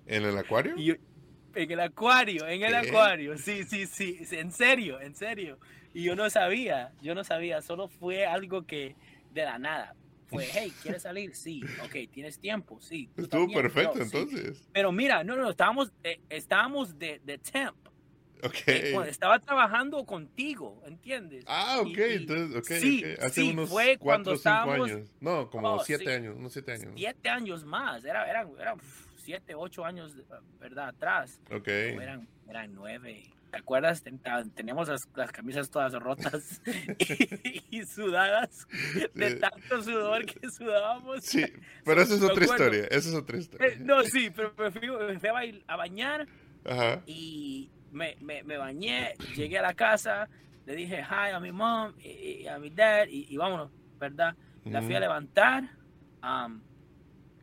¿En 0.06 0.24
el 0.24 0.36
acuario? 0.38 0.76
Y 0.76 0.90
en 1.54 1.70
el 1.70 1.80
acuario, 1.80 2.46
en 2.46 2.62
el 2.62 2.72
¿Qué? 2.80 2.88
acuario, 2.88 3.36
sí, 3.38 3.64
sí, 3.64 3.86
sí, 3.86 4.18
en 4.32 4.52
serio, 4.52 5.00
en 5.00 5.14
serio. 5.14 5.58
Y 5.92 6.04
yo 6.04 6.14
no 6.16 6.30
sabía, 6.30 6.94
yo 7.00 7.14
no 7.14 7.24
sabía, 7.24 7.62
solo 7.62 7.88
fue 7.88 8.26
algo 8.26 8.66
que 8.66 8.96
de 9.30 9.44
la 9.44 9.58
nada. 9.58 9.96
Fue, 10.26 10.46
hey, 10.52 10.78
¿quieres 10.80 11.02
salir? 11.02 11.34
Sí, 11.34 11.70
ok, 11.84 11.96
¿tienes 12.10 12.38
tiempo? 12.38 12.80
Sí. 12.80 13.10
¿tú 13.16 13.22
Estuvo 13.24 13.48
también? 13.48 13.62
perfecto, 13.62 14.04
sí. 14.04 14.18
entonces. 14.18 14.68
Pero 14.72 14.92
mira, 14.92 15.24
no, 15.24 15.36
no, 15.36 15.50
estábamos, 15.50 15.92
eh, 16.04 16.20
estábamos 16.28 16.98
de, 16.98 17.20
de 17.24 17.38
temp. 17.38 17.76
Ok. 18.42 18.54
eh, 18.66 18.96
estaba 19.08 19.38
trabajando 19.38 20.04
contigo, 20.04 20.82
¿entiendes? 20.86 21.44
Ah, 21.46 21.78
ok, 21.80 21.88
Y- 21.98 22.02
entonces, 22.14 22.56
ok, 22.56 22.66
sí, 22.80 23.04
ok. 23.04 23.22
Hace 23.24 23.40
sí, 23.42 23.50
unos 23.52 23.68
fue 23.68 23.96
cuatro 23.98 24.04
cuando 24.04 24.32
estábamos- 24.34 24.90
años. 24.90 25.08
No, 25.20 25.50
como 25.50 25.74
Oh, 25.74 25.84
siete 25.84 26.04
sí. 26.04 26.10
años, 26.10 26.34
unos 26.36 26.52
siete 26.52 26.72
años. 26.72 26.92
Siete 26.96 27.28
años 27.28 27.64
más, 27.64 28.04
era, 28.04 28.28
eran, 28.28 28.48
eran 28.58 28.76
uf, 28.78 29.06
siete, 29.16 29.54
ocho 29.54 29.84
años, 29.84 30.14
¿verdad? 30.58 30.88
Atrás. 30.88 31.40
Ok. 31.50 31.66
No, 31.94 32.00
eran, 32.02 32.28
eran 32.48 32.74
nueve. 32.74 33.24
¿Te 33.50 33.56
acuerdas? 33.58 34.04
Ten- 34.04 34.20
ta- 34.20 34.44
Teníamos 34.54 34.88
las, 34.88 35.00
las 35.16 35.32
camisas 35.32 35.68
todas 35.70 35.92
rotas 35.94 36.62
y, 37.74 37.78
y 37.80 37.84
sudadas 37.84 38.66
de 39.12 39.30
Sí. 39.32 39.38
tanto 39.40 39.82
sudor 39.82 40.24
que 40.24 40.48
sudábamos. 40.50 41.24
Sí, 41.24 41.44
pero 41.84 42.00
esa 42.00 42.14
es 42.14 42.22
otra 42.22 42.44
historia, 42.44 42.84
esa 42.84 43.08
es 43.08 43.14
otra 43.14 43.36
historia. 43.38 43.66
Eh, 43.66 43.76
no, 43.80 44.04
sí, 44.04 44.30
pero 44.30 44.54
me 44.56 44.70
fui, 44.70 44.88
me 44.88 45.18
fui 45.18 45.28
a, 45.28 45.72
a 45.72 45.76
bañar 45.76 46.28
Ajá. 46.64 47.02
y 47.06 47.70
me, 47.90 48.16
me, 48.20 48.42
me 48.42 48.56
bañé, 48.56 49.14
llegué 49.34 49.58
a 49.58 49.62
la 49.62 49.74
casa, 49.74 50.28
le 50.66 50.74
dije 50.76 51.02
hi 51.02 51.32
a 51.32 51.40
mi 51.40 51.52
mom 51.52 51.92
y, 51.98 52.42
y 52.42 52.46
a 52.46 52.58
mi 52.58 52.70
dad 52.70 53.06
y, 53.08 53.26
y 53.32 53.36
vámonos, 53.36 53.70
¿verdad? 53.98 54.36
La 54.64 54.82
fui 54.82 54.94
a 54.94 55.00
levantar 55.00 55.70
am, 56.20 56.62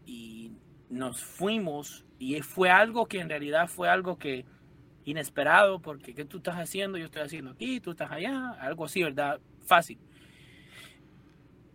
y 0.06 0.52
nos 0.90 1.24
fuimos 1.24 2.06
y 2.20 2.40
fue 2.42 2.70
algo 2.70 3.08
que 3.08 3.20
en 3.20 3.30
realidad 3.30 3.68
fue 3.68 3.90
algo 3.90 4.18
que 4.18 4.46
inesperado, 5.04 5.82
porque 5.82 6.14
¿qué 6.14 6.26
tú 6.26 6.38
estás 6.38 6.56
haciendo? 6.56 6.98
Yo 6.98 7.06
estoy 7.06 7.22
haciendo 7.22 7.52
aquí, 7.52 7.80
tú 7.80 7.92
estás 7.92 8.12
allá, 8.12 8.52
algo 8.60 8.86
así, 8.86 9.04
¿verdad? 9.04 9.40
Fácil. 9.66 9.98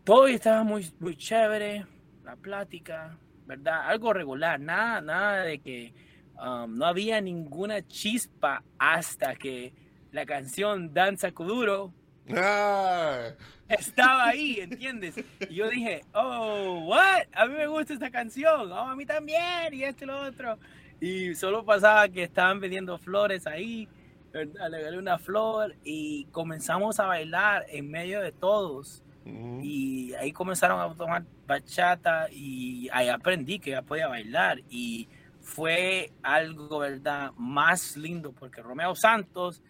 Todo 0.04 0.26
estaba 0.26 0.64
muy, 0.64 0.90
muy 1.00 1.16
chévere, 1.16 1.86
la 2.24 2.36
plática, 2.36 3.18
¿verdad? 3.46 3.88
Algo 3.88 4.12
regular, 4.12 4.60
nada, 4.60 5.00
nada 5.00 5.42
de 5.44 5.60
que 5.60 5.94
um, 6.40 6.76
no 6.76 6.86
había 6.86 7.20
ninguna 7.20 7.86
chispa 7.86 8.62
hasta 8.78 9.34
que 9.34 9.72
la 10.12 10.26
canción 10.26 10.92
Danza 10.92 11.32
Kuduro 11.32 11.92
ah. 12.36 13.30
estaba 13.68 14.28
ahí, 14.28 14.60
¿entiendes? 14.60 15.16
Y 15.48 15.54
yo 15.54 15.68
dije, 15.68 16.04
oh, 16.12 16.84
what? 16.86 17.22
A 17.32 17.46
mí 17.46 17.54
me 17.54 17.66
gusta 17.66 17.94
esta 17.94 18.10
canción, 18.10 18.70
oh, 18.70 18.78
a 18.78 18.94
mí 18.94 19.06
también, 19.06 19.72
y 19.72 19.84
esto 19.84 20.04
y 20.04 20.06
lo 20.08 20.20
otro. 20.20 20.58
Y 21.00 21.34
solo 21.34 21.64
pasaba 21.64 22.08
que 22.08 22.22
estaban 22.22 22.60
vendiendo 22.60 22.96
flores 22.98 23.46
ahí, 23.46 23.88
le 24.32 24.68
regalé 24.68 24.98
una 24.98 25.18
flor 25.18 25.74
y 25.84 26.26
comenzamos 26.26 27.00
a 27.00 27.06
bailar 27.06 27.66
en 27.68 27.90
medio 27.90 28.20
de 28.20 28.32
todos. 28.32 29.02
Y 29.24 30.14
ahí 30.14 30.32
comenzaron 30.32 30.80
a 30.80 30.94
tomar 30.94 31.24
bachata 31.46 32.28
y 32.30 32.88
ahí 32.92 33.08
aprendí 33.08 33.60
que 33.60 33.70
ya 33.70 33.82
podía 33.82 34.08
bailar. 34.08 34.60
Y 34.68 35.08
fue 35.54 36.12
algo, 36.22 36.78
¿verdad? 36.78 37.32
Más 37.36 37.96
lindo 37.96 38.32
porque 38.32 38.62
Romeo 38.62 38.94
Santos 38.94 39.62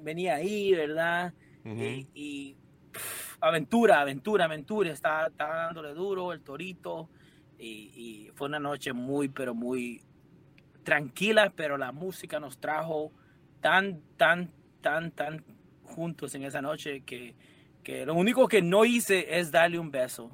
venía 0.00 0.36
ahí, 0.36 0.72
¿verdad? 0.72 1.32
y, 1.64 2.56
aventura, 3.40 4.00
aventura, 4.00 4.44
aventura. 4.44 4.90
Estaba, 4.92 5.28
dándole 5.30 5.94
duro 5.94 6.32
el 6.32 6.42
torito. 6.42 7.08
Y, 7.58 7.66
y, 7.66 8.30
fue 8.34 8.48
una 8.48 8.60
noche 8.60 8.92
muy, 8.92 9.28
pero 9.28 9.54
muy 9.54 10.02
tranquila, 10.82 11.52
pero 11.54 11.78
la 11.78 11.90
música 11.90 12.38
nos 12.38 12.58
trajo 12.58 13.12
tan, 13.60 14.00
tan, 14.16 14.50
tan, 14.80 15.10
tan 15.10 15.44
juntos 15.82 16.34
en 16.34 16.44
esa 16.44 16.60
noche 16.60 17.02
que 17.02 17.34
que 17.86 18.04
lo 18.04 18.14
único 18.14 18.48
que 18.48 18.62
no 18.62 18.84
hice 18.84 19.38
es 19.38 19.52
darle 19.52 19.78
un 19.78 19.92
beso. 19.92 20.28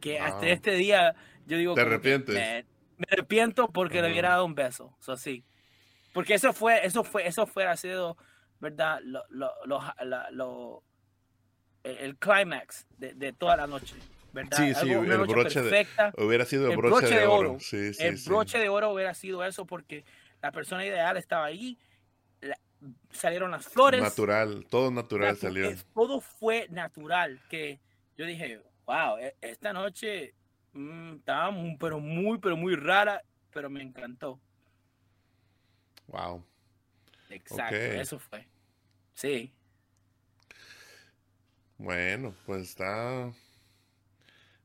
Que 0.00 0.18
hasta 0.18 0.48
este 0.48 0.72
día 0.72 1.14
yo 1.46 1.56
digo... 1.56 1.74
¿Te 1.74 1.82
arrepientes? 1.82 2.66
Me, 2.96 3.06
arrepiento 3.10 3.68
porque 3.68 4.02
le 4.02 4.10
hubiera 4.10 4.30
dado 4.30 4.44
un 4.44 4.54
beso. 4.54 4.96
Eso 5.00 5.16
sí. 5.16 5.44
Porque 6.12 6.34
eso 6.34 6.52
fue, 6.52 6.84
eso 6.84 7.04
fue, 7.04 7.26
eso 7.26 7.46
fuera 7.46 7.76
sido, 7.76 8.16
¿verdad? 8.60 9.00
Lo, 9.04 9.22
lo, 9.28 9.52
lo, 10.30 10.82
el 11.84 12.16
clímax 12.16 12.86
de, 12.98 13.14
de, 13.14 13.32
toda 13.32 13.56
la 13.56 13.66
noche. 13.66 13.94
¿verdad? 14.32 14.56
Sí, 14.56 14.74
sí, 14.74 14.90
el 14.90 15.26
broche 15.26 15.62
de, 15.62 15.86
hubiera 16.18 16.44
sido 16.44 16.70
el, 16.70 16.76
broche, 16.76 17.14
de, 17.14 17.26
oro. 17.26 17.58
Sí, 17.60 17.94
sí, 17.94 18.02
el 18.02 18.16
broche 18.26 18.58
de 18.58 18.68
oro 18.68 18.90
hubiera 18.90 19.14
sido 19.14 19.44
eso 19.44 19.66
porque 19.66 20.04
la 20.42 20.52
persona 20.52 20.84
ideal 20.84 21.16
estaba 21.16 21.46
ahí 21.46 21.78
salieron 23.10 23.50
las 23.50 23.66
flores. 23.66 24.00
Natural, 24.00 24.66
todo 24.68 24.90
natural 24.90 25.36
salió. 25.36 25.70
Todo 25.94 26.20
fue 26.20 26.66
natural, 26.70 27.40
que 27.48 27.80
yo 28.16 28.26
dije, 28.26 28.60
wow, 28.86 29.18
e, 29.18 29.34
esta 29.40 29.72
noche 29.72 30.34
mm, 30.76 31.16
estaba 31.16 31.50
muy, 31.50 31.76
pero 31.78 32.00
muy, 32.00 32.38
pero 32.38 32.56
muy 32.56 32.76
rara, 32.76 33.22
pero 33.52 33.70
me 33.70 33.82
encantó. 33.82 34.40
Wow. 36.08 36.44
Exacto, 37.30 37.76
eso 37.76 38.18
fue. 38.18 38.46
Sí. 39.14 39.52
Bueno, 41.78 42.34
pues 42.46 42.62
está... 42.62 43.32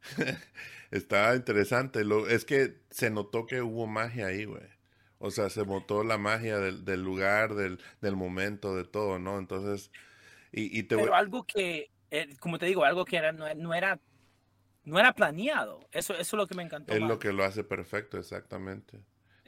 está 0.91 1.35
interesante. 1.35 2.03
Lo, 2.03 2.27
es 2.27 2.45
que 2.45 2.81
se 2.89 3.09
notó 3.09 3.45
que 3.45 3.61
hubo 3.61 3.87
magia 3.87 4.27
ahí, 4.27 4.45
güey. 4.45 4.67
O 5.23 5.29
sea, 5.29 5.49
se 5.49 5.61
botó 5.61 6.03
la 6.03 6.17
magia 6.17 6.57
del, 6.57 6.83
del 6.83 7.03
lugar, 7.03 7.53
del, 7.53 7.79
del, 8.01 8.15
momento, 8.15 8.75
de 8.75 8.85
todo, 8.85 9.19
¿no? 9.19 9.37
Entonces, 9.37 9.91
y, 10.51 10.77
y 10.77 10.83
te 10.83 10.97
Pero 10.97 11.13
algo 11.13 11.45
que, 11.45 11.91
eh, 12.09 12.35
como 12.39 12.57
te 12.57 12.65
digo, 12.65 12.83
algo 12.83 13.05
que 13.05 13.17
era, 13.17 13.31
no, 13.31 13.73
era 13.73 13.99
no 14.83 14.99
era 14.99 15.13
planeado. 15.13 15.87
Eso, 15.91 16.13
eso 16.13 16.21
es 16.21 16.33
lo 16.33 16.47
que 16.47 16.55
me 16.55 16.63
encantó. 16.63 16.93
Es 16.93 17.01
lo 17.01 17.19
que 17.19 17.31
lo 17.31 17.43
hace 17.43 17.63
perfecto, 17.63 18.17
exactamente. 18.17 18.99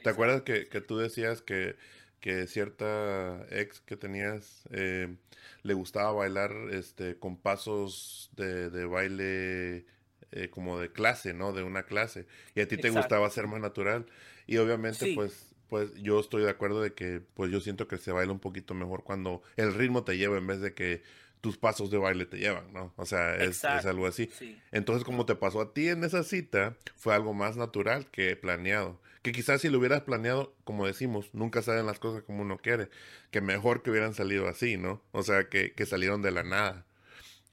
¿Te 0.02 0.10
acuerdas 0.10 0.42
que, 0.42 0.68
que, 0.68 0.80
tú 0.80 0.98
decías 0.98 1.40
que, 1.42 1.76
que 2.20 2.46
cierta 2.46 3.46
ex 3.50 3.80
que 3.80 3.96
tenías 3.96 4.64
eh, 4.70 5.16
le 5.62 5.74
gustaba 5.74 6.12
bailar 6.12 6.52
este, 6.72 7.18
con 7.18 7.36
pasos 7.36 8.30
de, 8.36 8.70
de 8.70 8.84
baile 8.84 9.86
eh, 10.32 10.50
como 10.50 10.78
de 10.78 10.90
clase, 10.90 11.32
¿no? 11.32 11.52
De 11.52 11.62
una 11.62 11.84
clase. 11.84 12.26
Y 12.54 12.60
a 12.60 12.68
ti 12.68 12.76
te 12.76 12.90
gustaba 12.90 13.28
ser 13.30 13.46
más 13.46 13.60
natural. 13.60 14.06
Y 14.46 14.58
obviamente, 14.58 15.14
pues, 15.14 15.54
pues 15.68 15.94
yo 15.94 16.20
estoy 16.20 16.42
de 16.42 16.50
acuerdo 16.50 16.80
de 16.82 16.92
que 16.92 17.20
pues 17.34 17.50
yo 17.50 17.60
siento 17.60 17.88
que 17.88 17.98
se 17.98 18.12
baila 18.12 18.32
un 18.32 18.40
poquito 18.40 18.74
mejor 18.74 19.04
cuando 19.04 19.42
el 19.56 19.72
ritmo 19.74 20.04
te 20.04 20.18
lleva 20.18 20.36
en 20.36 20.46
vez 20.46 20.60
de 20.60 20.74
que 20.74 21.02
tus 21.44 21.58
pasos 21.58 21.90
de 21.90 21.98
baile 21.98 22.24
te 22.24 22.38
llevan, 22.38 22.72
¿no? 22.72 22.94
O 22.96 23.04
sea, 23.04 23.36
es, 23.36 23.62
algo 23.66 24.06
así. 24.06 24.30
Entonces, 24.72 25.04
como 25.04 25.26
te 25.26 25.34
pasó 25.34 25.60
a 25.60 25.74
ti 25.74 25.90
en 25.90 26.02
esa 26.02 26.24
cita, 26.24 26.74
fue 26.96 27.14
algo 27.14 27.34
más 27.34 27.58
natural 27.58 28.10
que 28.10 28.34
planeado. 28.34 28.98
Que 29.20 29.32
quizás 29.32 29.60
si 29.60 29.68
lo 29.68 29.78
hubieras 29.78 30.00
planeado, 30.04 30.56
como 30.64 30.86
decimos, 30.86 31.28
nunca 31.34 31.60
salen 31.60 31.84
las 31.84 31.98
cosas 31.98 32.22
como 32.22 32.40
uno 32.40 32.56
quiere. 32.56 32.88
Que 33.30 33.42
mejor 33.42 33.82
que 33.82 33.90
hubieran 33.90 34.14
salido 34.14 34.48
así, 34.48 34.78
¿no? 34.78 35.02
O 35.12 35.22
sea, 35.22 35.50
que, 35.50 35.74
que 35.74 35.84
salieron 35.84 36.22
de 36.22 36.30
la 36.30 36.44
nada. 36.44 36.86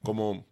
Como 0.04 0.48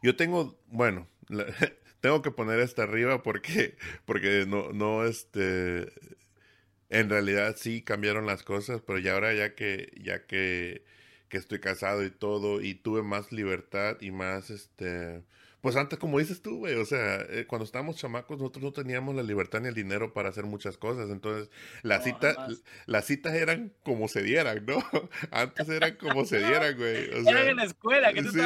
yo 0.00 0.14
tengo, 0.14 0.56
bueno, 0.68 1.08
tengo 2.00 2.22
que 2.22 2.30
poner 2.30 2.60
esta 2.60 2.84
arriba 2.84 3.24
porque, 3.24 3.76
porque 4.04 4.44
no, 4.46 4.72
no, 4.72 5.04
este, 5.04 5.92
en 6.90 7.10
realidad 7.10 7.56
sí 7.58 7.82
cambiaron 7.82 8.24
las 8.24 8.44
cosas, 8.44 8.82
pero 8.86 9.00
ya 9.00 9.14
ahora 9.14 9.34
ya 9.34 9.56
que, 9.56 9.92
ya 10.00 10.26
que, 10.26 10.84
que 11.34 11.38
estoy 11.38 11.58
casado 11.58 12.04
y 12.04 12.10
todo, 12.10 12.60
y 12.60 12.74
tuve 12.74 13.02
más 13.02 13.32
libertad 13.32 13.96
y 14.00 14.12
más, 14.12 14.50
este, 14.50 15.24
pues 15.64 15.76
antes, 15.76 15.98
como 15.98 16.18
dices 16.18 16.42
tú, 16.42 16.58
güey, 16.58 16.74
o 16.74 16.84
sea, 16.84 17.22
eh, 17.22 17.46
cuando 17.48 17.64
estábamos 17.64 17.96
chamacos, 17.96 18.38
nosotros 18.38 18.62
no 18.62 18.72
teníamos 18.72 19.14
la 19.14 19.22
libertad 19.22 19.62
ni 19.62 19.68
el 19.68 19.74
dinero 19.74 20.12
para 20.12 20.28
hacer 20.28 20.44
muchas 20.44 20.76
cosas. 20.76 21.08
Entonces, 21.08 21.50
las 21.80 22.04
citas, 22.04 22.36
las 22.84 23.06
citas 23.06 23.32
eran 23.32 23.72
como 23.82 24.06
se 24.06 24.22
dieran, 24.22 24.66
¿no? 24.66 24.76
Antes 25.30 25.66
eran 25.70 25.96
como 25.96 26.26
se 26.26 26.36
dieran, 26.36 26.76
güey. 26.76 27.08
O 27.14 27.28
eran 27.28 27.48
en 27.48 27.56
la 27.56 27.64
escuela, 27.64 28.12
que 28.12 28.22
tú 28.22 28.28
sí, 28.28 28.40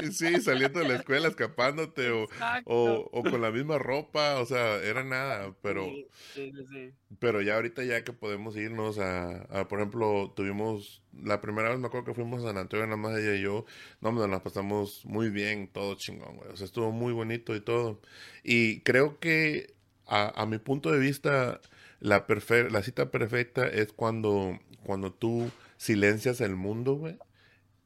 sí, 0.00 0.12
sí, 0.12 0.40
saliendo 0.40 0.78
de 0.78 0.86
la 0.88 0.94
escuela, 0.94 1.26
escapándote, 1.26 2.12
o, 2.12 2.28
o, 2.64 3.10
o, 3.12 3.22
con 3.24 3.42
la 3.42 3.50
misma 3.50 3.78
ropa, 3.78 4.38
o 4.38 4.46
sea, 4.46 4.76
era 4.76 5.02
nada, 5.02 5.52
pero. 5.62 5.86
Sí, 6.34 6.52
sí, 6.70 6.92
pero 7.18 7.42
ya 7.42 7.56
ahorita 7.56 7.82
ya 7.82 8.04
que 8.04 8.12
podemos 8.12 8.56
irnos 8.56 8.98
a, 9.00 9.42
a, 9.50 9.66
por 9.66 9.80
ejemplo, 9.80 10.32
tuvimos 10.36 11.02
la 11.22 11.40
primera 11.40 11.70
vez 11.70 11.78
me 11.78 11.86
acuerdo 11.86 12.06
que 12.06 12.14
fuimos 12.14 12.42
a 12.44 12.48
San 12.48 12.58
Antonio, 12.58 12.86
nada 12.86 12.96
más 12.96 13.18
ella 13.18 13.34
y 13.34 13.42
yo, 13.42 13.64
no, 14.00 14.12
nos 14.12 14.28
la 14.28 14.42
pasamos 14.42 15.04
muy 15.04 15.30
bien, 15.30 15.68
todo 15.68 15.94
chingón, 15.94 16.36
güey. 16.36 16.50
O 16.50 16.56
sea, 16.56 16.66
estuvo 16.66 16.92
muy 16.92 17.12
bonito 17.12 17.54
y 17.54 17.60
todo. 17.60 18.00
Y 18.42 18.80
creo 18.80 19.18
que, 19.18 19.74
a, 20.06 20.44
mi 20.46 20.58
punto 20.58 20.90
de 20.90 20.98
vista, 20.98 21.60
la, 22.00 22.26
la 22.70 22.82
cita 22.82 23.10
perfecta 23.10 23.66
es 23.66 23.92
cuando, 23.92 24.58
cuando 24.84 25.12
tú 25.12 25.50
silencias 25.76 26.40
el 26.40 26.56
mundo, 26.56 26.94
güey, 26.94 27.16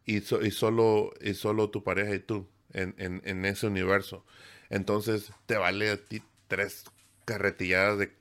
y, 0.06 0.20
solo, 0.20 1.12
y 1.20 1.34
solo 1.34 1.70
tu 1.70 1.82
pareja 1.82 2.14
y 2.14 2.20
tú 2.20 2.48
en, 2.72 2.94
en 2.98 3.44
ese 3.44 3.66
universo. 3.66 4.24
Entonces, 4.70 5.32
te 5.46 5.56
vale 5.56 5.90
a 5.90 5.96
ti 5.96 6.22
tres 6.48 6.84
carretilladas 7.24 7.98
de 7.98 8.12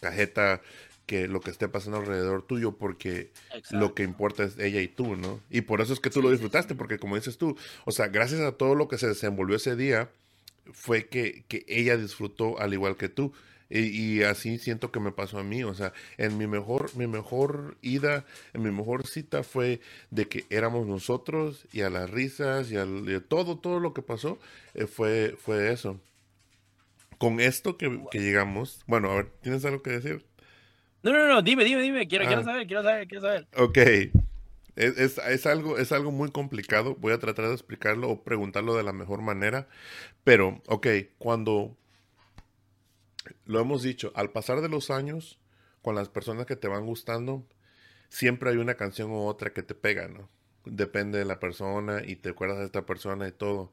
cajeta 0.00 0.60
que 1.06 1.28
lo 1.28 1.40
que 1.40 1.50
esté 1.50 1.68
pasando 1.68 1.98
alrededor 1.98 2.46
tuyo 2.46 2.72
porque 2.72 3.30
lo 3.70 3.94
que 3.94 4.02
importa 4.02 4.44
es 4.44 4.58
ella 4.58 4.80
y 4.80 4.88
tú, 4.88 5.16
¿no? 5.16 5.40
Y 5.50 5.62
por 5.62 5.80
eso 5.80 5.92
es 5.92 6.00
que 6.00 6.10
tú 6.10 6.22
lo 6.22 6.30
disfrutaste, 6.30 6.74
porque 6.74 6.98
como 6.98 7.16
dices 7.16 7.38
tú, 7.38 7.56
o 7.84 7.92
sea, 7.92 8.08
gracias 8.08 8.40
a 8.40 8.52
todo 8.52 8.74
lo 8.74 8.88
que 8.88 8.98
se 8.98 9.08
desenvolvió 9.08 9.56
ese 9.56 9.76
día, 9.76 10.10
fue 10.72 11.06
que, 11.06 11.44
que 11.48 11.64
ella 11.68 11.96
disfrutó 11.96 12.58
al 12.58 12.72
igual 12.72 12.96
que 12.96 13.08
tú. 13.08 13.32
Y, 13.70 14.22
así 14.22 14.58
siento 14.58 14.92
que 14.92 15.00
me 15.00 15.10
pasó 15.10 15.38
a 15.38 15.42
mí, 15.42 15.64
o 15.64 15.74
sea, 15.74 15.92
en 16.16 16.38
mi 16.38 16.46
mejor, 16.46 16.94
mi 16.96 17.06
mejor 17.06 17.76
ida, 17.82 18.24
en 18.52 18.62
mi 18.62 18.70
mejor 18.70 19.06
cita 19.06 19.42
fue 19.42 19.80
de 20.10 20.28
que 20.28 20.44
éramos 20.50 20.86
nosotros 20.86 21.66
y 21.72 21.80
a 21.80 21.90
las 21.90 22.08
risas 22.10 22.70
y 22.70 22.76
a, 22.76 22.86
todo, 23.26 23.58
todo 23.58 23.80
lo 23.80 23.92
que 23.94 24.02
pasó 24.02 24.38
eh, 24.74 24.86
fue, 24.86 25.34
fue 25.40 25.72
eso. 25.72 25.98
Con 27.18 27.40
esto 27.40 27.76
que, 27.76 28.04
que 28.12 28.20
llegamos, 28.20 28.80
bueno, 28.86 29.10
a 29.10 29.16
ver, 29.16 29.30
¿tienes 29.42 29.64
algo 29.64 29.82
que 29.82 29.90
decir? 29.90 30.24
No, 31.04 31.12
no, 31.12 31.28
no, 31.28 31.42
dime, 31.42 31.64
dime, 31.64 31.82
dime. 31.82 32.08
Quiero, 32.08 32.24
quiero 32.24 32.40
ah. 32.40 32.44
saber, 32.44 32.66
quiero 32.66 32.82
saber, 32.82 33.06
quiero 33.06 33.20
saber. 33.20 33.46
Ok. 33.58 33.78
Es, 34.74 35.18
es, 35.18 35.46
algo, 35.46 35.78
es 35.78 35.92
algo 35.92 36.10
muy 36.10 36.30
complicado. 36.30 36.96
Voy 36.96 37.12
a 37.12 37.18
tratar 37.18 37.46
de 37.46 37.52
explicarlo 37.52 38.08
o 38.08 38.24
preguntarlo 38.24 38.74
de 38.74 38.82
la 38.82 38.94
mejor 38.94 39.20
manera. 39.20 39.68
Pero, 40.24 40.62
ok, 40.66 40.86
cuando 41.18 41.76
lo 43.44 43.60
hemos 43.60 43.82
dicho, 43.82 44.12
al 44.16 44.30
pasar 44.30 44.62
de 44.62 44.70
los 44.70 44.90
años, 44.90 45.38
con 45.82 45.94
las 45.94 46.08
personas 46.08 46.46
que 46.46 46.56
te 46.56 46.68
van 46.68 46.86
gustando, 46.86 47.46
siempre 48.08 48.50
hay 48.50 48.56
una 48.56 48.74
canción 48.74 49.10
u 49.10 49.26
otra 49.26 49.52
que 49.52 49.62
te 49.62 49.74
pega, 49.74 50.08
¿no? 50.08 50.30
Depende 50.64 51.18
de 51.18 51.26
la 51.26 51.38
persona 51.38 52.02
y 52.02 52.16
te 52.16 52.30
acuerdas 52.30 52.58
de 52.60 52.64
esta 52.64 52.86
persona 52.86 53.28
y 53.28 53.32
todo. 53.32 53.72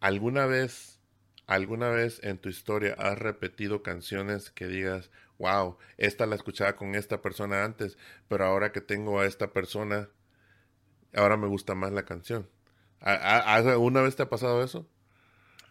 ¿Alguna 0.00 0.46
vez 0.46 1.02
¿alguna 1.46 1.90
vez 1.90 2.20
en 2.22 2.38
tu 2.38 2.48
historia 2.48 2.94
has 2.98 3.18
repetido 3.18 3.82
canciones 3.82 4.50
que 4.50 4.68
digas, 4.68 5.10
wow, 5.42 5.76
esta 5.98 6.24
la 6.24 6.36
escuchaba 6.36 6.76
con 6.76 6.94
esta 6.94 7.20
persona 7.20 7.64
antes, 7.64 7.98
pero 8.28 8.44
ahora 8.46 8.70
que 8.70 8.80
tengo 8.80 9.18
a 9.18 9.26
esta 9.26 9.52
persona, 9.52 10.08
ahora 11.16 11.36
me 11.36 11.48
gusta 11.48 11.74
más 11.74 11.90
la 11.90 12.04
canción? 12.04 12.48
¿Alguna 13.00 14.02
vez 14.02 14.14
te 14.14 14.22
ha 14.22 14.30
pasado 14.30 14.62
eso? 14.62 14.88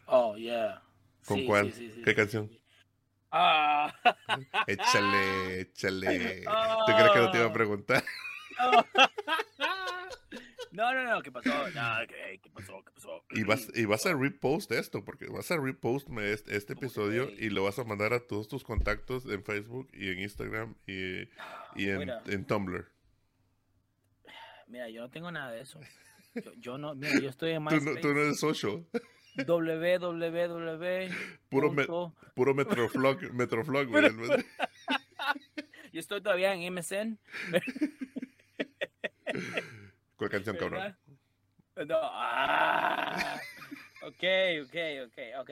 Oh, 0.07 0.36
yeah. 0.36 0.84
¿Con 1.26 1.45
cuál? 1.45 1.74
¿Qué 2.03 2.13
canción? 2.13 2.51
Ah. 3.32 3.95
Échale, 4.67 5.61
échale. 5.61 6.43
¿Tú 6.86 6.91
crees 6.91 7.11
que 7.11 7.19
no 7.19 7.32
te 7.32 7.38
iba 7.38 7.47
a 7.47 7.53
preguntar? 7.53 8.03
No, 10.82 10.95
no, 10.95 11.03
no, 11.03 11.21
¿qué 11.21 11.32
pasó? 11.32 11.51
¿qué, 12.41 12.49
pasó? 12.49 12.84
¿Qué 12.84 12.91
pasó? 12.91 13.23
Y 13.29 13.43
vas, 13.43 13.67
y 13.75 13.86
vas 13.86 14.03
a 14.07 14.15
repost 14.15 14.71
esto, 14.71 15.05
porque 15.05 15.27
vas 15.27 15.51
a 15.51 15.57
repost 15.57 16.09
este, 16.09 16.57
este 16.57 16.73
episodio 16.73 17.29
y 17.29 17.51
lo 17.51 17.63
vas 17.63 17.77
a 17.77 17.84
mandar 17.84 18.13
a 18.13 18.19
todos 18.21 18.47
tus 18.47 18.63
contactos 18.63 19.27
en 19.27 19.43
Facebook 19.43 19.89
y 19.93 20.09
en 20.09 20.21
Instagram 20.21 20.73
y, 20.88 21.29
y 21.75 21.88
en, 21.88 22.09
en, 22.25 22.45
Tumblr. 22.45 22.91
Mira, 24.65 24.89
yo 24.89 25.01
no 25.01 25.11
tengo 25.11 25.32
nada 25.32 25.51
de 25.51 25.61
eso. 25.61 25.79
Yo, 26.57 26.77
no, 26.77 26.95
mira, 26.95 27.19
yo 27.19 27.27
estoy 27.27 27.51
en 27.51 27.61
MySpace. 27.61 27.86
Tú 27.86 27.93
no, 27.93 27.99
tú 27.99 28.13
no 28.13 28.21
eres 28.21 28.39
social. 28.39 28.86
www. 29.45 31.09
Puro, 31.49 31.73
me, 31.73 31.86
puro 32.34 32.53
Metroflog, 32.55 33.21
Metroflog, 33.34 33.88
güey. 33.88 34.09
Yo 35.91 35.99
estoy 35.99 36.21
todavía 36.21 36.53
en 36.53 36.73
MSN. 36.73 37.19
¿Cuál 40.22 40.30
canción, 40.30 40.55
cabrón? 40.55 40.95
No. 41.88 41.99
Ah, 41.99 43.41
ok, 44.03 44.24
ok, 44.65 44.76
ok, 45.07 45.17
ok. 45.39 45.51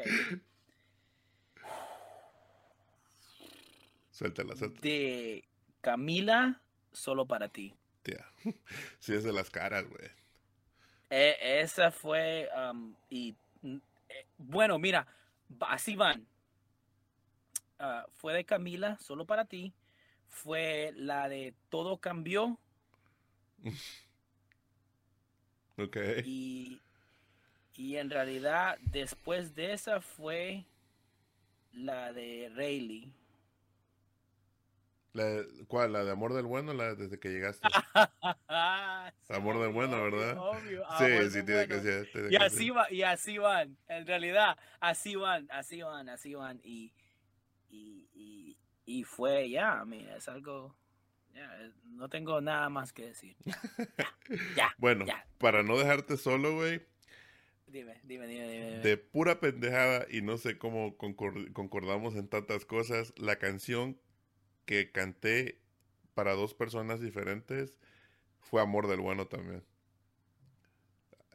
Suéltala, 4.11 4.55
suéltala. 4.55 4.81
De 4.81 5.43
Camila, 5.81 6.61
solo 6.91 7.25
para 7.25 7.49
ti. 7.49 7.73
Tía. 8.03 8.23
Sí, 8.99 9.15
es 9.15 9.23
de 9.23 9.33
las 9.33 9.49
caras, 9.49 9.89
güey. 9.89 10.07
E, 11.09 11.61
esa 11.61 11.89
fue. 11.89 12.47
Um, 12.55 12.93
y 13.09 13.35
eh, 13.63 14.27
bueno, 14.37 14.77
mira, 14.77 15.07
así 15.61 15.95
van. 15.95 16.27
Ah, 17.79 18.05
fue 18.17 18.35
de 18.35 18.45
Camila, 18.45 18.99
solo 18.99 19.25
para 19.25 19.45
ti. 19.45 19.73
Fue 20.27 20.93
la 20.95 21.27
de 21.27 21.55
Todo 21.69 21.97
cambió. 21.97 22.59
ok. 25.81 25.97
Y, 26.25 26.81
y 27.75 27.97
en 27.97 28.09
realidad, 28.09 28.77
después 28.81 29.55
de 29.55 29.73
esa 29.73 30.01
fue 30.01 30.65
la 31.73 32.13
de 32.13 32.51
Rayleigh. 32.55 33.13
La, 35.13 35.43
¿Cuál? 35.67 35.93
¿La 35.93 36.03
de 36.03 36.11
Amor 36.11 36.33
del 36.33 36.45
Bueno? 36.45 36.73
La 36.73 36.93
desde 36.93 37.19
que 37.19 37.29
llegaste. 37.29 37.67
amor 39.29 39.59
del 39.59 39.71
Bueno, 39.71 40.03
¿verdad? 40.03 40.37
Sí, 40.99 41.31
sí, 41.31 41.45
tiene 41.45 41.67
que 41.67 41.79
ser. 41.79 42.09
y, 42.29 42.35
así 42.35 42.69
Va, 42.69 42.91
y 42.91 43.01
así 43.01 43.37
van. 43.37 43.77
En 43.87 44.05
realidad, 44.05 44.57
así 44.79 45.15
van, 45.15 45.47
así 45.51 45.81
van, 45.81 46.09
así 46.09 46.35
van. 46.35 46.59
Y, 46.63 46.93
y, 47.69 48.57
y, 48.85 49.03
fue, 49.03 49.49
ya, 49.49 49.83
mira, 49.85 50.17
es 50.17 50.27
algo. 50.27 50.75
No 51.85 52.09
tengo 52.09 52.41
nada 52.41 52.69
más 52.69 52.93
que 52.93 53.07
decir. 53.07 53.35
Ya, 54.55 54.73
bueno, 54.77 55.05
para 55.37 55.63
no 55.63 55.77
dejarte 55.77 56.17
solo, 56.17 56.55
güey. 56.55 56.81
Dime, 57.67 57.99
dime, 58.03 58.25
dime, 58.25 58.49
dime, 58.49 58.79
De 58.79 58.97
pura 58.97 59.39
pendejada 59.39 60.07
y 60.09 60.21
no 60.21 60.37
sé 60.37 60.57
cómo 60.57 60.97
concordamos 60.97 62.15
en 62.15 62.27
tantas 62.27 62.65
cosas, 62.65 63.13
la 63.17 63.37
canción 63.37 63.99
que 64.65 64.91
canté 64.91 65.59
para 66.15 66.33
dos 66.33 66.53
personas 66.55 66.99
diferentes 66.99 67.77
fue 68.39 68.61
Amor 68.61 68.87
del 68.87 69.01
Bueno 69.01 69.27
también. 69.27 69.63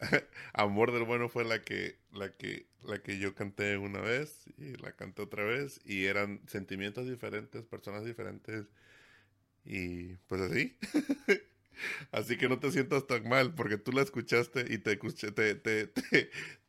Amor 0.52 0.92
del 0.92 1.04
Bueno 1.04 1.28
fue 1.28 1.44
la 1.44 1.62
que, 1.62 1.98
la 2.12 2.30
que, 2.32 2.66
la 2.82 2.98
que 3.00 3.18
yo 3.18 3.34
canté 3.34 3.76
una 3.76 4.00
vez 4.00 4.44
y 4.58 4.76
la 4.76 4.92
canté 4.92 5.22
otra 5.22 5.44
vez 5.44 5.80
y 5.84 6.06
eran 6.06 6.40
sentimientos 6.48 7.08
diferentes, 7.08 7.64
personas 7.64 8.04
diferentes 8.04 8.66
y 9.64 10.16
pues 10.26 10.40
así. 10.42 10.76
así 12.12 12.36
que 12.36 12.48
no 12.48 12.58
te 12.58 12.70
sientas 12.70 13.06
tan 13.06 13.28
mal 13.28 13.54
porque 13.54 13.78
tú 13.78 13.92
la 13.92 14.02
escuchaste 14.02 14.66
y 14.72 14.78
te 14.78 14.92
escuché, 14.92 15.32
te, 15.32 15.54
te, 15.54 15.86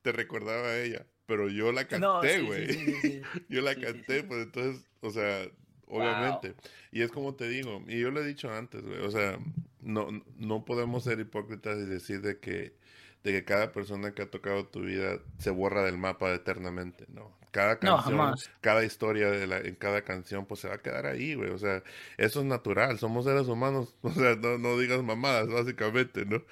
te, 0.01 0.11
recordaba 0.11 0.67
a 0.67 0.81
ella. 0.81 1.05
Pero 1.25 1.49
yo 1.49 1.71
la 1.71 1.87
canté, 1.87 2.41
güey. 2.41 3.21
yo 3.49 3.61
la 3.61 3.75
canté, 3.75 4.23
pues 4.23 4.43
entonces, 4.43 4.85
o 5.01 5.09
sea, 5.09 5.47
obviamente. 5.87 6.55
Y 6.91 7.01
es 7.01 7.11
como 7.11 7.35
te 7.35 7.49
digo, 7.49 7.83
y 7.87 7.99
yo 7.99 8.11
lo 8.11 8.21
he 8.21 8.27
dicho 8.27 8.51
antes, 8.51 8.83
güey, 8.83 8.99
o 8.99 9.11
sea, 9.11 9.39
no, 9.81 10.23
no 10.37 10.65
podemos 10.65 11.03
ser 11.03 11.19
hipócritas 11.19 11.77
y 11.77 11.85
decir 11.85 12.21
de 12.21 12.39
que, 12.39 12.75
de 13.23 13.31
que 13.31 13.43
cada 13.43 13.71
persona 13.71 14.13
que 14.13 14.21
ha 14.21 14.29
tocado 14.29 14.67
tu 14.67 14.81
vida 14.81 15.19
se 15.39 15.49
borra 15.49 15.83
del 15.83 15.97
mapa 15.97 16.33
eternamente, 16.33 17.05
no. 17.09 17.35
Cada 17.55 17.79
canción, 17.79 18.35
cada 18.59 18.83
historia 18.83 19.31
de 19.31 19.47
la, 19.47 19.59
en 19.59 19.75
cada 19.75 20.01
canción, 20.01 20.45
pues 20.45 20.59
se 20.59 20.67
va 20.67 20.75
a 20.75 20.81
quedar 20.81 21.05
ahí, 21.05 21.35
güey. 21.35 21.51
O 21.51 21.57
sea, 21.57 21.83
eso 22.17 22.41
es 22.41 22.45
natural, 22.45 22.99
somos 22.99 23.23
seres 23.23 23.47
humanos, 23.47 23.95
o 24.01 24.11
sea, 24.11 24.35
no, 24.35 24.57
no 24.57 24.77
digas 24.77 25.01
mamadas, 25.01 25.47
básicamente, 25.47 26.25
¿no? 26.25 26.43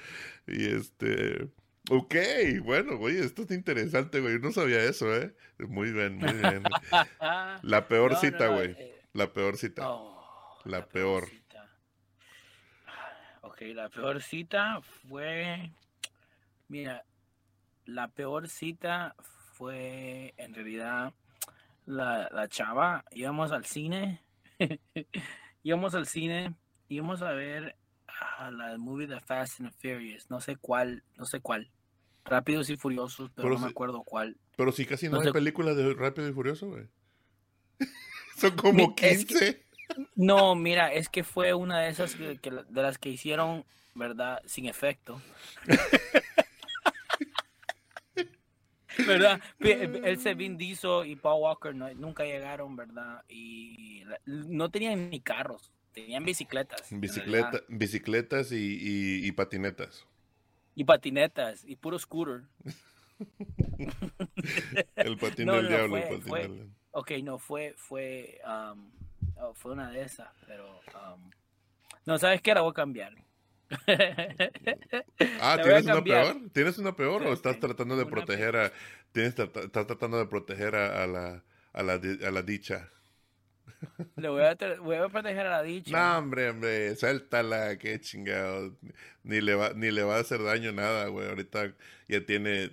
Y 0.47 0.73
este... 0.73 1.49
Ok, 1.89 2.15
bueno, 2.63 2.95
güey, 2.95 3.17
esto 3.17 3.41
es 3.41 3.51
interesante, 3.51 4.21
güey. 4.21 4.39
No 4.39 4.53
sabía 4.53 4.81
eso, 4.81 5.13
¿eh? 5.13 5.35
Muy 5.67 5.91
bien, 5.91 6.15
muy 6.15 6.31
bien. 6.31 6.63
La 7.61 7.89
peor 7.89 8.15
cita, 8.15 8.47
güey. 8.47 8.71
Eh, 8.71 9.01
la 9.11 9.33
peor 9.33 9.57
cita. 9.57 9.89
Oh, 9.89 10.57
la, 10.63 10.85
peor. 10.85 11.27
Ok, 13.41 13.61
la 13.73 13.89
peor 13.89 14.21
cita 14.21 14.79
fue. 14.81 15.69
Mira, 16.69 17.03
la 17.83 18.07
peor 18.07 18.47
cita 18.47 19.13
fue 19.19 19.42
en 19.71 20.53
realidad 20.53 21.13
la, 21.85 22.29
la 22.31 22.47
chava. 22.47 23.05
Íbamos 23.11 23.51
al 23.51 23.65
cine. 23.65 24.21
íbamos 25.63 25.95
al 25.95 26.07
cine. 26.07 26.55
Íbamos 26.89 27.21
a 27.21 27.31
ver 27.31 27.75
a 28.37 28.51
la 28.51 28.77
movie 28.77 29.07
de 29.07 29.19
Fast 29.19 29.61
and 29.61 29.71
Furious. 29.71 30.29
No 30.29 30.41
sé 30.41 30.55
cuál, 30.55 31.03
no 31.17 31.25
sé 31.25 31.39
cuál. 31.39 31.71
Rápidos 32.25 32.69
y 32.69 32.77
Furiosos, 32.77 33.31
pero, 33.35 33.49
no 33.49 33.59
me 33.59 33.67
acuerdo 33.67 34.03
cuál. 34.03 34.37
Pero 34.55 34.71
sí, 34.71 34.85
casi 34.85 35.09
no, 35.09 35.19
hay 35.19 35.31
películas 35.31 35.75
de 35.75 35.93
Rápido 35.93 36.29
y 36.29 36.33
Furioso, 36.33 36.69
güey. 36.69 36.87
Son 38.37 38.55
como 38.55 38.95
15. 38.95 39.65
no, 40.15 40.55
mira, 40.55 40.93
es 40.93 41.09
que 41.09 41.23
fue 41.23 41.53
una 41.53 41.79
de 41.81 41.89
esas 41.89 42.15
que, 42.15 42.39
de 42.41 42.81
las 42.81 42.97
que 42.97 43.09
hicieron, 43.09 43.65
¿verdad? 43.93 44.41
Sin 44.45 44.67
efecto. 44.67 45.21
¿Verdad? 49.07 49.41
El 49.59 50.35
Vin 50.35 50.57
Diesel 50.57 51.07
y 51.07 51.15
Paul 51.15 51.41
Walker 51.41 51.73
nunca 51.75 52.23
llegaron, 52.23 52.75
¿verdad? 52.75 53.23
Y 53.27 54.03
no 54.25 54.69
tenían 54.69 55.09
ni 55.09 55.19
carros, 55.19 55.71
tenían 55.93 56.23
bicicletas. 56.23 56.87
Bicicleta, 56.91 57.61
bicicletas 57.67 58.51
y, 58.51 59.31
patinetas. 59.31 60.05
Y 60.75 60.83
patinetas, 60.83 61.65
y 61.65 61.75
puro 61.75 61.97
scooter. 61.99 62.43
el 64.95 65.17
patín 65.17 65.47
del 65.47 65.67
diablo, 65.67 65.97
el 65.97 66.21
patín 66.21 66.75
Ok, 66.91 67.11
no, 67.23 67.39
fue, 67.39 67.73
fue, 67.75 68.39
um, 68.45 68.91
oh, 69.37 69.55
fue 69.55 69.71
una 69.71 69.89
de 69.89 70.03
esas, 70.03 70.29
pero... 70.45 70.79
Um, 70.93 71.31
no, 72.05 72.19
¿sabes 72.19 72.41
qué? 72.41 72.53
La 72.53 72.61
voy 72.61 72.71
a 72.71 72.73
cambiar. 72.73 73.15
Ah, 75.41 75.57
¿tienes 75.61 75.85
una 75.85 76.03
peor? 76.03 76.35
¿Tienes 76.53 76.77
una 76.77 76.95
peor 76.95 77.23
o 77.23 77.33
estás 77.33 77.59
tratando 77.59 77.97
de 77.97 78.05
proteger 78.05 78.55
a... 78.55 78.73
Tienes, 79.11 79.37
estás 79.37 79.87
tratando 79.87 80.17
de 80.17 80.25
proteger 80.25 80.75
a, 80.75 81.05
la, 81.07 81.43
a, 81.73 81.83
la, 81.83 81.93
a 81.93 82.31
la 82.31 82.41
dicha? 82.41 82.89
Le 84.15 84.29
voy 84.29 84.43
a, 84.43 84.57
voy 84.79 84.95
a 84.95 85.09
proteger 85.09 85.45
a 85.45 85.49
la 85.49 85.63
dicha. 85.63 85.91
No, 85.91 86.17
hombre, 86.19 86.49
hombre, 86.49 86.95
suéltala, 86.95 87.77
qué 87.77 87.99
chingado. 87.99 88.77
Ni 89.23 89.41
le 89.41 89.55
va, 89.55 89.73
ni 89.73 89.91
le 89.91 90.03
va 90.03 90.17
a 90.17 90.21
hacer 90.21 90.41
daño 90.43 90.71
nada, 90.71 91.07
güey. 91.07 91.27
Ahorita 91.27 91.73
ya 92.07 92.25
tiene 92.25 92.71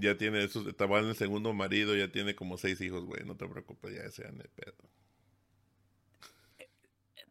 ya 0.00 0.16
tiene, 0.16 0.44
estaba 0.44 1.00
en 1.00 1.06
el 1.06 1.16
segundo 1.16 1.52
marido, 1.52 1.96
ya 1.96 2.08
tiene 2.08 2.34
como 2.34 2.56
seis 2.56 2.80
hijos, 2.80 3.04
güey. 3.04 3.24
No 3.24 3.36
te 3.36 3.48
preocupes, 3.48 3.94
ya 3.94 4.10
sean 4.10 4.40
el 4.40 4.48
pedo. 4.48 4.76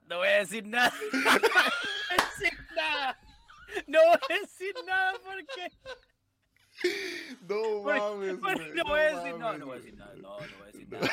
No 0.08 0.18
voy 0.18 0.28
a 0.28 0.38
decir 0.40 0.66
nada. 0.66 0.94
No 1.18 1.20
voy 1.30 2.20
a 2.20 2.26
decir 2.26 2.60
nada. 2.76 3.20
No 3.88 4.00
voy 4.00 4.20
a 4.30 4.40
decir 4.40 4.76
nada 4.86 5.14
porque. 5.24 5.72
No 7.42 7.84
mames. 7.84 8.40
no, 8.76 8.84
voy 8.86 9.00
a 9.00 9.16
decir 9.16 9.38
nada. 9.38 9.52
No, 9.54 9.58
no 9.58 9.66
voy 9.66 9.74
a 9.74 9.78
decir 9.78 9.98
nada. 9.98 10.14
No, 10.16 10.40
no 10.40 10.58
voy 10.58 10.64
a 10.64 10.66
decir 10.66 10.90
nada. 10.90 11.10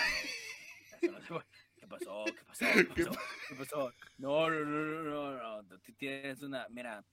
¿Qué 1.00 1.08
pasó? 1.08 1.44
¿Qué 1.76 1.86
pasó? 1.86 2.24
¿Qué 2.24 2.44
pasó? 2.44 3.10
¿Qué 3.48 3.54
pasó? 3.56 3.92
No, 4.18 4.50
no, 4.50 4.60
no, 4.64 5.02
no, 5.02 5.62
no. 5.62 5.78
tienes 5.98 6.42
una. 6.42 6.66
Mira. 6.68 7.04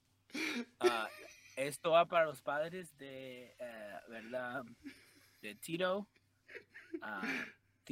Uh, 0.80 1.08
esto 1.56 1.92
va 1.92 2.06
para 2.06 2.26
los 2.26 2.42
padres 2.42 2.96
de, 2.98 3.56
eh, 3.60 4.00
¿verdad? 4.08 4.64
De 5.42 5.56
Tito. 5.56 6.08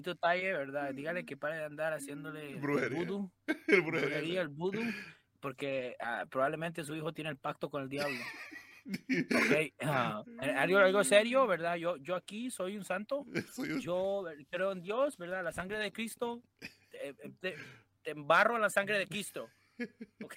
Tito 0.01 0.15
Talle, 0.15 0.53
¿verdad? 0.53 0.93
Dígale 0.93 1.25
que 1.25 1.35
pare 1.35 1.57
de 1.57 1.65
andar 1.65 1.93
haciéndole 1.93 2.55
Brujería. 2.61 2.99
el 2.99 3.05
vudú, 3.05 3.31
El 3.67 3.81
brujería, 3.81 4.07
brujería. 4.09 4.41
el 4.41 4.47
vudú, 4.47 4.81
porque 5.41 5.95
ah, 5.99 6.25
probablemente 6.29 6.83
su 6.85 6.95
hijo 6.95 7.13
tiene 7.13 7.29
el 7.29 7.37
pacto 7.37 7.69
con 7.69 7.83
el 7.83 7.89
diablo. 7.89 8.17
Ok, 8.89 9.73
ah, 9.81 10.23
algo, 10.57 10.79
algo 10.79 11.03
serio, 11.03 11.45
¿verdad? 11.45 11.75
Yo, 11.75 11.97
yo 11.97 12.15
aquí 12.15 12.49
soy 12.49 12.75
un 12.75 12.83
santo, 12.83 13.23
Soy 13.53 13.73
un- 13.73 13.81
yo 13.81 14.23
creo 14.49 14.71
en 14.71 14.81
Dios, 14.81 15.15
¿verdad? 15.17 15.43
La 15.43 15.51
sangre 15.51 15.77
de 15.77 15.91
Cristo, 15.91 16.41
te, 16.89 17.13
te- 17.39 17.55
te 18.01 18.09
embarro 18.11 18.55
en 18.55 18.61
la 18.63 18.69
sangre 18.71 18.97
de 18.97 19.05
Cristo. 19.07 19.47
Ok. 20.23 20.33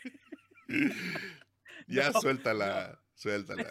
Ya 1.86 2.10
No, 2.10 2.20
suéltala, 2.20 3.00
suéltala. 3.14 3.62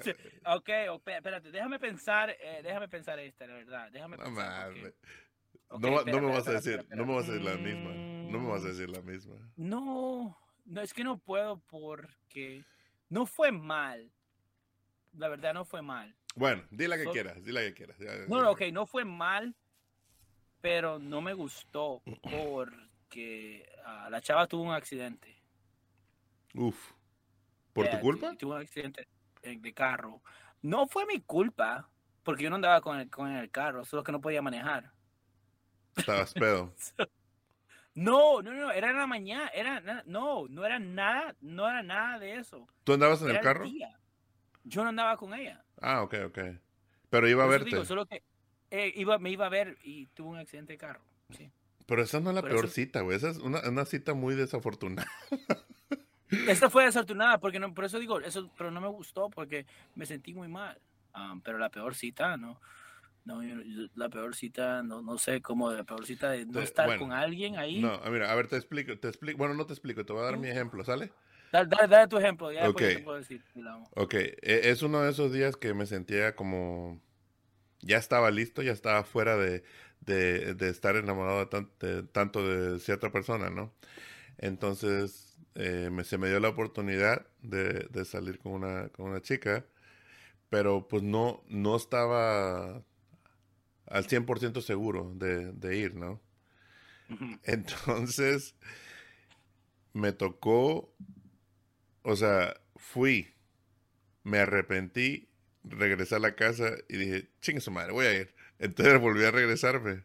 Ok, 0.45 0.69
espérate, 1.05 1.51
déjame 1.51 1.77
pensar, 1.77 2.31
eh, 2.31 2.61
déjame 2.63 2.87
pensar 2.89 3.19
esta, 3.19 3.45
la 3.45 3.53
verdad, 3.53 3.91
déjame 3.91 4.17
No 4.17 4.23
pensar. 4.23 4.71
porque- 4.71 4.95
No, 5.69 5.99
espera, 5.99 6.19
no 6.21 6.27
me 6.27 6.33
espera, 6.33 6.37
vas 6.37 6.47
a 6.47 6.51
decir, 6.51 6.79
espera, 6.79 6.95
no 6.95 7.05
me 7.05 7.15
vas 7.15 7.29
a 7.29 7.31
decir 7.31 7.45
la 7.45 7.57
misma. 7.57 7.89
No 8.31 8.39
me 8.39 8.47
vas 8.49 8.61
a 8.61 8.65
Mm, 8.65 8.67
decir 8.69 8.89
la 8.89 9.01
misma. 9.01 9.35
No, 9.55 10.37
no, 10.65 10.81
es 10.81 10.93
que 10.93 11.03
no 11.03 11.17
puedo 11.17 11.59
porque 11.67 12.63
no 13.09 13.25
fue 13.25 13.51
mal. 13.51 14.11
La 15.17 15.27
verdad 15.27 15.53
no 15.53 15.65
fue 15.65 15.81
mal. 15.81 16.15
Bueno, 16.35 16.63
di 16.71 16.87
la 16.87 16.97
que 16.97 17.03
So- 17.05 17.11
quieras, 17.11 17.43
di 17.43 17.51
la 17.51 17.61
que 17.61 17.73
quieras. 17.73 17.97
No, 18.29 18.41
no, 18.41 18.51
ok, 18.51 18.61
no 18.71 18.85
fue 18.85 19.03
mal, 19.05 19.55
pero 20.61 20.99
no 20.99 21.21
me 21.21 21.33
gustó 21.33 22.01
porque 22.21 23.69
ah, 23.85 24.09
la 24.09 24.21
chava 24.21 24.47
tuvo 24.47 24.63
un 24.63 24.73
accidente. 24.73 25.41
Uf. 26.53 26.91
¿Por 27.73 27.89
tu 27.89 27.97
Eh, 27.97 27.99
culpa? 28.01 28.31
tu- 28.31 28.37
Tuvo 28.37 28.55
un 28.55 28.61
accidente 28.61 29.07
de 29.43 29.73
carro. 29.73 30.21
No 30.61 30.85
fue 30.87 31.05
mi 31.05 31.19
culpa, 31.21 31.89
porque 32.23 32.43
yo 32.43 32.49
no 32.49 32.55
andaba 32.57 32.81
con 32.81 32.99
el, 32.99 33.09
con 33.09 33.31
el 33.31 33.49
carro, 33.49 33.83
solo 33.85 34.03
que 34.03 34.11
no 34.11 34.21
podía 34.21 34.41
manejar. 34.41 34.91
Estabas 35.95 36.33
pedo. 36.33 36.73
No, 37.93 38.41
no, 38.41 38.53
no, 38.53 38.71
era 38.71 38.91
en 38.91 38.97
la 38.97 39.05
mañana, 39.05 39.49
era 39.49 39.81
no, 40.05 40.47
no 40.47 40.65
era 40.65 40.79
nada, 40.79 41.35
no 41.41 41.67
era 41.67 41.83
nada 41.83 42.19
de 42.19 42.35
eso. 42.37 42.65
¿Tú 42.85 42.93
andabas 42.93 43.21
en 43.21 43.31
Era 43.31 43.39
el 43.39 43.43
carro? 43.43 43.65
Yo 44.63 44.83
no 44.83 44.89
andaba 44.89 45.17
con 45.17 45.33
ella. 45.33 45.61
Ah, 45.81 46.01
ok, 46.01 46.15
ok. 46.27 46.39
Pero 47.09 47.27
iba 47.27 47.43
a 47.43 47.47
verte. 47.47 47.71
digo, 47.71 47.83
solo 47.83 48.05
que 48.05 48.23
eh, 48.69 48.93
iba, 48.95 49.19
me 49.19 49.29
iba 49.29 49.45
a 49.45 49.49
ver 49.49 49.77
y 49.83 50.05
tuvo 50.07 50.29
un 50.29 50.37
accidente 50.37 50.71
de 50.73 50.77
carro. 50.77 51.01
Sí. 51.35 51.51
Pero 51.85 52.01
esa 52.03 52.21
no 52.21 52.29
es 52.29 52.35
la 52.37 52.41
peor 52.43 52.63
eso- 52.65 52.73
cita, 52.73 53.01
güey. 53.01 53.17
Esa 53.17 53.29
es 53.29 53.39
una, 53.39 53.59
una 53.67 53.83
cita 53.83 54.13
muy 54.13 54.35
desafortunada. 54.35 55.11
Esta 56.47 56.69
fue 56.69 56.85
desafortunada 56.85 57.39
porque 57.39 57.59
no, 57.59 57.73
por 57.73 57.83
eso 57.83 57.99
digo, 57.99 58.21
eso, 58.21 58.49
pero 58.57 58.71
no 58.71 58.79
me 58.79 58.87
gustó 58.87 59.29
porque 59.29 59.65
me 59.95 60.05
sentí 60.05 60.33
muy 60.33 60.47
mal. 60.47 60.79
Ah, 61.13 61.35
pero 61.43 61.57
la 61.57 61.69
peor 61.69 61.93
cita, 61.93 62.37
no. 62.37 62.61
No, 63.23 63.43
yo- 63.43 63.61
yo- 63.61 63.87
la 63.95 64.09
peor 64.09 64.35
cita, 64.35 64.81
no, 64.83 65.01
no 65.01 65.17
sé 65.17 65.41
cómo, 65.41 65.71
la 65.71 65.83
peor 65.83 66.05
cita 66.05 66.31
de 66.31 66.45
no 66.45 66.59
estar 66.61 66.87
bueno, 66.87 67.03
con 67.03 67.13
alguien 67.13 67.57
ahí. 67.57 67.79
No, 67.79 67.93
a 67.93 68.09
mira, 68.09 68.31
a 68.31 68.35
ver, 68.35 68.47
te 68.47 68.55
explico, 68.55 68.97
te 68.97 69.07
explico. 69.07 69.37
Bueno, 69.37 69.53
no 69.53 69.65
te 69.65 69.73
explico, 69.73 70.03
te 70.05 70.13
voy 70.13 70.21
a 70.23 70.25
dar 70.25 70.37
mi 70.37 70.49
ejemplo, 70.49 70.83
¿sale? 70.83 71.11
Dale, 71.51 71.69
dale, 71.69 71.87
dale 71.87 72.07
tu 72.07 72.17
ejemplo, 72.17 72.51
ya 72.51 72.63
después 72.63 72.83
yo 72.85 72.89
Ok. 72.89 72.97
te 72.99 73.03
puedo 73.05 73.17
decir. 73.17 73.41
Milamo. 73.53 73.89
Ok, 73.95 74.13
e- 74.15 74.37
es 74.41 74.81
uno 74.83 75.01
de 75.01 75.11
esos 75.11 75.31
días 75.31 75.57
que 75.57 75.73
me 75.73 75.85
sentía 75.85 76.35
como... 76.35 76.99
Ya 77.81 77.97
estaba 77.97 78.31
listo, 78.31 78.61
ya 78.61 78.71
estaba 78.73 79.03
fuera 79.03 79.37
de, 79.37 79.63
de, 80.01 80.53
de 80.55 80.69
estar 80.69 80.95
enamorado 80.95 81.39
de 81.39 81.45
tan- 81.47 81.71
de- 81.79 82.03
tanto 82.03 82.47
de 82.47 82.79
cierta 82.79 83.11
persona, 83.11 83.49
¿no? 83.49 83.73
Entonces, 84.37 85.39
eh, 85.55 85.89
me, 85.91 86.03
se 86.03 86.17
me 86.17 86.29
dio 86.29 86.39
la 86.39 86.49
oportunidad 86.49 87.27
de, 87.41 87.87
de 87.91 88.05
salir 88.05 88.39
con 88.39 88.53
una, 88.53 88.89
con 88.89 89.07
una 89.11 89.21
chica, 89.21 89.65
pero 90.49 90.87
pues 90.87 91.03
no, 91.03 91.43
no 91.47 91.75
estaba 91.75 92.83
al 93.91 94.07
100% 94.07 94.61
seguro 94.61 95.13
de, 95.15 95.51
de 95.53 95.77
ir, 95.77 95.95
¿no? 95.95 96.21
Entonces, 97.43 98.55
me 99.93 100.11
tocó, 100.11 100.93
o 102.03 102.15
sea, 102.15 102.55
fui, 102.75 103.27
me 104.23 104.39
arrepentí, 104.39 105.29
regresé 105.63 106.15
a 106.15 106.19
la 106.19 106.35
casa 106.35 106.71
y 106.89 106.97
dije, 106.97 107.29
chingue 107.41 107.61
su 107.61 107.71
madre, 107.71 107.91
voy 107.93 108.05
a 108.05 108.13
ir. 108.13 108.35
Entonces 108.59 108.99
volví 109.01 109.23
a 109.25 109.31
regresarme. 109.31 110.03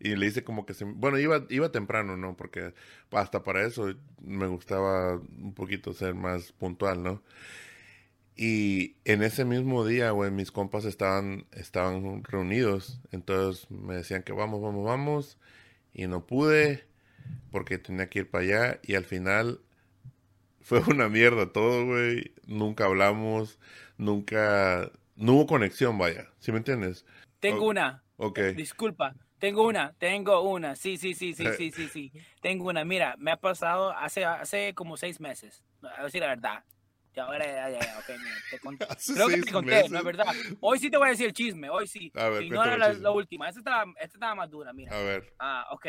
Y 0.00 0.16
le 0.16 0.26
hice 0.26 0.44
como 0.44 0.66
que 0.66 0.74
se... 0.74 0.84
Bueno, 0.84 1.18
iba, 1.18 1.46
iba 1.50 1.72
temprano, 1.72 2.16
¿no? 2.16 2.36
Porque 2.36 2.74
hasta 3.12 3.42
para 3.44 3.64
eso 3.66 3.94
me 4.22 4.46
gustaba 4.48 5.16
un 5.16 5.54
poquito 5.54 5.94
ser 5.94 6.14
más 6.14 6.52
puntual, 6.52 7.02
¿no? 7.02 7.22
Y 8.36 8.96
en 9.04 9.22
ese 9.22 9.44
mismo 9.44 9.84
día, 9.84 10.10
güey, 10.10 10.30
mis 10.30 10.50
compas 10.50 10.84
estaban, 10.84 11.46
estaban 11.52 12.24
reunidos. 12.24 13.00
Entonces 13.12 13.70
me 13.70 13.94
decían 13.94 14.22
que 14.22 14.32
vamos, 14.32 14.60
vamos, 14.60 14.84
vamos. 14.84 15.38
Y 15.92 16.06
no 16.08 16.26
pude 16.26 16.84
porque 17.50 17.78
tenía 17.78 18.08
que 18.08 18.20
ir 18.20 18.30
para 18.30 18.44
allá. 18.44 18.80
Y 18.82 18.96
al 18.96 19.04
final 19.04 19.60
fue 20.60 20.80
una 20.80 21.08
mierda 21.08 21.52
todo, 21.52 21.86
güey. 21.86 22.32
Nunca 22.46 22.86
hablamos, 22.86 23.58
nunca... 23.98 24.90
No 25.16 25.34
hubo 25.34 25.46
conexión, 25.46 25.96
vaya. 25.96 26.28
¿Sí 26.40 26.50
me 26.50 26.58
entiendes? 26.58 27.06
Tengo 27.38 27.68
una. 27.68 28.02
Ok. 28.16 28.40
Disculpa, 28.56 29.14
tengo 29.38 29.66
una, 29.66 29.92
tengo 29.98 30.40
una. 30.40 30.74
Sí, 30.74 30.96
sí, 30.96 31.14
sí, 31.14 31.34
sí, 31.34 31.46
Eh. 31.46 31.52
sí, 31.58 31.70
sí, 31.70 31.88
sí. 31.88 32.12
Tengo 32.40 32.68
una. 32.68 32.84
Mira, 32.84 33.14
me 33.18 33.30
ha 33.30 33.36
pasado 33.36 33.92
hace, 33.92 34.24
hace 34.24 34.74
como 34.74 34.96
seis 34.96 35.20
meses. 35.20 35.62
A 35.98 36.04
decir 36.04 36.20
la 36.20 36.28
verdad. 36.28 36.64
Ya, 37.14 37.28
ya, 37.38 37.70
ya, 37.70 37.80
ya, 37.80 37.98
ok, 37.98 38.08
mira, 38.18 38.34
te 38.50 38.58
conté. 38.58 38.84
Hace 38.90 39.14
Creo 39.14 39.28
que 39.28 39.42
te 39.42 39.52
conté, 39.52 39.70
meses. 39.70 39.90
no 39.90 39.98
es 39.98 40.04
verdad. 40.04 40.26
Hoy 40.60 40.78
sí 40.78 40.90
te 40.90 40.96
voy 40.96 41.06
a 41.06 41.10
decir 41.10 41.26
el 41.26 41.32
chisme, 41.32 41.70
hoy 41.70 41.86
sí. 41.86 42.10
A 42.14 42.28
ver, 42.28 42.42
Ignora 42.42 42.76
la, 42.76 42.92
la 42.92 43.10
última. 43.12 43.48
Esta 43.48 43.60
estaba, 43.60 43.84
esta 44.00 44.16
estaba 44.16 44.34
más 44.34 44.50
dura, 44.50 44.72
mira. 44.72 44.96
A 44.96 45.02
ver. 45.02 45.32
Ah, 45.38 45.66
ok. 45.70 45.86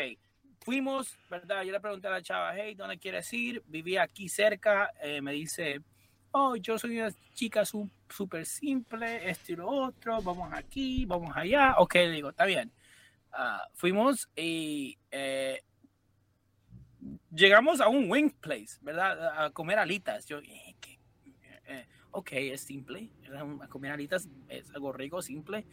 Fuimos, 0.60 1.16
¿verdad? 1.28 1.62
Yo 1.64 1.72
le 1.72 1.80
pregunté 1.80 2.08
a 2.08 2.12
la 2.12 2.22
chava, 2.22 2.56
hey, 2.56 2.74
¿dónde 2.74 2.98
quieres 2.98 3.32
ir? 3.32 3.62
Vivía 3.66 4.02
aquí 4.02 4.28
cerca. 4.28 4.90
Eh, 5.02 5.20
me 5.20 5.32
dice, 5.32 5.80
oh, 6.30 6.54
yo 6.56 6.78
soy 6.78 6.98
una 6.98 7.12
chica 7.34 7.64
súper 7.64 8.46
simple, 8.46 9.28
esto 9.28 9.52
y 9.52 9.56
lo 9.56 9.68
otro, 9.68 10.22
vamos 10.22 10.52
aquí, 10.52 11.04
vamos 11.06 11.36
allá. 11.36 11.74
Ok, 11.78 11.94
le 11.94 12.10
digo, 12.12 12.30
está 12.30 12.44
bien. 12.44 12.72
Ah, 13.32 13.66
fuimos 13.74 14.28
y 14.36 14.96
eh, 15.10 15.62
llegamos 17.32 17.80
a 17.80 17.88
un 17.88 18.10
wing 18.10 18.30
place, 18.30 18.78
¿verdad? 18.80 19.44
A 19.44 19.50
comer 19.50 19.78
alitas. 19.78 20.26
Yo. 20.26 20.38
Eh, 20.38 20.75
ok, 22.16 22.32
es 22.32 22.62
simple. 22.62 23.10
comer 23.68 23.92
alitas 23.92 24.28
es 24.48 24.70
algo 24.74 24.92
rico, 24.92 25.22
simple. 25.22 25.66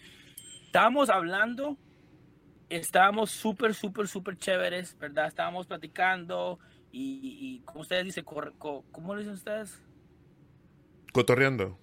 Estábamos 0.65 1.09
hablando 1.09 1.77
estábamos 2.69 3.31
súper, 3.31 3.73
súper, 3.73 4.07
súper 4.07 4.37
chéveres, 4.37 4.97
¿verdad? 4.97 5.27
Estábamos 5.27 5.67
platicando 5.67 6.59
y, 6.91 7.19
y 7.23 7.59
como 7.65 7.81
ustedes 7.81 8.05
dicen, 8.05 8.23
¿cómo 8.23 9.15
le 9.15 9.19
dicen 9.19 9.33
ustedes? 9.33 9.81
Cotorreando. 11.11 11.77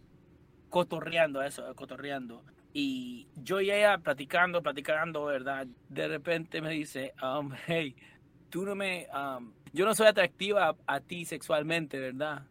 Cotorreando, 0.69 1.43
eso, 1.43 1.75
cotorreando. 1.75 2.45
Y 2.73 3.29
yo 3.37 3.61
y 3.61 3.71
ella 3.71 3.99
platicando, 3.99 4.63
platicando, 4.63 5.25
¿verdad? 5.25 5.67
De 5.89 6.09
repente 6.09 6.61
me 6.61 6.71
dice, 6.71 7.13
um, 7.23 7.53
hey, 7.67 7.97
tú 8.49 8.65
no 8.65 8.75
me, 8.75 9.09
um, 9.15 9.53
yo 9.73 9.85
no 9.85 9.95
soy 9.95 10.07
atractiva 10.07 10.71
a, 10.71 10.77
a 10.95 11.01
ti 11.01 11.25
sexualmente, 11.25 11.99
¿verdad? 11.99 12.47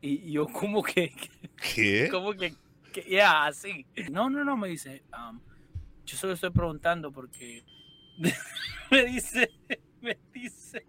Y 0.00 0.30
yo 0.32 0.46
como 0.46 0.82
que, 0.82 1.12
¿Qué? 1.74 2.08
como 2.10 2.32
que, 2.32 2.54
que 2.92 3.04
ya, 3.08 3.46
así. 3.46 3.86
No, 4.10 4.30
no, 4.30 4.44
no, 4.44 4.56
me 4.56 4.68
dice, 4.68 5.02
um, 5.12 5.40
yo 6.04 6.16
solo 6.16 6.32
estoy 6.34 6.50
preguntando 6.50 7.10
porque 7.12 7.64
me 8.90 9.04
dice, 9.04 9.50
me 10.00 10.18
dice, 10.32 10.86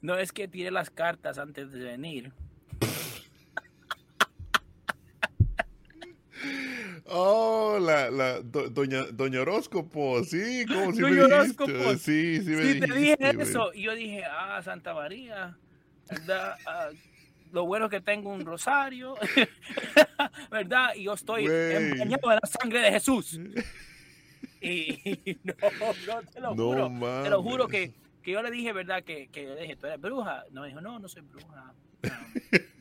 no 0.00 0.16
es 0.18 0.32
que 0.32 0.48
tire 0.48 0.70
las 0.70 0.90
cartas 0.90 1.38
antes 1.38 1.72
de 1.72 1.84
venir. 1.84 2.32
Oh, 7.06 7.78
la, 7.80 8.10
la, 8.10 8.40
do- 8.42 8.68
doña, 8.68 9.04
doña 9.12 9.40
Horóscopo, 9.40 10.22
sí, 10.24 10.64
como 10.66 10.92
si 10.92 11.00
Doña 11.00 11.14
me. 11.14 11.22
Horóscopo. 11.34 11.96
Sí, 11.96 12.40
sí 12.42 12.50
me 12.50 12.62
Sí, 12.74 12.80
te 12.80 12.94
dije 12.94 13.16
eso. 13.40 13.72
Y 13.72 13.82
yo 13.82 13.94
dije, 13.94 14.24
ah, 14.24 14.60
Santa 14.62 14.94
María. 14.94 15.56
Ah, 16.66 16.90
lo 17.52 17.64
bueno 17.66 17.86
es 17.86 17.90
que 17.90 18.00
tengo 18.00 18.30
un 18.30 18.44
rosario, 18.44 19.14
¿verdad? 20.50 20.94
Y 20.94 21.04
yo 21.04 21.14
estoy 21.14 21.46
Güey. 21.46 21.98
bañado 21.98 22.32
en 22.32 22.38
la 22.42 22.48
sangre 22.48 22.80
de 22.80 22.90
Jesús. 22.92 23.38
Y, 24.60 25.38
no, 25.44 25.54
no, 26.06 26.22
te 26.32 26.40
lo 26.40 26.54
No 26.54 26.64
juro. 26.64 27.22
Te 27.22 27.30
lo 27.30 27.42
juro 27.42 27.68
que, 27.68 27.92
que 28.22 28.32
yo 28.32 28.42
le 28.42 28.50
dije, 28.50 28.72
¿verdad? 28.72 29.02
Que, 29.04 29.28
que 29.28 29.44
yo 29.44 29.54
le 29.54 29.62
dije, 29.62 29.76
¿tú 29.76 29.86
eres 29.86 30.00
bruja? 30.00 30.44
No, 30.50 30.62
me 30.62 30.68
dijo, 30.68 30.80
no, 30.80 30.98
no 30.98 31.08
soy 31.08 31.22
bruja. 31.22 31.72
No, 32.02 32.10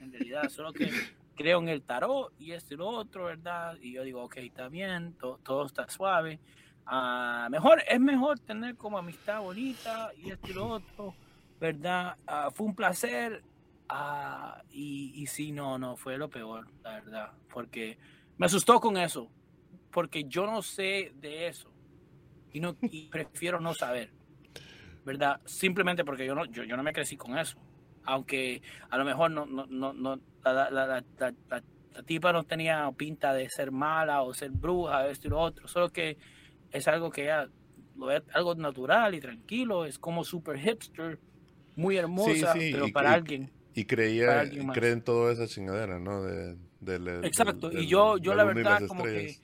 en 0.02 0.12
realidad, 0.12 0.50
solo 0.50 0.74
que 0.74 0.90
creo 1.36 1.60
en 1.60 1.70
el 1.70 1.84
tarot 1.84 2.34
y 2.40 2.52
esto 2.54 2.74
y 2.74 2.78
lo 2.78 2.88
otro, 2.88 3.26
¿verdad? 3.26 3.78
Y 3.82 3.94
yo 3.94 4.04
digo, 4.04 4.24
ok, 4.24 4.38
está 4.38 4.70
bien, 4.70 5.14
to- 5.14 5.40
todo 5.44 5.66
está 5.68 5.88
suave. 5.90 6.40
Ah, 6.86 7.48
mejor, 7.52 7.84
es 7.88 8.00
mejor 8.00 8.40
tener 8.40 8.76
como 8.76 8.98
amistad 8.98 9.42
bonita 9.42 10.12
y 10.18 10.32
esto 10.32 10.48
y 10.50 10.54
lo 10.54 10.68
otro, 10.68 11.14
¿verdad? 11.60 12.16
Ah, 12.26 12.50
fue 12.54 12.66
un 12.66 12.76
placer. 12.76 13.44
Ah, 13.90 14.62
y, 14.70 15.12
y 15.16 15.28
sí, 15.28 15.52
no, 15.52 15.78
no, 15.78 15.96
fue 15.96 16.18
lo 16.18 16.30
peor, 16.30 16.68
la 16.84 16.94
verdad. 16.94 17.32
Porque 17.54 17.98
me 18.38 18.46
asustó 18.46 18.80
con 18.80 18.98
eso. 18.98 19.30
Porque 19.92 20.26
yo 20.26 20.46
no 20.46 20.62
sé 20.62 21.14
de 21.16 21.48
eso. 21.48 21.72
y, 22.54 22.60
no, 22.60 22.76
y 22.82 23.08
prefiero 23.12 23.60
no 23.60 23.74
saber, 23.74 24.12
¿verdad? 25.06 25.42
Simplemente 25.46 26.06
porque 26.06 26.26
yo 26.26 26.36
no, 26.36 26.46
yo, 26.46 26.64
yo 26.64 26.78
no 26.78 26.84
me 26.84 26.94
crecí 26.94 27.18
con 27.18 27.38
eso. 27.38 27.58
Aunque 28.04 28.62
a 28.90 28.98
lo 28.98 29.06
mejor 29.06 29.32
no, 29.32 29.46
no, 29.46 29.66
no, 29.66 29.94
no 29.94 30.20
la, 30.44 30.70
la, 30.70 30.88
la, 30.88 31.04
la, 31.50 31.64
tipa 32.06 32.32
no 32.32 32.44
tenía 32.44 32.90
pinta 32.96 33.34
de 33.34 33.50
ser 33.50 33.72
mala 33.72 34.22
o 34.22 34.34
ser 34.34 34.52
bruja, 34.52 35.08
esto 35.08 35.28
y 35.28 35.32
lo 35.32 35.40
otro, 35.40 35.68
solo 35.68 35.90
que 35.90 36.18
es 36.72 36.88
algo 36.88 37.10
que 37.10 37.30
lo 37.96 38.06
ve 38.06 38.24
algo 38.34 38.56
natural 38.56 39.16
y 39.16 39.20
tranquilo, 39.20 39.86
es 39.86 39.98
como 39.98 40.24
super 40.24 40.60
hipster, 40.60 41.20
muy 41.76 41.98
hermosa, 41.98 42.54
pero 42.54 42.92
para 42.92 43.14
alguien. 43.14 43.52
Y 43.78 43.86
creía, 43.86 44.44
cree 44.74 44.92
en 44.92 45.04
toda 45.04 45.32
esa 45.32 45.46
chingadera, 45.46 46.00
¿no? 46.00 46.24
De, 46.24 46.58
Exacto, 47.24 47.72
y 47.72 47.86
yo, 47.86 48.18
yo 48.18 48.34
la 48.34 48.44
verdad 48.44 48.82
como 48.88 49.04
que... 49.04 49.36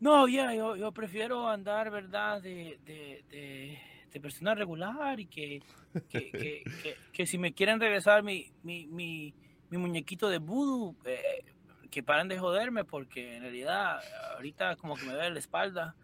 No, 0.00 0.26
ya, 0.26 0.54
yo, 0.54 0.74
yo 0.74 0.90
prefiero 0.92 1.46
andar, 1.50 1.90
¿verdad? 1.90 2.40
De, 2.40 2.78
de, 2.86 3.22
de, 3.30 3.78
de 4.10 4.20
persona 4.20 4.54
regular 4.54 5.20
y 5.20 5.26
que, 5.26 5.60
que, 6.08 6.30
que, 6.30 6.96
que, 7.12 7.26
si 7.26 7.36
me 7.36 7.52
quieren 7.52 7.78
regresar 7.78 8.22
mi, 8.22 8.50
mi, 8.62 8.86
mi, 8.86 9.34
mi 9.68 9.76
muñequito 9.76 10.30
de 10.30 10.38
voodoo, 10.38 10.96
eh, 11.04 11.44
que 11.90 12.02
paren 12.02 12.28
de 12.28 12.38
joderme 12.38 12.84
porque 12.86 13.36
en 13.36 13.42
realidad 13.42 14.00
ahorita 14.34 14.76
como 14.76 14.96
que 14.96 15.04
me 15.04 15.12
duele 15.12 15.30
la 15.30 15.38
espalda. 15.38 15.94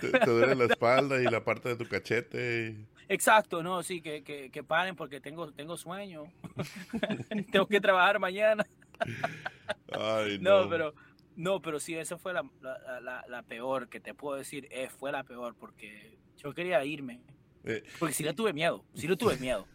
Te, 0.00 0.24
duele 0.24 0.54
la 0.54 0.64
espalda 0.72 1.20
y 1.20 1.24
la 1.24 1.42
parte 1.42 1.68
de 1.70 1.76
tu 1.76 1.88
cachete. 1.88 2.76
Exacto, 3.08 3.62
no, 3.62 3.82
sí, 3.82 4.00
que, 4.00 4.22
que, 4.22 4.50
que, 4.50 4.62
paren 4.64 4.96
porque 4.96 5.20
tengo, 5.20 5.52
tengo 5.52 5.76
sueño. 5.76 6.24
tengo 7.52 7.66
que 7.66 7.80
trabajar 7.80 8.18
mañana. 8.18 8.66
Ay, 9.92 10.38
no. 10.40 10.62
no. 10.62 10.68
pero 10.68 10.94
no, 11.36 11.60
pero 11.60 11.78
sí, 11.78 11.94
esa 11.94 12.16
fue 12.16 12.32
la, 12.32 12.44
la, 12.60 13.24
la, 13.28 13.42
peor 13.42 13.88
que 13.88 14.00
te 14.00 14.14
puedo 14.14 14.38
decir, 14.38 14.66
eh, 14.70 14.88
fue 14.88 15.12
la 15.12 15.22
peor 15.22 15.54
porque 15.54 16.18
yo 16.38 16.52
quería 16.54 16.84
irme. 16.84 17.20
Eh, 17.64 17.84
porque 17.98 18.14
sí 18.14 18.24
le 18.24 18.32
tuve 18.32 18.52
miedo, 18.52 18.84
sí 18.94 19.06
le 19.06 19.16
tuve 19.16 19.36
miedo. 19.36 19.66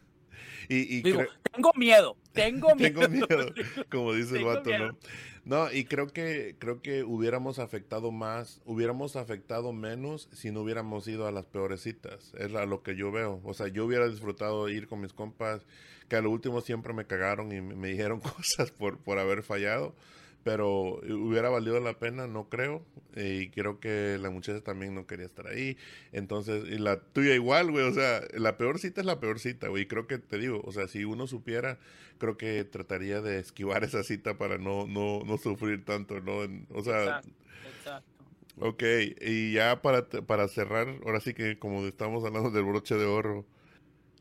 Y, 0.69 1.01
Digo, 1.01 1.23
tengo 1.51 1.71
miedo, 1.75 2.17
tengo 2.33 2.75
miedo. 2.75 3.01
tengo 3.01 3.09
miedo, 3.09 3.53
como 3.89 4.13
dice 4.13 4.37
el 4.37 4.45
vato, 4.45 4.69
¿no? 4.77 4.97
No, 5.43 5.71
y 5.71 5.85
creo 5.85 6.07
que, 6.07 6.55
creo 6.59 6.81
que 6.81 7.03
hubiéramos 7.03 7.57
afectado 7.57 8.11
más, 8.11 8.61
hubiéramos 8.65 9.15
afectado 9.15 9.73
menos 9.73 10.29
si 10.31 10.51
no 10.51 10.61
hubiéramos 10.61 11.07
ido 11.07 11.25
a 11.27 11.31
las 11.31 11.45
peores 11.45 11.81
citas. 11.81 12.31
Es 12.37 12.51
lo 12.51 12.83
que 12.83 12.95
yo 12.95 13.11
veo. 13.11 13.41
O 13.43 13.53
sea, 13.55 13.67
yo 13.67 13.85
hubiera 13.85 14.07
disfrutado 14.07 14.69
ir 14.69 14.87
con 14.87 15.01
mis 15.01 15.13
compas, 15.13 15.65
que 16.09 16.15
a 16.15 16.21
lo 16.21 16.29
último 16.29 16.61
siempre 16.61 16.93
me 16.93 17.05
cagaron 17.05 17.51
y 17.51 17.59
me 17.59 17.87
dijeron 17.87 18.19
cosas 18.19 18.69
por, 18.71 18.99
por 18.99 19.17
haber 19.17 19.41
fallado 19.41 19.95
pero 20.43 20.99
hubiera 21.01 21.49
valido 21.49 21.79
la 21.79 21.99
pena, 21.99 22.27
no 22.27 22.49
creo. 22.49 22.83
Y 23.15 23.49
creo 23.49 23.79
que 23.79 24.17
la 24.19 24.29
muchacha 24.29 24.61
también 24.61 24.95
no 24.95 25.05
quería 25.05 25.25
estar 25.25 25.47
ahí. 25.47 25.77
Entonces, 26.11 26.63
y 26.67 26.77
la 26.77 26.99
tuya 26.99 27.35
igual, 27.35 27.71
güey. 27.71 27.85
O 27.87 27.93
sea, 27.93 28.21
la 28.33 28.57
peor 28.57 28.79
cita 28.79 29.01
es 29.01 29.07
la 29.07 29.19
peor 29.19 29.39
cita, 29.39 29.67
güey. 29.67 29.83
Y 29.83 29.85
creo 29.87 30.07
que 30.07 30.17
te 30.17 30.37
digo, 30.37 30.61
o 30.63 30.71
sea, 30.71 30.87
si 30.87 31.03
uno 31.05 31.27
supiera, 31.27 31.77
creo 32.17 32.37
que 32.37 32.63
trataría 32.63 33.21
de 33.21 33.39
esquivar 33.39 33.83
esa 33.83 34.03
cita 34.03 34.37
para 34.37 34.57
no, 34.57 34.87
no, 34.87 35.21
no 35.25 35.37
sufrir 35.37 35.85
tanto, 35.85 36.19
¿no? 36.21 36.39
o 36.73 36.83
sea. 36.83 37.03
Exacto, 37.03 37.29
exacto. 37.77 38.11
Ok, 38.59 38.83
y 39.21 39.53
ya 39.53 39.81
para, 39.81 40.07
para 40.07 40.47
cerrar, 40.47 40.87
ahora 41.05 41.21
sí 41.21 41.33
que 41.33 41.57
como 41.57 41.85
estamos 41.87 42.23
hablando 42.25 42.51
del 42.51 42.65
broche 42.65 42.95
de 42.95 43.05
oro, 43.05 43.45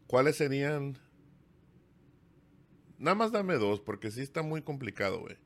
¿cuáles 0.07 0.37
serían? 0.37 0.97
Nada 2.99 3.17
más 3.17 3.33
dame 3.33 3.55
dos, 3.55 3.81
porque 3.81 4.11
sí 4.11 4.21
está 4.21 4.43
muy 4.43 4.63
complicado, 4.63 5.21
güey 5.21 5.37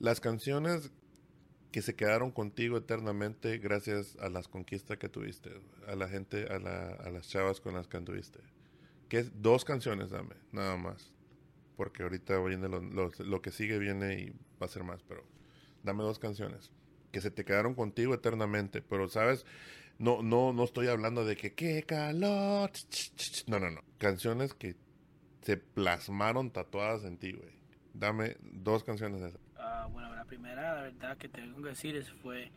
las 0.00 0.18
canciones 0.20 0.90
que 1.70 1.82
se 1.82 1.94
quedaron 1.94 2.32
contigo 2.32 2.76
eternamente 2.76 3.58
gracias 3.58 4.16
a 4.18 4.28
las 4.28 4.48
conquistas 4.48 4.98
que 4.98 5.08
tuviste, 5.08 5.50
a 5.86 5.94
la 5.94 6.08
gente, 6.08 6.46
a, 6.46 6.58
las 6.58 7.28
chavas 7.28 7.60
con 7.60 7.74
las 7.74 7.86
que 7.86 7.98
anduviste. 7.98 8.40
¿Qué, 9.08 9.22
dos 9.22 9.64
canciones, 9.64 10.10
dame, 10.10 10.34
nada 10.52 10.76
más. 10.76 11.12
Porque 11.76 12.02
ahorita 12.02 12.38
viene 12.40 12.68
lo, 12.68 12.80
lo, 12.80 13.42
que 13.42 13.50
sigue 13.50 13.78
viene 13.78 14.14
y 14.14 14.30
va 14.60 14.66
a 14.66 14.68
ser 14.68 14.84
más, 14.84 15.02
pero 15.02 15.22
dame 15.82 16.02
dos 16.02 16.18
canciones 16.18 16.70
que 17.12 17.20
se 17.20 17.30
te 17.30 17.44
quedaron 17.44 17.74
contigo 17.74 18.14
eternamente, 18.14 18.82
pero 18.82 19.08
sabes, 19.08 19.44
no, 19.98 20.22
no, 20.22 20.52
no 20.52 20.64
estoy 20.64 20.88
hablando 20.88 21.24
de 21.24 21.36
que 21.36 21.54
qué 21.54 21.82
calor, 21.82 22.70
no, 23.46 23.60
no, 23.60 23.70
no, 23.70 23.80
canciones 23.98 24.54
que 24.54 24.76
se 25.42 25.56
plasmaron 25.56 26.50
tatuadas 26.50 27.04
en 27.04 27.16
ti, 27.16 27.32
güey. 27.32 27.60
Dame 27.92 28.36
dos 28.40 28.84
canciones 28.84 29.20
de 29.20 29.28
esas. 29.28 29.40
Ah, 29.72 29.86
bueno, 29.92 30.12
la 30.16 30.24
primera, 30.24 30.74
la 30.74 30.82
verdad 30.82 31.16
que 31.16 31.28
tengo 31.28 31.62
que 31.62 31.68
decir 31.68 31.94
es 31.94 32.10
fue 32.10 32.50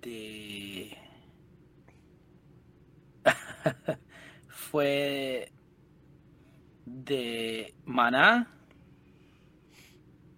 de... 0.00 0.96
fue 4.48 5.50
de 6.86 7.74
Maná, 7.84 8.48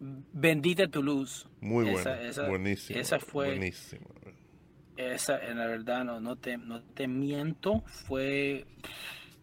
Bendita 0.00 0.88
tu 0.88 1.02
luz. 1.02 1.46
Muy 1.61 1.90
buena, 1.90 2.18
buenísimo. 2.48 2.98
Esa 2.98 3.18
fue... 3.18 3.48
Buenísimo. 3.48 4.07
Esa, 4.96 5.38
en 5.44 5.59
la 5.59 5.66
verdad, 5.66 6.05
no, 6.05 6.18
no, 6.20 6.36
te, 6.36 6.57
no 6.57 6.82
te 6.82 7.09
miento, 7.09 7.82
fue, 7.86 8.64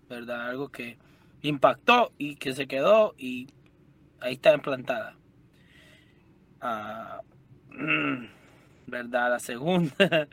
verdad, 0.09 0.49
algo 0.49 0.69
que 0.69 0.97
impactó 1.43 2.13
y 2.17 2.37
que 2.37 2.53
se 2.53 2.67
quedó 2.67 3.13
y 3.15 3.47
ahí 4.21 4.33
está 4.33 4.53
implantada. 4.55 5.20
Ah, 6.61 7.21
¿Verdad? 8.87 9.31
La 9.31 9.39
segunda. 9.39 9.93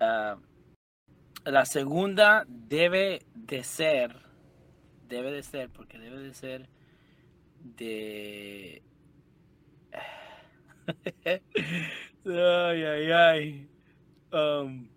Ah, 0.00 0.36
la 1.44 1.64
segunda 1.64 2.44
debe 2.46 3.22
de 3.34 3.64
ser. 3.64 4.14
Debe 5.08 5.32
de 5.32 5.42
ser, 5.42 5.70
porque 5.70 5.98
debe 5.98 6.20
de 6.20 6.34
ser 6.34 6.68
de. 7.58 8.80
ay, 12.24 12.84
ay, 12.84 13.10
ay. 13.10 13.68
Um, 14.30 14.88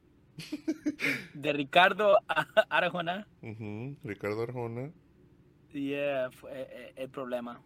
de 1.34 1.54
Ricardo 1.54 2.20
Arjona. 2.70 3.28
Ricardo 4.04 4.44
Arjona. 4.44 4.92
Yeah, 5.74 6.30
fue 6.32 6.52
eh, 6.52 6.68
eh, 6.70 6.94
el 6.98 7.10
problema. 7.10 7.62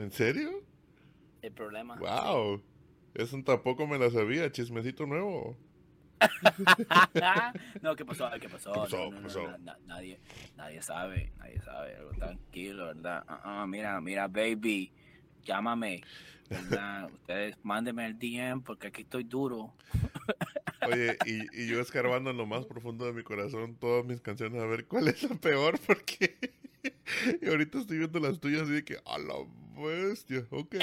¿En 0.00 0.10
serio? 0.10 0.62
El 1.42 1.52
problema. 1.52 1.96
Wow. 1.96 2.62
Eso 3.14 3.42
tampoco 3.44 3.86
me 3.86 3.98
la 3.98 4.10
sabía, 4.10 4.50
chismecito 4.50 5.04
nuevo. 5.04 5.58
no, 7.82 7.96
¿qué 7.96 8.04
pasó? 8.06 8.30
¿Qué 8.40 8.48
pasó? 8.48 8.72
nadie, 9.86 10.18
nadie 10.56 10.80
sabe, 10.80 11.32
nadie 11.38 11.60
sabe. 11.60 11.96
Algo 11.96 12.12
tranquilo, 12.12 12.86
¿verdad? 12.86 13.24
Uh 13.44 13.66
mira, 13.66 14.00
mira, 14.00 14.26
baby, 14.26 14.90
llámame. 15.44 16.02
¿verdad? 16.48 17.10
Ustedes 17.12 17.56
mándenme 17.62 18.06
el 18.06 18.18
DM 18.18 18.62
porque 18.62 18.86
aquí 18.86 19.02
estoy 19.02 19.24
duro. 19.24 19.74
Oye, 20.86 21.18
y, 21.26 21.62
y, 21.62 21.68
yo 21.68 21.78
escarbando 21.80 22.30
en 22.30 22.38
lo 22.38 22.46
más 22.46 22.64
profundo 22.64 23.04
de 23.04 23.12
mi 23.12 23.22
corazón 23.22 23.76
todas 23.76 24.06
mis 24.06 24.22
canciones 24.22 24.62
a 24.62 24.66
ver 24.66 24.86
cuál 24.86 25.08
es 25.08 25.22
la 25.22 25.36
peor 25.36 25.78
porque 25.86 26.38
y 27.42 27.48
ahorita 27.48 27.80
estoy 27.80 27.98
viendo 27.98 28.18
las 28.18 28.40
tuyas 28.40 28.68
y 28.68 28.72
de 28.72 28.84
que 28.84 28.96
a 29.04 29.18
la 29.18 29.34
bestia, 29.80 30.46
ok. 30.50 30.76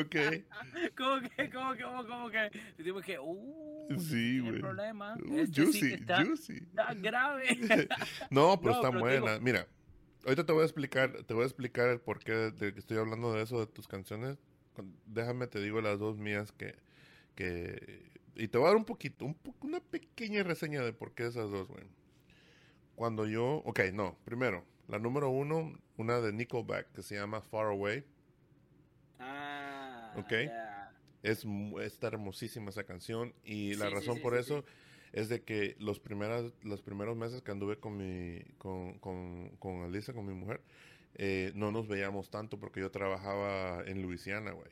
ok. 0.00 0.16
¿Cómo 0.96 1.20
que, 1.20 1.50
cómo 1.50 1.74
que, 1.74 1.82
cómo, 1.82 2.30
que? 2.30 2.50
Decimos 2.76 3.04
que, 3.04 3.18
uh, 3.18 3.96
sí, 3.98 4.40
güey. 4.40 4.60
problema. 4.60 5.16
Uh, 5.16 5.38
este 5.38 5.62
juicy, 5.62 5.80
sí 5.80 5.94
está, 5.94 6.24
juicy. 6.24 6.54
Está 6.56 6.94
grave. 6.94 7.44
no, 8.30 8.60
pero 8.60 8.74
está 8.74 8.90
buena. 8.90 9.38
Mira, 9.40 9.66
ahorita 10.24 10.44
te 10.44 10.52
voy 10.52 10.62
a 10.62 10.64
explicar, 10.64 11.24
te 11.24 11.34
voy 11.34 11.42
a 11.42 11.46
explicar 11.46 11.88
el 11.88 12.00
porqué 12.00 12.32
de 12.32 12.72
que 12.72 12.78
estoy 12.78 12.98
hablando 12.98 13.32
de 13.32 13.42
eso, 13.42 13.60
de 13.60 13.66
tus 13.66 13.88
canciones. 13.88 14.38
Déjame 15.06 15.48
te 15.48 15.60
digo 15.60 15.80
las 15.80 15.98
dos 15.98 16.18
mías 16.18 16.52
que, 16.52 16.76
que 17.34 18.08
y 18.38 18.46
te 18.46 18.56
voy 18.56 18.66
a 18.66 18.70
dar 18.70 18.76
un 18.76 18.84
poquito, 18.84 19.24
un 19.24 19.36
una 19.62 19.80
pequeña 19.80 20.44
reseña 20.44 20.82
de 20.82 20.92
por 20.92 21.12
qué 21.12 21.26
esas 21.26 21.50
dos, 21.50 21.66
güey. 21.66 21.84
Cuando 22.94 23.26
yo, 23.26 23.62
ok, 23.64 23.80
no, 23.92 24.16
primero, 24.24 24.64
la 24.88 24.98
número 24.98 25.30
uno, 25.30 25.78
una 25.96 26.20
de 26.20 26.32
Nickelback 26.32 26.92
que 26.92 27.02
se 27.02 27.14
llama 27.14 27.40
Far 27.40 27.66
Away. 27.66 28.04
Ah, 29.18 30.14
ok. 30.16 30.32
Es, 31.22 31.44
está 31.82 32.08
hermosísima 32.08 32.70
esa 32.70 32.84
canción 32.84 33.34
y 33.44 33.74
la 33.74 33.90
razón 33.90 34.20
por 34.20 34.36
eso 34.36 34.64
es 35.12 35.28
de 35.28 35.42
que 35.42 35.76
los, 35.78 36.00
primeras, 36.00 36.52
los 36.62 36.80
primeros 36.80 37.16
meses 37.16 37.42
que 37.42 37.50
anduve 37.50 37.78
con 37.78 37.96
mi, 37.96 38.40
con, 38.58 38.98
con, 38.98 39.50
con 39.58 39.82
Alisa, 39.82 40.12
con 40.12 40.26
mi 40.26 40.34
mujer, 40.34 40.60
eh, 41.14 41.52
no 41.54 41.72
nos 41.72 41.88
veíamos 41.88 42.30
tanto 42.30 42.58
porque 42.58 42.80
yo 42.80 42.90
trabajaba 42.90 43.82
en 43.86 44.02
Luisiana, 44.02 44.52
güey. 44.52 44.70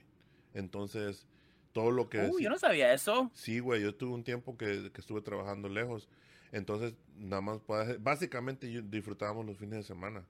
Entonces, 0.55 1.27
todo 1.73 1.91
lo 1.91 2.09
que... 2.09 2.21
Uy, 2.21 2.45
yo 2.45 2.51
no 2.51 2.59
sabía 2.59 2.93
eso. 2.93 3.31
Sí, 3.35 3.59
güey, 3.59 3.83
yo 3.83 3.95
tuve 3.95 4.15
un 4.15 4.25
tiempo 4.25 4.57
que, 4.57 4.91
que 4.93 5.01
estuve 5.01 5.21
trabajando 5.21 5.69
lejos. 5.69 6.09
Entonces, 6.57 6.95
nada 7.19 7.43
más, 7.43 7.61
básicamente 8.01 8.67
disfrutábamos 8.85 9.45
los 9.45 9.59
fines 9.59 9.77
de 9.77 9.83
semana. 9.83 10.25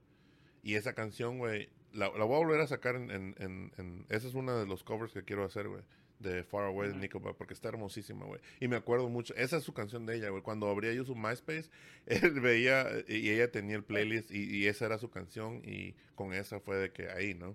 Y 0.64 0.74
esa 0.74 0.93
canción, 0.93 1.39
güey, 1.39 1.68
la, 1.93 2.09
voy 2.09 2.35
a 2.35 2.39
volver 2.39 2.61
a 2.61 2.66
sacar 2.66 2.97
en, 2.97 3.12
en, 3.12 3.72
en, 3.77 4.07
Esa 4.09 4.27
es 4.27 4.35
una 4.35 4.59
de 4.59 4.66
los 4.66 4.83
covers 4.83 5.12
que 5.12 5.22
quiero 5.22 5.45
hacer, 5.45 5.68
güey. 5.68 5.83
de 6.18 6.43
Far 6.43 6.64
Away 6.64 6.89
de 6.89 6.97
Nickelback, 6.97 7.37
porque 7.37 7.55
está 7.55 7.68
hermosísima, 7.68 8.27
güey. 8.27 8.41
Y 8.59 8.66
me 8.66 8.74
acuerdo 8.74 9.09
mucho, 9.09 9.37
esa 9.37 9.59
es 9.59 9.62
su 9.62 9.72
canción 9.72 10.05
de 10.05 10.16
ella, 10.16 10.31
güey. 10.31 10.43
Cuando 10.43 10.68
abría 10.68 10.93
yo 10.93 11.05
su 11.05 11.14
MySpace, 11.14 11.70
él 12.07 12.41
veía, 12.41 12.89
y 13.07 13.31
ella 13.31 13.53
tenía 13.53 13.77
el 13.77 13.85
playlist, 13.85 14.33
y, 14.33 14.66
esa 14.66 14.87
era 14.87 14.99
su 14.99 15.11
canción, 15.11 15.62
y 15.64 15.95
con 16.16 16.33
esa 16.33 16.59
fue 16.59 16.77
de 16.77 16.91
que 16.91 17.09
ahí, 17.09 17.35
¿no? 17.35 17.55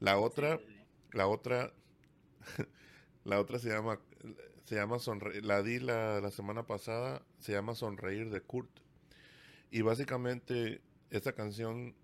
La 0.00 0.18
otra, 0.18 0.60
la 1.12 1.28
otra, 1.28 1.72
la 3.24 3.40
otra 3.40 3.58
se 3.58 3.70
llama, 3.70 3.98
se 4.66 4.74
llama 4.74 4.98
Sonreír, 4.98 5.44
la 5.44 5.62
di 5.62 5.78
la, 5.78 6.20
la 6.20 6.30
semana 6.30 6.66
pasada, 6.66 7.22
se 7.38 7.52
llama 7.52 7.74
Sonreír 7.74 8.30
de 8.30 8.40
Kurt. 8.40 8.70
Y 9.70 9.82
básicamente, 9.82 10.80
esta 11.10 11.32
canción, 11.32 11.94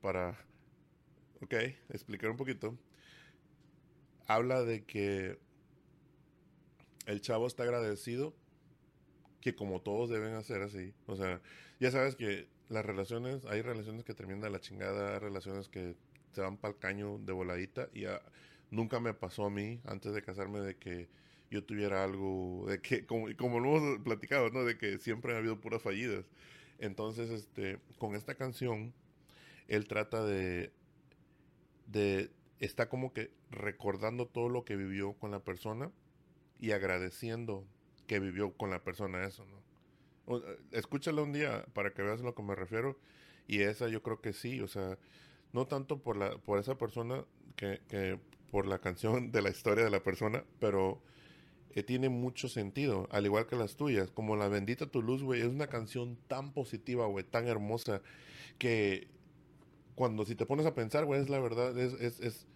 para, 0.00 0.38
ok, 1.42 1.54
explicar 1.90 2.30
un 2.30 2.36
poquito, 2.36 2.76
habla 4.26 4.62
de 4.62 4.84
que 4.84 5.38
el 7.04 7.20
chavo 7.20 7.46
está 7.46 7.62
agradecido, 7.64 8.34
que 9.40 9.54
como 9.54 9.80
todos 9.82 10.08
deben 10.08 10.34
hacer 10.34 10.62
así. 10.62 10.94
O 11.06 11.16
sea, 11.16 11.40
ya 11.80 11.90
sabes 11.90 12.16
que 12.16 12.48
las 12.68 12.84
relaciones, 12.84 13.44
hay 13.44 13.60
relaciones 13.62 14.04
que 14.04 14.14
terminan 14.14 14.40
de 14.40 14.50
la 14.50 14.60
chingada, 14.60 15.14
hay 15.14 15.18
relaciones 15.18 15.68
que 15.68 15.94
se 16.32 16.40
van 16.40 16.56
para 16.56 16.72
el 16.72 16.80
caño 16.80 17.18
de 17.18 17.32
voladita 17.32 17.88
y 17.94 18.04
nunca 18.70 19.00
me 19.00 19.14
pasó 19.14 19.46
a 19.46 19.50
mí 19.50 19.80
antes 19.84 20.14
de 20.14 20.22
casarme 20.22 20.60
de 20.60 20.76
que 20.76 21.08
yo 21.50 21.64
tuviera 21.64 22.04
algo, 22.04 22.66
de 22.68 22.80
que, 22.80 23.06
como, 23.06 23.28
como 23.36 23.60
lo 23.60 23.76
hemos 23.76 24.00
platicado, 24.00 24.50
¿no? 24.50 24.64
De 24.64 24.78
que 24.78 24.98
siempre 24.98 25.34
ha 25.34 25.38
habido 25.38 25.60
puras 25.60 25.82
fallidas. 25.82 26.24
Entonces, 26.78 27.30
este, 27.30 27.78
con 27.98 28.14
esta 28.14 28.34
canción, 28.34 28.92
él 29.68 29.86
trata 29.86 30.24
de, 30.24 30.72
de 31.86 32.30
está 32.60 32.88
como 32.88 33.12
que 33.12 33.30
recordando 33.50 34.26
todo 34.26 34.48
lo 34.48 34.64
que 34.64 34.76
vivió 34.76 35.14
con 35.14 35.30
la 35.30 35.40
persona 35.40 35.90
y 36.58 36.72
agradeciendo 36.72 37.64
que 38.06 38.18
vivió 38.20 38.52
con 38.52 38.70
la 38.70 38.82
persona 38.82 39.24
eso, 39.24 39.44
¿no? 39.46 40.38
Eh, 40.38 40.58
escúchala 40.72 41.22
un 41.22 41.32
día 41.32 41.64
para 41.72 41.92
que 41.92 42.02
veas 42.02 42.20
a 42.20 42.24
lo 42.24 42.34
que 42.34 42.42
me 42.42 42.54
refiero 42.54 42.98
y 43.46 43.62
esa 43.62 43.88
yo 43.88 44.02
creo 44.02 44.20
que 44.20 44.32
sí, 44.32 44.60
o 44.60 44.68
sea, 44.68 44.98
no 45.52 45.66
tanto 45.66 45.98
por 45.98 46.16
la 46.16 46.36
por 46.38 46.58
esa 46.58 46.76
persona 46.76 47.24
que, 47.56 47.80
que 47.88 48.18
por 48.50 48.66
la 48.66 48.78
canción 48.78 49.30
de 49.32 49.42
la 49.42 49.50
historia 49.50 49.84
de 49.84 49.90
la 49.90 50.02
persona, 50.02 50.44
pero 50.60 51.02
eh, 51.74 51.82
tiene 51.82 52.08
mucho 52.08 52.48
sentido, 52.48 53.08
al 53.10 53.26
igual 53.26 53.46
que 53.46 53.56
las 53.56 53.76
tuyas, 53.76 54.10
como 54.10 54.36
La 54.36 54.48
Bendita 54.48 54.86
Tu 54.86 55.02
Luz, 55.02 55.22
güey, 55.22 55.40
es 55.40 55.48
una 55.48 55.66
canción 55.66 56.16
tan 56.28 56.52
positiva, 56.52 57.06
güey, 57.06 57.24
tan 57.24 57.46
hermosa, 57.46 58.02
que 58.58 59.08
cuando 59.94 60.24
si 60.24 60.34
te 60.34 60.46
pones 60.46 60.66
a 60.66 60.74
pensar, 60.74 61.04
güey, 61.04 61.20
es 61.20 61.28
la 61.28 61.40
verdad, 61.40 61.76
es, 61.78 61.94
es, 61.94 62.20
es, 62.20 62.46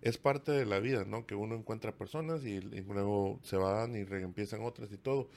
es, 0.00 0.18
parte 0.18 0.52
de 0.52 0.64
la 0.64 0.78
vida, 0.78 1.04
¿no? 1.04 1.26
Que 1.26 1.34
uno 1.34 1.54
encuentra 1.54 1.92
personas 1.92 2.44
y, 2.44 2.60
luego 2.60 3.40
se 3.42 3.56
van 3.56 3.96
y 3.96 4.00
empiezan 4.00 4.62
otras 4.62 4.92
y 4.92 4.96
todo. 4.96 5.28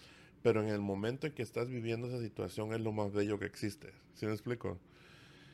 Pero 0.43 0.61
en 0.61 0.69
el 0.69 0.82
momento 0.82 1.28
en 1.28 1.34
que 1.34 1.41
estás 1.41 1.67
viviendo 1.67 2.07
esa 2.07 2.21
situación 2.21 2.73
es 2.73 2.80
lo 2.80 2.91
más 2.91 3.11
bello 3.11 3.39
que 3.39 3.45
existe. 3.45 3.91
¿Sí 4.13 4.28
me 4.28 4.34
explico? 4.34 4.80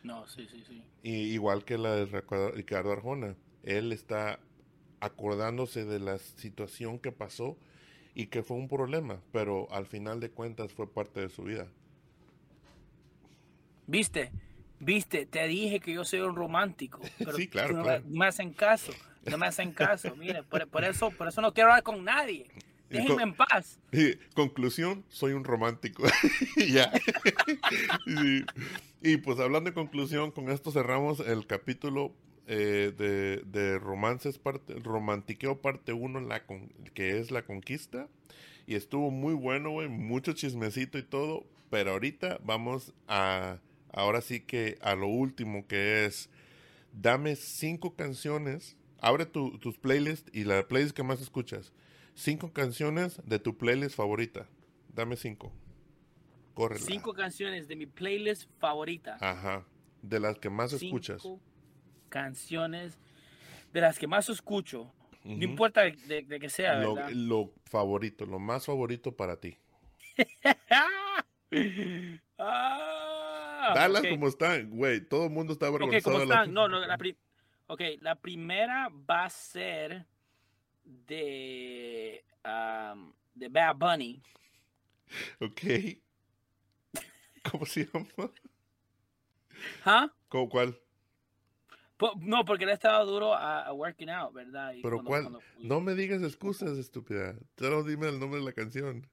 No, 0.03 0.27
sí, 0.27 0.45
sí, 0.51 0.63
sí. 0.67 0.83
Y, 1.01 1.33
igual 1.33 1.63
que 1.63 1.77
la 1.77 1.95
de 1.95 2.05
Ricardo 2.05 2.91
Arjona. 2.91 3.35
Él 3.63 3.93
está 3.93 4.39
acordándose 5.03 5.83
de 5.83 5.99
la 5.99 6.17
situación 6.17 6.97
que 6.97 7.11
pasó 7.11 7.57
y 8.15 8.27
que 8.27 8.41
fue 8.41 8.55
un 8.55 8.69
problema, 8.69 9.19
pero 9.33 9.67
al 9.71 9.85
final 9.85 10.21
de 10.21 10.29
cuentas 10.29 10.71
fue 10.71 10.87
parte 10.87 11.19
de 11.19 11.29
su 11.29 11.43
vida. 11.43 11.67
¿Viste? 13.85 14.31
Viste, 14.79 15.25
te 15.25 15.45
dije 15.47 15.81
que 15.81 15.93
yo 15.93 16.05
soy 16.05 16.21
un 16.21 16.35
romántico. 16.35 17.01
Pero 17.17 17.33
sí, 17.33 17.47
claro, 17.47 17.77
no 17.77 17.83
claro. 17.83 18.03
me 18.07 18.25
hacen 18.25 18.53
caso. 18.53 18.91
No 19.29 19.37
me 19.37 19.47
hacen 19.47 19.71
caso. 19.71 20.15
Mire, 20.17 20.43
por, 20.43 20.83
eso, 20.83 21.11
por 21.11 21.27
eso 21.27 21.41
no 21.41 21.53
quiero 21.53 21.69
hablar 21.69 21.83
con 21.83 22.03
nadie. 22.03 22.47
Déjenme 22.89 23.23
en 23.23 23.33
paz. 23.33 23.79
conclusión, 24.35 25.03
soy 25.09 25.33
un 25.33 25.43
romántico. 25.43 26.03
ya. 26.67 26.91
y, 29.01 29.17
pues 29.17 29.39
hablando 29.39 29.69
de 29.69 29.73
conclusión, 29.73 30.31
con 30.31 30.49
esto 30.49 30.71
cerramos 30.71 31.19
el 31.21 31.47
capítulo 31.47 32.13
eh, 32.47 32.93
de, 32.97 33.37
de, 33.45 33.79
romances, 33.79 34.37
parte, 34.37 34.75
romantiqueo 34.75 35.61
parte 35.61 35.93
1, 35.93 36.21
la 36.21 36.43
que 36.93 37.19
es 37.19 37.31
la 37.31 37.45
conquista. 37.45 38.07
Y 38.65 38.75
estuvo 38.75 39.11
muy 39.11 39.33
bueno, 39.33 39.71
güey, 39.71 39.89
mucho 39.89 40.33
chismecito 40.33 40.97
y 40.97 41.03
todo. 41.03 41.45
Pero 41.69 41.91
ahorita 41.91 42.39
vamos 42.43 42.93
a 43.07 43.59
ahora 43.93 44.21
sí 44.21 44.41
que 44.41 44.77
a 44.81 44.95
lo 44.95 45.07
último 45.07 45.65
que 45.67 46.05
es, 46.05 46.29
dame 46.91 47.35
cinco 47.35 47.95
canciones, 47.95 48.75
abre 48.99 49.25
tu, 49.25 49.57
tus 49.59 49.77
playlists 49.77 50.29
y 50.33 50.43
la 50.43 50.67
playlist 50.67 50.95
que 50.95 51.03
más 51.03 51.21
escuchas. 51.21 51.71
Cinco 52.15 52.51
canciones 52.51 53.21
de 53.25 53.39
tu 53.39 53.57
playlist 53.57 53.95
favorita. 53.95 54.47
Dame 54.93 55.15
cinco. 55.15 55.51
Corre. 56.53 56.79
Cinco 56.79 57.13
canciones 57.13 57.67
de 57.67 57.75
mi 57.75 57.85
playlist 57.85 58.49
favorita. 58.59 59.17
Ajá. 59.19 59.65
De 60.01 60.19
las 60.19 60.37
que 60.37 60.49
más 60.49 60.71
cinco 60.71 60.97
escuchas. 60.97 61.23
Canciones 62.13 62.99
de 63.73 63.81
las 63.81 63.97
que 63.97 64.05
más 64.05 64.29
escucho. 64.29 64.93
No 65.23 65.43
importa 65.43 65.81
de, 65.81 66.27
que 66.39 66.47
sea. 66.47 66.75
Lo, 66.75 66.95
lo, 67.09 67.53
favorito, 67.65 68.27
lo 68.27 68.37
más 68.37 68.67
favorito 68.67 69.15
para 69.15 69.37
ti. 69.37 69.57
ah, 72.37 73.73
Dala 73.73 74.07
como 74.07 74.27
están, 74.27 74.69
güey. 74.69 75.01
Todo 75.01 75.23
el 75.25 75.31
mundo 75.31 75.53
está 75.53 75.65
avergonzado. 75.65 76.17
Okay, 76.17 76.29
están? 76.29 76.53
No, 76.53 76.67
no, 76.67 76.85
la 76.85 76.99
ok, 77.65 77.81
la 78.01 78.13
primera 78.13 78.91
va 79.09 79.25
a 79.25 79.29
ser 79.31 80.05
de, 80.83 82.23
um, 82.45 83.11
de 83.33 83.49
Bad 83.49 83.75
Bunny. 83.75 84.21
Ok. 85.41 85.97
¿Cómo 87.51 87.65
se 87.65 87.87
llama? 87.91 88.31
¿Ah? 89.83 90.13
¿Cómo, 90.29 90.47
¿Cuál? 90.47 90.77
No, 92.19 92.45
porque 92.45 92.65
le 92.65 92.71
ha 92.71 92.75
estado 92.75 93.05
duro 93.05 93.33
a, 93.33 93.71
working 93.73 94.09
out, 94.09 94.33
¿verdad? 94.33 94.73
Pero 94.81 95.03
cuál, 95.03 95.37
no 95.59 95.81
me 95.81 95.95
digas 95.95 96.21
excusas, 96.23 96.77
estúpida. 96.77 97.35
Solo 97.57 97.83
dime 97.83 98.09
el 98.09 98.19
nombre 98.19 98.39
de 98.39 98.45
la 98.45 98.53
canción. 98.53 99.07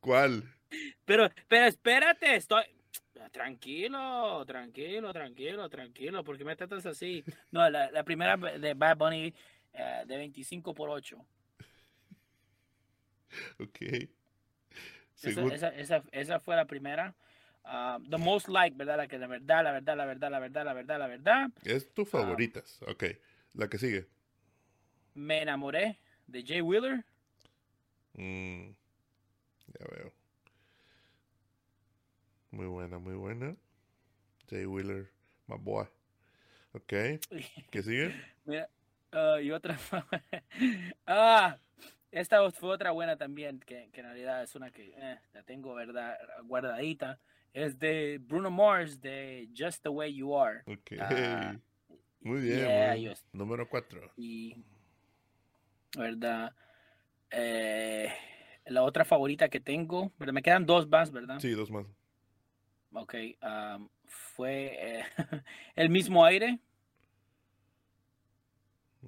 ¿Cuál? 0.00 0.44
Pero, 1.04 1.30
pero 1.48 1.66
espérate, 1.66 2.36
estoy. 2.36 2.64
Tranquilo, 3.32 4.44
tranquilo, 4.46 5.12
tranquilo, 5.12 5.68
tranquilo. 5.68 6.22
¿Por 6.22 6.36
qué 6.36 6.44
me 6.44 6.56
tratas 6.56 6.86
así? 6.86 7.24
No, 7.50 7.68
la, 7.70 7.90
la 7.90 8.04
primera 8.04 8.36
de 8.36 8.74
Bad 8.74 8.96
Bunny 8.96 9.34
uh, 9.72 10.06
de 10.06 10.16
25 10.16 10.74
por 10.74 10.90
8. 10.90 11.16
Ok. 13.60 13.80
Esa, 15.22 15.68
esa, 15.68 16.02
esa, 16.12 16.40
fue 16.40 16.56
la 16.56 16.66
primera. 16.66 17.14
Uh, 17.64 17.98
the 18.10 18.18
most 18.18 18.48
like, 18.48 18.76
¿verdad? 18.76 18.98
La 18.98 19.06
que 19.06 19.18
la 19.18 19.26
verdad, 19.26 19.64
la 19.64 19.72
verdad, 19.72 19.96
la 19.96 20.04
verdad, 20.04 20.30
la 20.30 20.38
verdad, 20.38 20.64
la 20.64 20.74
verdad, 20.74 20.98
la 20.98 21.06
verdad. 21.06 21.50
Es 21.64 21.92
tu 21.94 22.04
favoritas. 22.04 22.78
Um, 22.82 22.92
ok. 22.92 23.04
La 23.54 23.68
que 23.68 23.78
sigue. 23.78 24.06
Me 25.14 25.40
enamoré 25.42 25.98
de 26.26 26.42
Jay 26.42 26.60
Wheeler. 26.60 27.04
Mm, 28.14 28.70
ya 29.78 29.86
veo. 29.96 30.12
Muy 32.50 32.66
buena, 32.66 32.98
muy 32.98 33.14
buena. 33.14 33.56
Jay 34.50 34.66
Wheeler, 34.66 35.10
my 35.46 35.56
boy. 35.58 35.86
Ok. 36.72 36.92
¿Qué 37.70 37.82
sigue? 37.82 38.14
Mira, 38.44 38.68
uh, 39.12 39.38
y 39.38 39.50
otra. 39.52 39.78
ah, 41.06 41.56
esta 42.10 42.50
fue 42.52 42.70
otra 42.70 42.90
buena 42.90 43.16
también, 43.16 43.58
que, 43.60 43.88
que 43.90 44.00
en 44.00 44.06
realidad 44.06 44.42
es 44.42 44.54
una 44.54 44.70
que 44.70 44.94
eh, 44.96 45.18
la 45.32 45.42
tengo 45.42 45.74
verdad 45.74 46.18
guardadita. 46.44 47.18
Es 47.54 47.78
de 47.78 48.18
Bruno 48.20 48.50
Mars, 48.50 49.00
de 49.00 49.48
Just 49.56 49.84
the 49.84 49.88
Way 49.88 50.16
You 50.16 50.36
Are. 50.36 50.62
Ok. 50.66 50.92
Uh, 50.92 51.58
muy 52.20 52.40
bien. 52.40 52.58
Yeah, 52.58 53.14
Número 53.32 53.68
4. 53.68 54.12
Y, 54.16 54.56
¿verdad? 55.96 56.52
Eh, 57.30 58.12
la 58.66 58.82
otra 58.82 59.04
favorita 59.04 59.48
que 59.48 59.60
tengo, 59.60 60.10
pero 60.18 60.32
me 60.32 60.42
quedan 60.42 60.66
dos 60.66 60.88
más, 60.88 61.12
¿verdad? 61.12 61.38
Sí, 61.38 61.52
dos 61.52 61.70
más. 61.70 61.86
Ok, 62.92 63.14
fue 64.04 64.72
eh, 64.80 65.04
el 65.76 65.90
mismo 65.90 66.24
aire. 66.24 66.58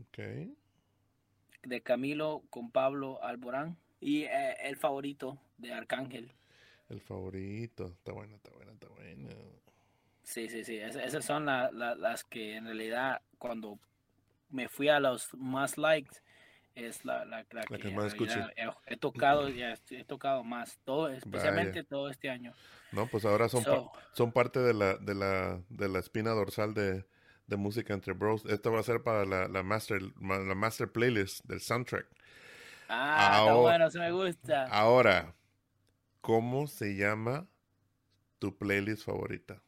Ok. 0.01 0.19
De 1.65 1.81
Camilo 1.83 2.45
con 2.51 2.71
Pablo 2.71 3.21
Alborán. 3.25 3.77
Y 3.99 4.23
eh, 4.23 4.57
el 4.61 4.77
favorito 4.77 5.37
de 5.59 5.73
Arcángel. 5.73 6.31
El 6.89 7.01
favorito. 7.01 7.87
Está 7.87 8.12
bueno, 8.12 8.37
está 8.37 8.51
bueno, 8.53 8.72
está 8.72 8.89
bueno. 8.89 9.28
Sí, 10.22 10.49
sí, 10.49 10.64
sí. 10.64 10.76
esas 10.78 11.24
son 11.24 11.47
las 11.47 12.24
que 12.24 12.57
en 12.57 12.66
realidad 12.66 13.22
cuando 13.39 13.78
me 14.51 14.68
fui 14.68 14.89
a 14.89 15.01
los 15.01 15.32
más 15.34 15.78
liked 15.78 16.12
es 16.74 17.05
la, 17.05 17.24
la, 17.24 17.45
que, 17.45 17.91
más 17.91 18.14
he, 18.87 18.97
tocado 18.99 19.49
ya 19.49 19.74
he 19.91 20.05
tocado 20.05 20.45
más 20.45 20.78
todo 20.84 21.09
especialmente 21.09 21.84
todo 21.84 22.11
este 22.11 22.28
año 22.28 22.53
no 22.93 23.07
pues 23.07 23.24
ahora 23.24 23.49
son 23.49 23.64
son 24.12 24.30
parte 24.30 24.61
de 24.61 24.74
la 24.74 24.97
de 24.99 25.14
la 25.14 25.62
de 25.70 25.89
la 25.89 26.01
espina 26.01 26.32
dorsal 26.32 26.74
de, 26.74 27.07
de 27.47 27.57
música 27.57 27.95
entre 27.95 28.12
bros. 28.12 28.45
Esto 28.47 28.72
va 28.72 28.80
a 28.80 28.82
ser 28.82 29.03
para 29.03 29.24
la, 29.24 29.49
la 29.49 29.62
master, 29.62 30.03
la 30.20 30.55
master 30.55 30.91
playlist 30.91 31.45
del 31.45 31.61
soundtrack. 31.61 32.07
Ah, 32.89 33.39
está 33.41 33.55
bueno, 33.55 33.91
se 33.91 33.99
me 33.99 34.12
gusta. 34.12 34.66
Ahora, 34.66 35.34
¿cómo 36.27 36.66
se 36.66 36.97
llama 36.97 37.47
tu 38.41 38.59
playlist 38.59 39.05
favorita? 39.05 39.62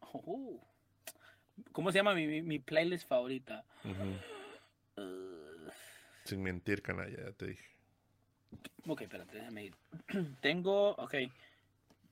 Oh, 0.00 0.66
¿Cómo 1.70 1.92
se 1.92 1.98
llama 1.98 2.14
mi, 2.14 2.40
mi, 2.40 2.58
playlist 2.58 3.06
favorita? 3.06 3.62
Sin 6.24 6.42
mentir, 6.42 6.80
canalla, 6.80 7.26
ya 7.26 7.32
te 7.32 7.48
dije. 7.48 7.66
Ok, 8.86 9.02
espérate, 9.02 9.36
déjame 9.36 9.64
ir. 9.64 9.74
Tengo, 10.40 10.92
ok. 10.92 11.14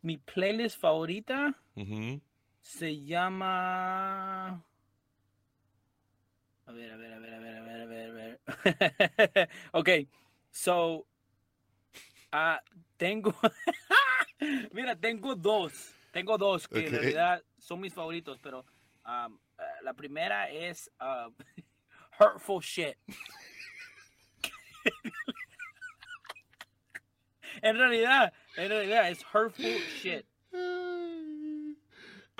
Mi 0.02 0.18
playlist 0.18 0.78
favorita 0.78 1.58
se 2.60 3.02
llama. 3.02 4.62
A 6.66 6.72
ver, 6.72 6.92
a 6.92 6.96
ver, 6.98 7.14
a 7.14 7.18
ver, 7.18 7.34
a 7.34 7.38
ver, 7.38 7.56
a 7.56 7.62
ver, 7.62 7.80
a 7.80 7.86
ver, 7.86 8.10
a 8.10 8.12
ver. 8.12 9.48
ok, 9.72 9.88
so. 10.50 11.06
Tengo. 13.02 13.34
Mira, 14.72 14.94
tengo 14.94 15.34
dos. 15.34 15.92
Tengo 16.12 16.38
dos 16.38 16.68
que 16.68 16.86
en 16.86 16.92
realidad 16.92 17.42
son 17.58 17.80
mis 17.80 17.92
favoritos, 17.92 18.38
pero 18.40 18.64
um, 19.04 19.34
uh, 19.34 19.38
la 19.82 19.92
primera 19.92 20.48
es 20.48 20.88
uh, 21.00 21.32
Hurtful 22.20 22.62
Shit. 22.62 22.96
en 27.62 27.76
realidad, 27.76 28.32
en 28.54 28.68
realidad 28.68 29.10
es 29.10 29.26
Hurtful 29.34 29.80
Shit. 30.00 30.24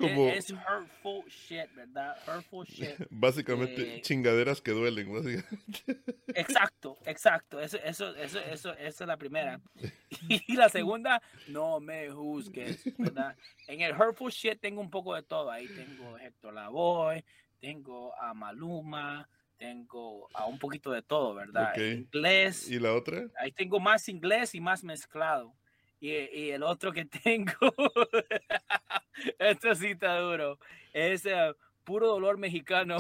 Como... 0.03 0.29
Es, 0.29 0.51
hurtful 0.51 1.25
shit, 1.29 1.73
¿verdad? 1.75 2.17
Hurtful 2.27 2.67
shit. 2.67 2.97
Básicamente, 3.11 3.97
eh, 3.97 4.03
chingaderas 4.03 4.61
que 4.61 4.73
duelen, 4.73 5.13
básicamente. 5.13 6.03
Exacto, 6.35 6.99
exacto. 7.07 7.61
Eso, 7.61 7.79
eso, 7.79 8.15
eso, 8.17 8.41
eso, 8.41 8.73
esa 8.73 9.05
es 9.05 9.09
la 9.09 9.17
primera. 9.17 9.61
Y 10.29 10.57
la 10.57 10.69
segunda, 10.69 11.23
no 11.49 11.81
me 11.81 12.11
juzgues, 12.11 12.83
¿verdad? 12.99 13.37
En 13.69 13.81
el 13.81 13.93
hurtful 13.93 14.31
shit 14.31 14.61
tengo 14.61 14.81
un 14.81 14.91
poco 14.91 15.15
de 15.15 15.23
todo. 15.23 15.51
Ahí 15.51 15.69
tengo 15.69 16.19
Héctor 16.19 16.55
Lavoy, 16.55 17.25
tengo 17.61 18.15
a 18.21 18.35
Maluma, 18.35 19.29
tengo 19.57 20.29
a 20.35 20.47
un 20.47 20.59
poquito 20.59 20.91
de 20.91 21.03
todo, 21.03 21.35
¿verdad? 21.35 21.77
Inglés. 21.77 22.69
¿Y 22.69 22.79
la 22.81 22.93
otra? 22.93 23.29
Ahí 23.39 23.53
tengo 23.53 23.79
más 23.79 24.09
inglés 24.09 24.55
y 24.55 24.61
más 24.61 24.83
mezclado. 24.83 25.55
Y, 26.03 26.11
y 26.11 26.51
el 26.51 26.65
otro 26.65 26.93
que 26.93 27.05
tengo, 27.05 27.53
esto 29.39 29.73
sí 29.77 29.93
está 29.93 30.19
duro, 30.19 30.59
es 30.93 31.25
uh, 31.27 31.55
puro 31.85 32.09
dolor 32.09 32.39
mexicano. 32.39 32.97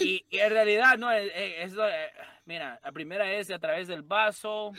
y, 0.00 0.24
y, 0.30 0.38
en 0.38 0.50
realidad, 0.50 0.96
no, 0.96 1.10
es, 1.10 1.28
es, 1.34 1.74
mira, 2.44 2.78
la 2.84 2.92
primera 2.92 3.32
es 3.32 3.50
a 3.50 3.58
través 3.58 3.88
del 3.88 4.02
vaso, 4.02 4.72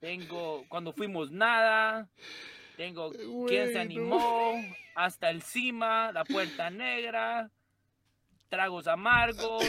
tengo 0.00 0.66
cuando 0.68 0.92
fuimos 0.92 1.30
nada, 1.30 2.10
tengo 2.76 3.10
quién 3.46 3.72
se 3.72 3.78
animó, 3.78 4.62
hasta 4.94 5.30
el 5.30 5.40
cima, 5.40 6.12
la 6.12 6.26
puerta 6.26 6.68
negra, 6.68 7.50
tragos 8.50 8.86
amargos. 8.86 9.64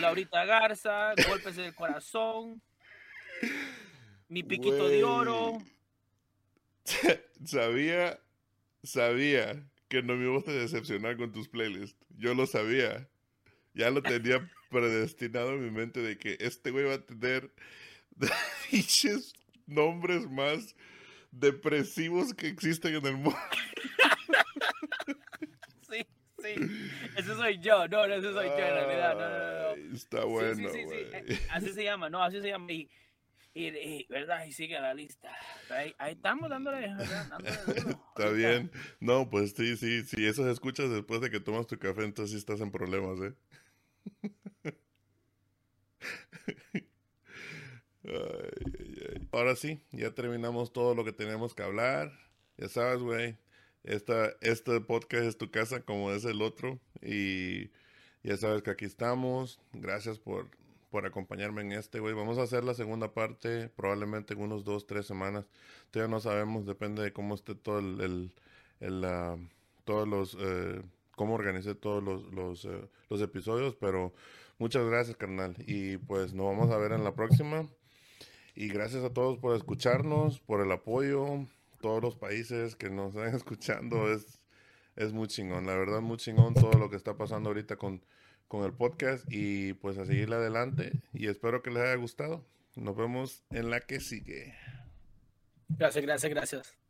Laurita 0.00 0.44
Garza, 0.44 1.14
Golpes 1.28 1.56
del 1.56 1.74
Corazón, 1.74 2.62
Mi 4.28 4.42
Piquito 4.42 4.88
de 4.88 5.04
Oro. 5.04 5.58
Sabía, 7.44 8.20
sabía 8.82 9.64
que 9.88 10.02
no 10.02 10.14
me 10.14 10.24
ibas 10.26 10.46
a 10.46 10.52
decepcionar 10.52 11.16
con 11.16 11.32
tus 11.32 11.48
playlists. 11.48 11.98
Yo 12.16 12.34
lo 12.34 12.46
sabía. 12.46 13.08
Ya 13.74 13.90
lo 13.90 14.02
tenía 14.02 14.50
predestinado 14.70 15.54
en 15.54 15.64
mi 15.64 15.70
mente 15.70 16.00
de 16.00 16.18
que 16.18 16.36
este 16.40 16.70
güey 16.70 16.84
va 16.84 16.94
a 16.94 17.06
tener 17.06 17.52
dichos 18.70 19.34
nombres 19.66 20.30
más 20.30 20.74
depresivos 21.30 22.34
que 22.34 22.48
existen 22.48 22.94
en 22.94 23.06
el 23.06 23.16
mundo. 23.16 23.38
Sí. 26.56 26.90
Ese 27.16 27.34
soy 27.34 27.58
yo. 27.58 27.88
No, 27.88 28.06
no, 28.06 28.14
ese 28.14 28.32
soy 28.32 28.46
yo 28.46 28.58
en 28.58 28.74
realidad. 28.74 29.14
No, 29.14 29.28
no, 29.28 29.86
no. 29.86 29.94
Está 29.94 30.24
bueno. 30.24 30.70
Sí, 30.70 30.84
sí, 30.88 31.34
sí, 31.34 31.38
Así 31.50 31.72
se 31.72 31.84
llama, 31.84 32.08
no, 32.10 32.22
así 32.22 32.40
se 32.40 32.48
llama. 32.48 32.72
Y, 32.72 32.88
y, 33.54 34.06
¿verdad? 34.08 34.44
Y 34.46 34.52
sigue 34.52 34.78
la 34.80 34.94
lista. 34.94 35.30
Ahí, 35.70 35.94
ahí 35.98 36.12
estamos 36.12 36.48
dándole, 36.48 36.86
dándole 36.88 37.50
Está 38.16 38.30
bien. 38.30 38.70
No, 39.00 39.28
pues 39.28 39.52
sí, 39.52 39.76
sí. 39.76 40.02
Si 40.02 40.26
eso 40.26 40.44
se 40.44 40.52
escucha 40.52 40.84
después 40.84 41.20
de 41.20 41.30
que 41.30 41.40
tomas 41.40 41.66
tu 41.66 41.78
café, 41.78 42.04
entonces 42.04 42.32
sí 42.32 42.38
estás 42.38 42.60
en 42.60 42.70
problemas, 42.70 43.18
¿eh? 43.20 43.34
Ay, 48.02 48.72
ay, 48.78 48.94
ay. 49.14 49.28
Ahora 49.30 49.54
sí, 49.54 49.80
ya 49.92 50.12
terminamos 50.12 50.72
todo 50.72 50.94
lo 50.94 51.04
que 51.04 51.12
teníamos 51.12 51.54
que 51.54 51.62
hablar. 51.62 52.10
Ya 52.56 52.68
sabes, 52.68 53.00
güey. 53.00 53.36
Esta, 53.82 54.32
este 54.42 54.80
podcast 54.80 55.24
es 55.24 55.38
tu 55.38 55.50
casa 55.50 55.80
como 55.80 56.12
es 56.12 56.24
el 56.24 56.42
otro. 56.42 56.78
Y 57.02 57.70
ya 58.22 58.36
sabes 58.36 58.62
que 58.62 58.70
aquí 58.70 58.84
estamos. 58.84 59.58
Gracias 59.72 60.18
por, 60.18 60.48
por 60.90 61.06
acompañarme 61.06 61.62
en 61.62 61.72
este, 61.72 62.00
güey. 62.00 62.14
Vamos 62.14 62.38
a 62.38 62.42
hacer 62.42 62.64
la 62.64 62.74
segunda 62.74 63.14
parte 63.14 63.68
probablemente 63.70 64.34
en 64.34 64.40
unos 64.40 64.64
dos, 64.64 64.86
tres 64.86 65.06
semanas. 65.06 65.46
Todavía 65.90 66.10
no 66.10 66.20
sabemos, 66.20 66.66
depende 66.66 67.02
de 67.02 67.12
cómo 67.12 67.34
esté 67.34 67.54
todo 67.54 67.78
el, 67.78 68.32
el, 68.80 69.50
todos 69.84 70.06
los, 70.06 70.36
eh, 70.38 70.82
cómo 71.16 71.34
organice 71.34 71.74
todos 71.74 72.02
los, 72.02 72.32
los, 72.32 72.64
eh, 72.66 72.88
los 73.08 73.20
episodios, 73.22 73.76
pero 73.76 74.12
muchas 74.58 74.84
gracias, 74.86 75.16
carnal. 75.16 75.56
Y 75.66 75.96
pues 75.96 76.34
nos 76.34 76.46
vamos 76.46 76.70
a 76.70 76.76
ver 76.76 76.92
en 76.92 77.04
la 77.04 77.14
próxima. 77.14 77.66
Y 78.54 78.68
gracias 78.68 79.04
a 79.04 79.12
todos 79.14 79.38
por 79.38 79.56
escucharnos, 79.56 80.40
por 80.40 80.60
el 80.60 80.70
apoyo 80.70 81.46
todos 81.80 82.02
los 82.02 82.16
países 82.16 82.76
que 82.76 82.90
nos 82.90 83.14
están 83.14 83.34
escuchando. 83.36 84.12
Es, 84.12 84.40
es 84.96 85.12
muy 85.12 85.28
chingón, 85.28 85.66
la 85.66 85.76
verdad, 85.76 86.00
muy 86.00 86.16
chingón 86.16 86.54
todo 86.54 86.78
lo 86.78 86.90
que 86.90 86.96
está 86.96 87.16
pasando 87.16 87.50
ahorita 87.50 87.76
con, 87.76 88.04
con 88.48 88.64
el 88.64 88.72
podcast 88.72 89.24
y 89.30 89.74
pues 89.74 89.98
a 89.98 90.04
seguirle 90.04 90.36
adelante 90.36 90.92
y 91.12 91.28
espero 91.28 91.62
que 91.62 91.70
les 91.70 91.82
haya 91.82 91.94
gustado. 91.94 92.44
Nos 92.76 92.96
vemos 92.96 93.44
en 93.50 93.70
la 93.70 93.80
que 93.80 94.00
sigue. 94.00 94.54
Gracias, 95.68 96.04
gracias, 96.04 96.30
gracias. 96.30 96.89